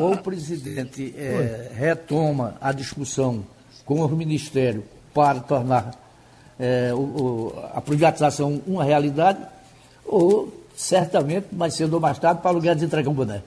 Ou 0.00 0.14
o 0.14 0.18
presidente 0.22 1.14
é, 1.14 1.70
retoma 1.74 2.56
a 2.58 2.72
discussão 2.72 3.44
com 3.84 4.02
o 4.02 4.16
Ministério 4.16 4.82
para 5.12 5.40
tornar 5.40 5.94
é, 6.58 6.94
o, 6.94 6.98
o, 6.98 7.52
a 7.74 7.80
privatização 7.82 8.62
uma 8.66 8.82
realidade, 8.82 9.40
ou 10.06 10.64
certamente, 10.74 11.48
mais 11.52 11.74
cedo 11.74 11.94
ou 11.94 12.00
mais 12.00 12.18
tarde, 12.18 12.40
Paulo 12.40 12.62
Guedes 12.62 12.82
entrega 12.82 13.10
um 13.10 13.14
boné. 13.14 13.42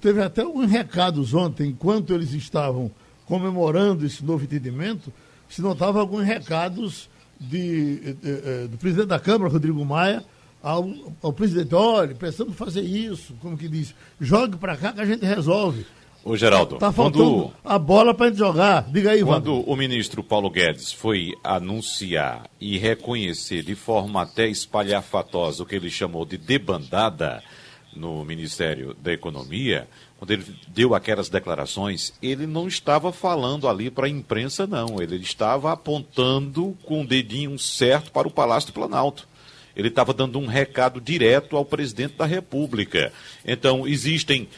Teve 0.00 0.22
até 0.22 0.46
uns 0.46 0.70
recados 0.70 1.34
ontem, 1.34 1.70
enquanto 1.70 2.14
eles 2.14 2.32
estavam 2.32 2.92
comemorando 3.26 4.06
esse 4.06 4.24
novo 4.24 4.44
entendimento, 4.44 5.12
se 5.48 5.60
notava 5.60 6.00
alguns 6.00 6.24
recados 6.24 7.10
de, 7.38 8.00
de, 8.00 8.12
de, 8.14 8.68
do 8.68 8.78
presidente 8.78 9.08
da 9.08 9.20
Câmara, 9.20 9.52
Rodrigo 9.52 9.84
Maia, 9.84 10.24
ao, 10.62 10.90
ao 11.22 11.32
presidente, 11.32 11.74
olha, 11.74 12.14
precisamos 12.14 12.56
fazer 12.56 12.80
isso, 12.80 13.34
como 13.40 13.56
que 13.56 13.68
diz, 13.68 13.94
jogue 14.20 14.56
para 14.56 14.76
cá 14.76 14.92
que 14.92 15.00
a 15.00 15.04
gente 15.04 15.24
resolve. 15.24 15.86
Ô 16.24 16.36
Geraldo, 16.36 16.76
tá 16.78 16.90
faltando 16.90 17.24
quando, 17.24 17.52
a 17.64 17.78
bola 17.78 18.12
para 18.12 18.26
gente 18.26 18.38
jogar. 18.38 18.82
Diga 18.90 19.12
aí, 19.12 19.22
Quando 19.22 19.60
o 19.60 19.76
ministro 19.76 20.24
Paulo 20.24 20.50
Guedes 20.50 20.92
foi 20.92 21.34
anunciar 21.44 22.50
e 22.60 22.76
reconhecer 22.78 23.62
de 23.62 23.76
forma 23.76 24.22
até 24.22 24.48
espalhafatosa 24.48 25.62
o 25.62 25.66
que 25.66 25.76
ele 25.76 25.88
chamou 25.88 26.24
de 26.24 26.36
debandada 26.36 27.44
no 27.94 28.24
Ministério 28.24 28.92
da 28.94 29.12
Economia, 29.12 29.88
quando 30.18 30.30
ele 30.30 30.44
deu 30.68 30.94
aquelas 30.94 31.28
declarações, 31.28 32.12
ele 32.22 32.46
não 32.46 32.66
estava 32.66 33.12
falando 33.12 33.68
ali 33.68 33.90
para 33.90 34.06
a 34.06 34.10
imprensa, 34.10 34.66
não. 34.66 35.00
Ele 35.00 35.16
estava 35.16 35.72
apontando 35.72 36.76
com 36.84 37.02
o 37.02 37.06
dedinho 37.06 37.58
certo 37.58 38.10
para 38.10 38.26
o 38.26 38.30
Palácio 38.30 38.68
do 38.68 38.72
Planalto 38.72 39.28
ele 39.76 39.88
estava 39.88 40.14
dando 40.14 40.38
um 40.38 40.46
recado 40.46 41.00
direto 41.00 41.54
ao 41.54 41.64
presidente 41.64 42.14
da 42.14 42.24
República. 42.24 43.12
Então, 43.44 43.86
existem 43.86 44.48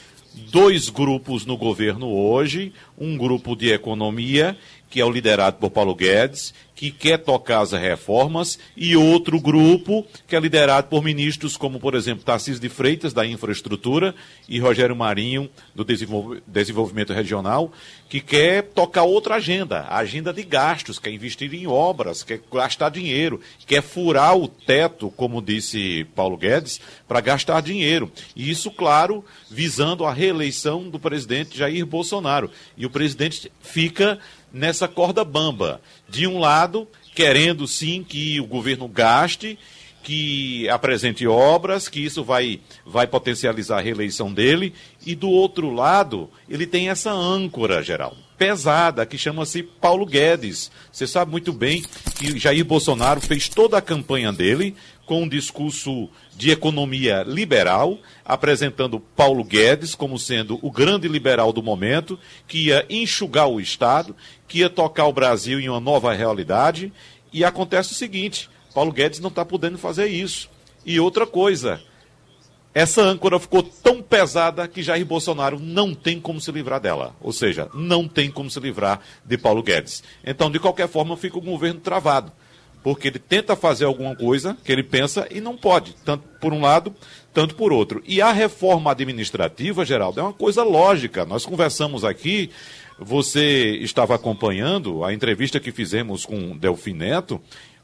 dois 0.53 0.89
grupos 0.89 1.45
no 1.45 1.57
governo 1.57 2.09
hoje: 2.09 2.73
um 2.97 3.19
grupo 3.19 3.57
de 3.57 3.73
economia, 3.73 4.57
que 4.89 5.01
é 5.01 5.05
o 5.05 5.11
liderado 5.11 5.57
por 5.59 5.71
Paulo 5.71 5.95
Guedes, 5.95 6.55
que 6.79 6.93
quer 6.93 7.19
tocar 7.19 7.61
as 7.61 7.73
reformas, 7.73 8.57
e 8.77 8.97
outro 8.97 9.41
grupo, 9.41 10.07
que 10.29 10.37
é 10.37 10.39
liderado 10.39 10.87
por 10.87 11.03
ministros 11.03 11.57
como, 11.57 11.81
por 11.81 11.97
exemplo, 11.97 12.23
Tarcísio 12.23 12.61
de 12.61 12.69
Freitas, 12.69 13.13
da 13.13 13.27
Infraestrutura, 13.27 14.15
e 14.49 14.61
Rogério 14.61 14.95
Marinho, 14.95 15.51
do 15.75 15.85
Desenvolvimento 15.85 17.13
Regional, 17.13 17.73
que 18.09 18.21
quer 18.21 18.63
tocar 18.63 19.03
outra 19.03 19.35
agenda, 19.35 19.81
a 19.81 19.99
agenda 19.99 20.33
de 20.33 20.45
gastos, 20.45 21.01
quer 21.01 21.11
investir 21.11 21.53
em 21.53 21.67
obras, 21.67 22.23
quer 22.23 22.41
gastar 22.53 22.91
dinheiro, 22.91 23.41
quer 23.67 23.83
furar 23.83 24.37
o 24.37 24.47
teto, 24.47 25.13
como 25.17 25.43
disse 25.43 26.07
Paulo 26.15 26.37
Guedes, 26.37 26.81
para 27.09 27.21
gastar 27.21 27.61
dinheiro. 27.61 28.11
E 28.37 28.49
isso, 28.49 28.71
claro, 28.71 29.25
visando 29.51 30.05
a 30.05 30.13
reeleição 30.13 30.89
do 30.89 31.01
presidente 31.01 31.59
Jair 31.59 31.85
Bolsonaro. 31.85 32.53
E 32.77 32.87
o 32.87 32.91
presidente 32.91 33.51
fica 33.61 34.21
nessa 34.53 34.89
corda 34.89 35.25
bamba. 35.25 35.81
De 36.09 36.27
um 36.27 36.39
lado, 36.39 36.89
querendo 37.15 37.67
sim 37.67 38.05
que 38.07 38.41
o 38.41 38.47
governo 38.47 38.89
gaste, 38.89 39.59
que 40.03 40.69
apresente 40.71 41.27
obras, 41.27 41.89
que 41.89 42.01
isso 42.01 42.25
vai, 42.25 42.61
vai 42.87 43.07
potencializar 43.07 43.79
a 43.79 43.83
reeleição 43.83 44.33
dele, 44.33 44.73
e 45.05 45.15
do 45.15 45.29
outro 45.29 45.71
lado, 45.71 46.31
ele 46.49 46.67
tem 46.67 46.89
essa 46.89 47.11
âncora, 47.11 47.83
Geraldo, 47.83 48.17
pesada, 48.39 49.05
que 49.05 49.19
chama-se 49.19 49.63
Paulo 49.63 50.07
Guedes. 50.07 50.71
Você 50.91 51.07
sabe 51.07 51.31
muito 51.31 51.53
bem 51.53 51.85
que 52.17 52.39
Jair 52.39 52.65
Bolsonaro 52.65 53.21
fez 53.21 53.49
toda 53.49 53.77
a 53.77 53.83
campanha 53.83 54.33
dele 54.33 54.75
com 55.09 55.23
um 55.23 55.29
discurso 55.29 56.11
de 56.37 56.51
economia 56.51 57.25
liberal, 57.27 57.99
apresentando 58.23 59.01
Paulo 59.01 59.43
Guedes 59.43 59.95
como 59.95 60.19
sendo 60.19 60.59
o 60.61 60.71
grande 60.71 61.09
liberal 61.09 61.51
do 61.51 61.63
momento, 61.63 62.19
que 62.47 62.67
ia 62.67 62.85
enxugar 62.91 63.49
o 63.49 63.59
Estado, 63.59 64.15
que 64.47 64.59
ia 64.59 64.69
tocar 64.69 65.07
o 65.07 65.13
Brasil 65.13 65.59
em 65.59 65.69
uma 65.71 65.81
nova 65.81 66.13
realidade. 66.13 66.93
E 67.33 67.43
acontece 67.43 67.93
o 67.93 67.95
seguinte: 67.95 68.51
Paulo 68.75 68.93
Guedes 68.93 69.19
não 69.19 69.31
está 69.31 69.47
podendo 69.47 69.79
fazer 69.79 70.09
isso. 70.09 70.51
E 70.85 71.01
outra 71.01 71.27
coisa, 71.27 71.81
essa 72.75 73.01
âncora 73.01 73.41
ficou 73.41 73.63
tão 73.63 74.03
pesada 74.03 74.69
que 74.69 74.83
Jair 74.83 75.07
Bolsonaro 75.07 75.59
não 75.59 75.95
tem 75.95 76.21
como 76.21 76.39
se 76.39 76.53
livrar 76.53 76.81
dela. 76.81 77.17
Ou 77.19 77.33
seja, 77.33 77.71
não 77.73 78.07
tem 78.07 78.31
como 78.31 78.51
se 78.51 78.61
livrar 78.61 79.01
de 79.25 79.39
Paulo 79.39 79.63
Guedes. 79.63 80.03
Então, 80.23 80.51
de 80.51 80.59
qualquer 80.59 80.87
forma, 80.87 81.17
fica 81.17 81.39
o 81.39 81.41
governo 81.41 81.81
travado 81.81 82.31
porque 82.89 83.09
ele 83.09 83.19
tenta 83.19 83.55
fazer 83.55 83.85
alguma 83.85 84.17
coisa 84.17 84.57
que 84.65 84.73
ele 84.73 84.83
pensa 84.83 85.29
e 85.31 85.43
não 85.43 85.55
pode, 85.55 85.95
tanto 86.07 86.27
por 86.41 86.55
um 86.55 86.63
lado, 86.63 86.95
tanto 87.35 87.55
por 87.55 87.71
outro. 87.71 88.03
E 88.07 88.23
a 88.23 88.33
reforma 88.33 88.91
administrativa, 88.91 89.85
Geraldo, 89.85 90.21
é 90.21 90.23
uma 90.23 90.33
coisa 90.33 90.63
lógica. 90.63 91.27
Nós 91.27 91.45
conversamos 91.45 92.03
aqui, 92.03 92.49
você 92.99 93.77
estava 93.83 94.15
acompanhando 94.15 95.05
a 95.05 95.13
entrevista 95.13 95.61
que 95.61 95.71
fizemos 95.71 96.25
com 96.25 96.57
Delfim 96.57 96.95
Neto, 96.95 97.39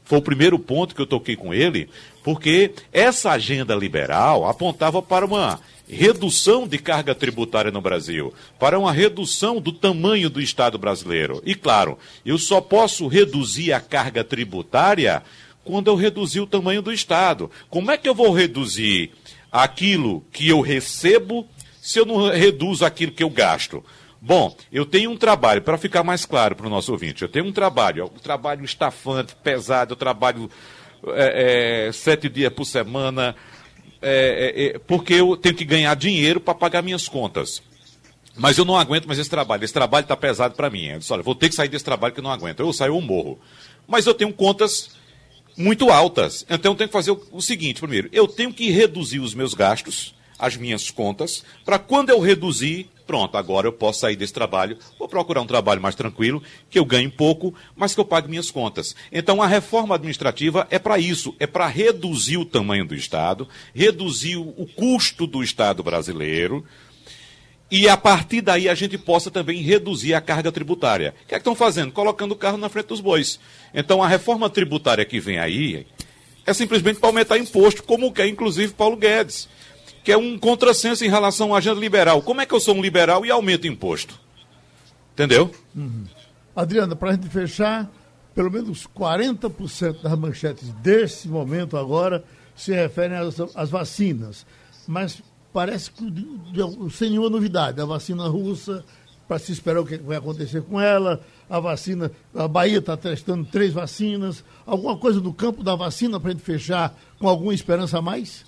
foi 0.05 0.19
o 0.19 0.21
primeiro 0.21 0.57
ponto 0.57 0.95
que 0.95 1.01
eu 1.01 1.07
toquei 1.07 1.35
com 1.35 1.53
ele, 1.53 1.89
porque 2.23 2.71
essa 2.93 3.31
agenda 3.31 3.75
liberal 3.75 4.47
apontava 4.47 5.01
para 5.01 5.25
uma 5.25 5.59
redução 5.87 6.67
de 6.67 6.77
carga 6.77 7.13
tributária 7.13 7.71
no 7.71 7.81
Brasil, 7.81 8.33
para 8.59 8.79
uma 8.79 8.91
redução 8.91 9.59
do 9.59 9.71
tamanho 9.71 10.29
do 10.29 10.41
Estado 10.41 10.77
brasileiro. 10.77 11.41
E 11.45 11.53
claro, 11.53 11.97
eu 12.25 12.37
só 12.37 12.61
posso 12.61 13.07
reduzir 13.07 13.73
a 13.73 13.79
carga 13.79 14.23
tributária 14.23 15.21
quando 15.63 15.87
eu 15.87 15.95
reduzir 15.95 16.39
o 16.39 16.47
tamanho 16.47 16.81
do 16.81 16.93
Estado. 16.93 17.49
Como 17.69 17.91
é 17.91 17.97
que 17.97 18.07
eu 18.07 18.15
vou 18.15 18.31
reduzir 18.31 19.11
aquilo 19.51 20.23
que 20.31 20.47
eu 20.47 20.61
recebo 20.61 21.47
se 21.81 21.99
eu 21.99 22.05
não 22.05 22.29
reduzo 22.29 22.85
aquilo 22.85 23.11
que 23.11 23.23
eu 23.23 23.29
gasto? 23.29 23.83
Bom, 24.27 24.57
eu 24.71 24.87
tenho 24.87 25.11
um 25.11 25.17
trabalho, 25.17 25.61
para 25.61 25.77
ficar 25.77 26.03
mais 26.03 26.25
claro 26.25 26.55
para 26.55 26.65
o 26.65 26.69
nosso 26.69 26.91
ouvinte, 26.91 27.21
eu 27.21 27.29
tenho 27.29 27.45
um 27.45 27.51
trabalho, 27.51 28.05
um 28.05 28.17
trabalho 28.17 28.65
estafante, 28.65 29.35
pesado, 29.35 29.93
eu 29.93 29.95
trabalho 29.95 30.49
é, 31.09 31.89
é, 31.89 31.91
sete 31.91 32.27
dias 32.27 32.51
por 32.51 32.65
semana, 32.65 33.35
é, 34.01 34.55
é, 34.55 34.65
é, 34.65 34.79
porque 34.79 35.13
eu 35.13 35.37
tenho 35.37 35.53
que 35.53 35.63
ganhar 35.63 35.95
dinheiro 35.95 36.39
para 36.39 36.55
pagar 36.55 36.81
minhas 36.81 37.07
contas. 37.07 37.61
Mas 38.35 38.57
eu 38.57 38.65
não 38.65 38.75
aguento 38.75 39.05
mais 39.05 39.19
esse 39.19 39.29
trabalho. 39.29 39.63
Esse 39.63 39.71
trabalho 39.71 40.05
está 40.05 40.17
pesado 40.17 40.55
para 40.55 40.71
mim. 40.71 40.87
Eu 40.87 40.99
disse, 40.99 41.13
olha, 41.13 41.21
vou 41.21 41.35
ter 41.35 41.47
que 41.47 41.55
sair 41.55 41.69
desse 41.69 41.85
trabalho 41.85 42.11
que 42.11 42.19
eu 42.19 42.23
não 42.23 42.31
aguento. 42.31 42.59
Eu 42.59 42.73
saio 42.73 42.95
ou 42.95 43.01
morro. 43.01 43.39
Mas 43.87 44.07
eu 44.07 44.13
tenho 44.13 44.33
contas 44.33 44.89
muito 45.55 45.91
altas. 45.91 46.45
Então 46.49 46.71
eu 46.71 46.75
tenho 46.75 46.89
que 46.89 46.93
fazer 46.93 47.11
o, 47.11 47.23
o 47.31 47.41
seguinte: 47.41 47.79
primeiro, 47.79 48.09
eu 48.11 48.27
tenho 48.27 48.51
que 48.51 48.71
reduzir 48.71 49.19
os 49.19 49.35
meus 49.35 49.53
gastos, 49.53 50.15
as 50.37 50.57
minhas 50.57 50.89
contas, 50.89 51.45
para 51.63 51.79
quando 51.79 52.09
eu 52.09 52.19
reduzir, 52.19 52.89
pronto, 53.05 53.37
agora 53.37 53.67
eu 53.67 53.73
posso 53.73 53.99
sair 53.99 54.15
desse 54.15 54.33
trabalho, 54.33 54.77
vou 54.97 55.07
procurar 55.07 55.41
um 55.41 55.47
trabalho 55.47 55.81
mais 55.81 55.95
tranquilo, 55.95 56.41
que 56.69 56.77
eu 56.77 56.85
ganhe 56.85 57.09
pouco, 57.09 57.53
mas 57.75 57.93
que 57.93 57.99
eu 57.99 58.05
pague 58.05 58.29
minhas 58.29 58.51
contas. 58.51 58.95
Então 59.11 59.41
a 59.41 59.47
reforma 59.47 59.95
administrativa 59.95 60.67
é 60.69 60.79
para 60.79 60.99
isso, 60.99 61.35
é 61.39 61.47
para 61.47 61.67
reduzir 61.67 62.37
o 62.37 62.45
tamanho 62.45 62.85
do 62.85 62.95
Estado, 62.95 63.47
reduzir 63.73 64.37
o, 64.37 64.67
custo 64.75 65.25
do 65.27 65.43
Estado 65.43 65.83
brasileiro. 65.83 66.65
E 67.69 67.89
a 67.89 67.97
partir 67.97 68.41
daí 68.41 68.69
a 68.69 68.75
gente 68.75 68.97
possa 68.97 69.31
também 69.31 69.61
reduzir 69.61 70.13
a 70.13 70.21
carga 70.21 70.51
tributária. 70.51 71.15
O 71.23 71.27
que 71.27 71.33
é 71.33 71.37
que 71.37 71.41
estão 71.41 71.55
fazendo? 71.55 71.91
Colocando 71.91 72.33
o 72.33 72.35
carro 72.35 72.57
na 72.57 72.69
frente 72.69 72.87
dos 72.87 73.01
bois. 73.01 73.39
Então 73.73 74.03
a 74.03 74.07
reforma 74.07 74.49
tributária 74.49 75.03
que 75.03 75.19
vem 75.19 75.39
aí 75.39 75.85
é 76.45 76.53
simplesmente 76.53 76.99
para 76.99 77.09
aumentar 77.09 77.37
imposto, 77.37 77.81
como 77.83 78.11
quer 78.11 78.27
inclusive 78.27 78.73
Paulo 78.73 78.95
Guedes 78.95 79.49
que 80.05 80.11
é 80.11 80.17
um 80.17 80.37
contrassenso 80.37 81.03
em 81.03 81.09
relação 81.09 81.55
à 81.55 81.57
agenda 81.57 81.79
liberal. 81.79 82.21
Como 82.21 82.39
é 82.39 82.45
que 82.45 82.53
eu 82.53 82.59
sou 82.59 82.75
um 82.75 82.81
liberal 82.81 83.25
e 83.25 83.31
aumento 83.31 83.65
imposto? 83.65 84.19
Entendeu? 85.13 85.49
Uhum. 85.75 86.03
Adriana, 86.55 86.95
para 86.95 87.09
a 87.09 87.13
gente 87.13 87.27
fechar, 87.27 87.91
pelo 88.35 88.51
menos 88.51 88.85
40% 88.85 90.03
das 90.03 90.19
manchetes 90.19 90.69
desse 90.75 91.27
momento 91.27 91.75
agora 91.75 92.23
se 92.55 92.71
referem 92.71 93.17
às, 93.17 93.39
às 93.55 93.71
vacinas. 93.71 94.45
Mas 94.87 95.23
parece 95.51 95.89
que 95.89 96.03
sem 96.91 97.09
nenhuma 97.09 97.31
novidade. 97.31 97.81
A 97.81 97.85
vacina 97.85 98.27
russa, 98.27 98.85
para 99.27 99.39
se 99.39 99.53
esperar 99.53 99.79
o 99.79 99.85
que 99.87 99.97
vai 99.97 100.17
acontecer 100.17 100.61
com 100.61 100.79
ela, 100.79 101.19
a 101.49 101.59
vacina, 101.59 102.11
a 102.35 102.47
Bahia 102.47 102.77
está 102.77 102.95
testando 102.95 103.43
três 103.45 103.73
vacinas. 103.73 104.43
Alguma 104.67 104.95
coisa 104.97 105.19
do 105.19 105.33
campo 105.33 105.63
da 105.63 105.73
vacina 105.73 106.19
para 106.19 106.29
a 106.29 106.33
gente 106.33 106.43
fechar 106.43 106.95
com 107.17 107.27
alguma 107.27 107.55
esperança 107.55 107.97
a 107.97 108.03
mais? 108.03 108.45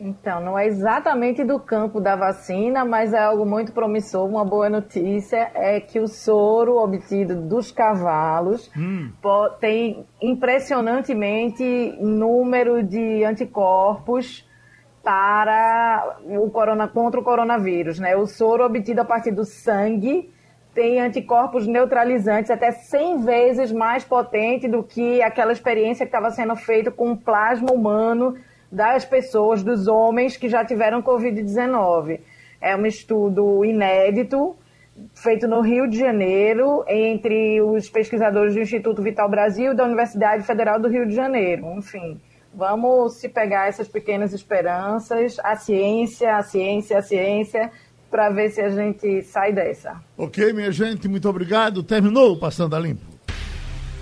Então, 0.00 0.40
não 0.40 0.56
é 0.56 0.66
exatamente 0.66 1.42
do 1.42 1.58
campo 1.58 2.00
da 2.00 2.14
vacina, 2.14 2.84
mas 2.84 3.12
é 3.12 3.18
algo 3.18 3.44
muito 3.44 3.72
promissor. 3.72 4.28
Uma 4.28 4.44
boa 4.44 4.70
notícia 4.70 5.50
é 5.54 5.80
que 5.80 5.98
o 5.98 6.06
soro 6.06 6.76
obtido 6.76 7.34
dos 7.34 7.72
cavalos 7.72 8.70
hum. 8.76 9.10
tem 9.60 10.06
impressionantemente 10.22 11.96
número 12.00 12.82
de 12.82 13.24
anticorpos 13.24 14.48
para 15.02 16.18
o 16.26 16.48
corona, 16.50 16.86
contra 16.86 17.18
o 17.18 17.24
coronavírus. 17.24 17.98
Né? 17.98 18.14
O 18.14 18.26
soro 18.26 18.64
obtido 18.64 19.00
a 19.00 19.04
partir 19.04 19.32
do 19.32 19.44
sangue 19.44 20.32
tem 20.74 21.00
anticorpos 21.00 21.66
neutralizantes 21.66 22.52
até 22.52 22.70
100 22.70 23.24
vezes 23.24 23.72
mais 23.72 24.04
potente 24.04 24.68
do 24.68 24.84
que 24.84 25.20
aquela 25.22 25.50
experiência 25.50 26.06
que 26.06 26.08
estava 26.08 26.30
sendo 26.30 26.54
feita 26.54 26.88
com 26.88 27.16
plasma 27.16 27.72
humano 27.72 28.36
das 28.70 29.04
pessoas, 29.04 29.62
dos 29.62 29.88
homens 29.88 30.36
que 30.36 30.48
já 30.48 30.64
tiveram 30.64 31.02
Covid-19. 31.02 32.20
É 32.60 32.76
um 32.76 32.86
estudo 32.86 33.64
inédito, 33.64 34.56
feito 35.14 35.46
no 35.46 35.60
Rio 35.60 35.88
de 35.88 35.98
Janeiro, 35.98 36.84
entre 36.88 37.60
os 37.60 37.88
pesquisadores 37.88 38.54
do 38.54 38.60
Instituto 38.60 39.02
Vital 39.02 39.28
Brasil 39.28 39.72
e 39.72 39.76
da 39.76 39.84
Universidade 39.84 40.44
Federal 40.44 40.80
do 40.80 40.88
Rio 40.88 41.06
de 41.06 41.14
Janeiro. 41.14 41.66
Enfim, 41.76 42.20
vamos 42.52 43.14
se 43.14 43.28
pegar 43.28 43.68
essas 43.68 43.88
pequenas 43.88 44.32
esperanças, 44.32 45.36
a 45.42 45.56
ciência, 45.56 46.36
a 46.36 46.42
ciência, 46.42 46.98
a 46.98 47.02
ciência, 47.02 47.70
para 48.10 48.30
ver 48.30 48.50
se 48.50 48.60
a 48.60 48.70
gente 48.70 49.22
sai 49.22 49.52
dessa. 49.52 49.96
Ok, 50.16 50.52
minha 50.52 50.72
gente, 50.72 51.06
muito 51.08 51.28
obrigado. 51.28 51.82
Terminou 51.82 52.32
o 52.32 52.38
Passando 52.38 52.74
a 52.74 52.78
Limpo. 52.78 53.04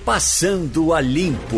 Passando 0.05 0.95
a 0.95 1.01
Limpo. 1.01 1.57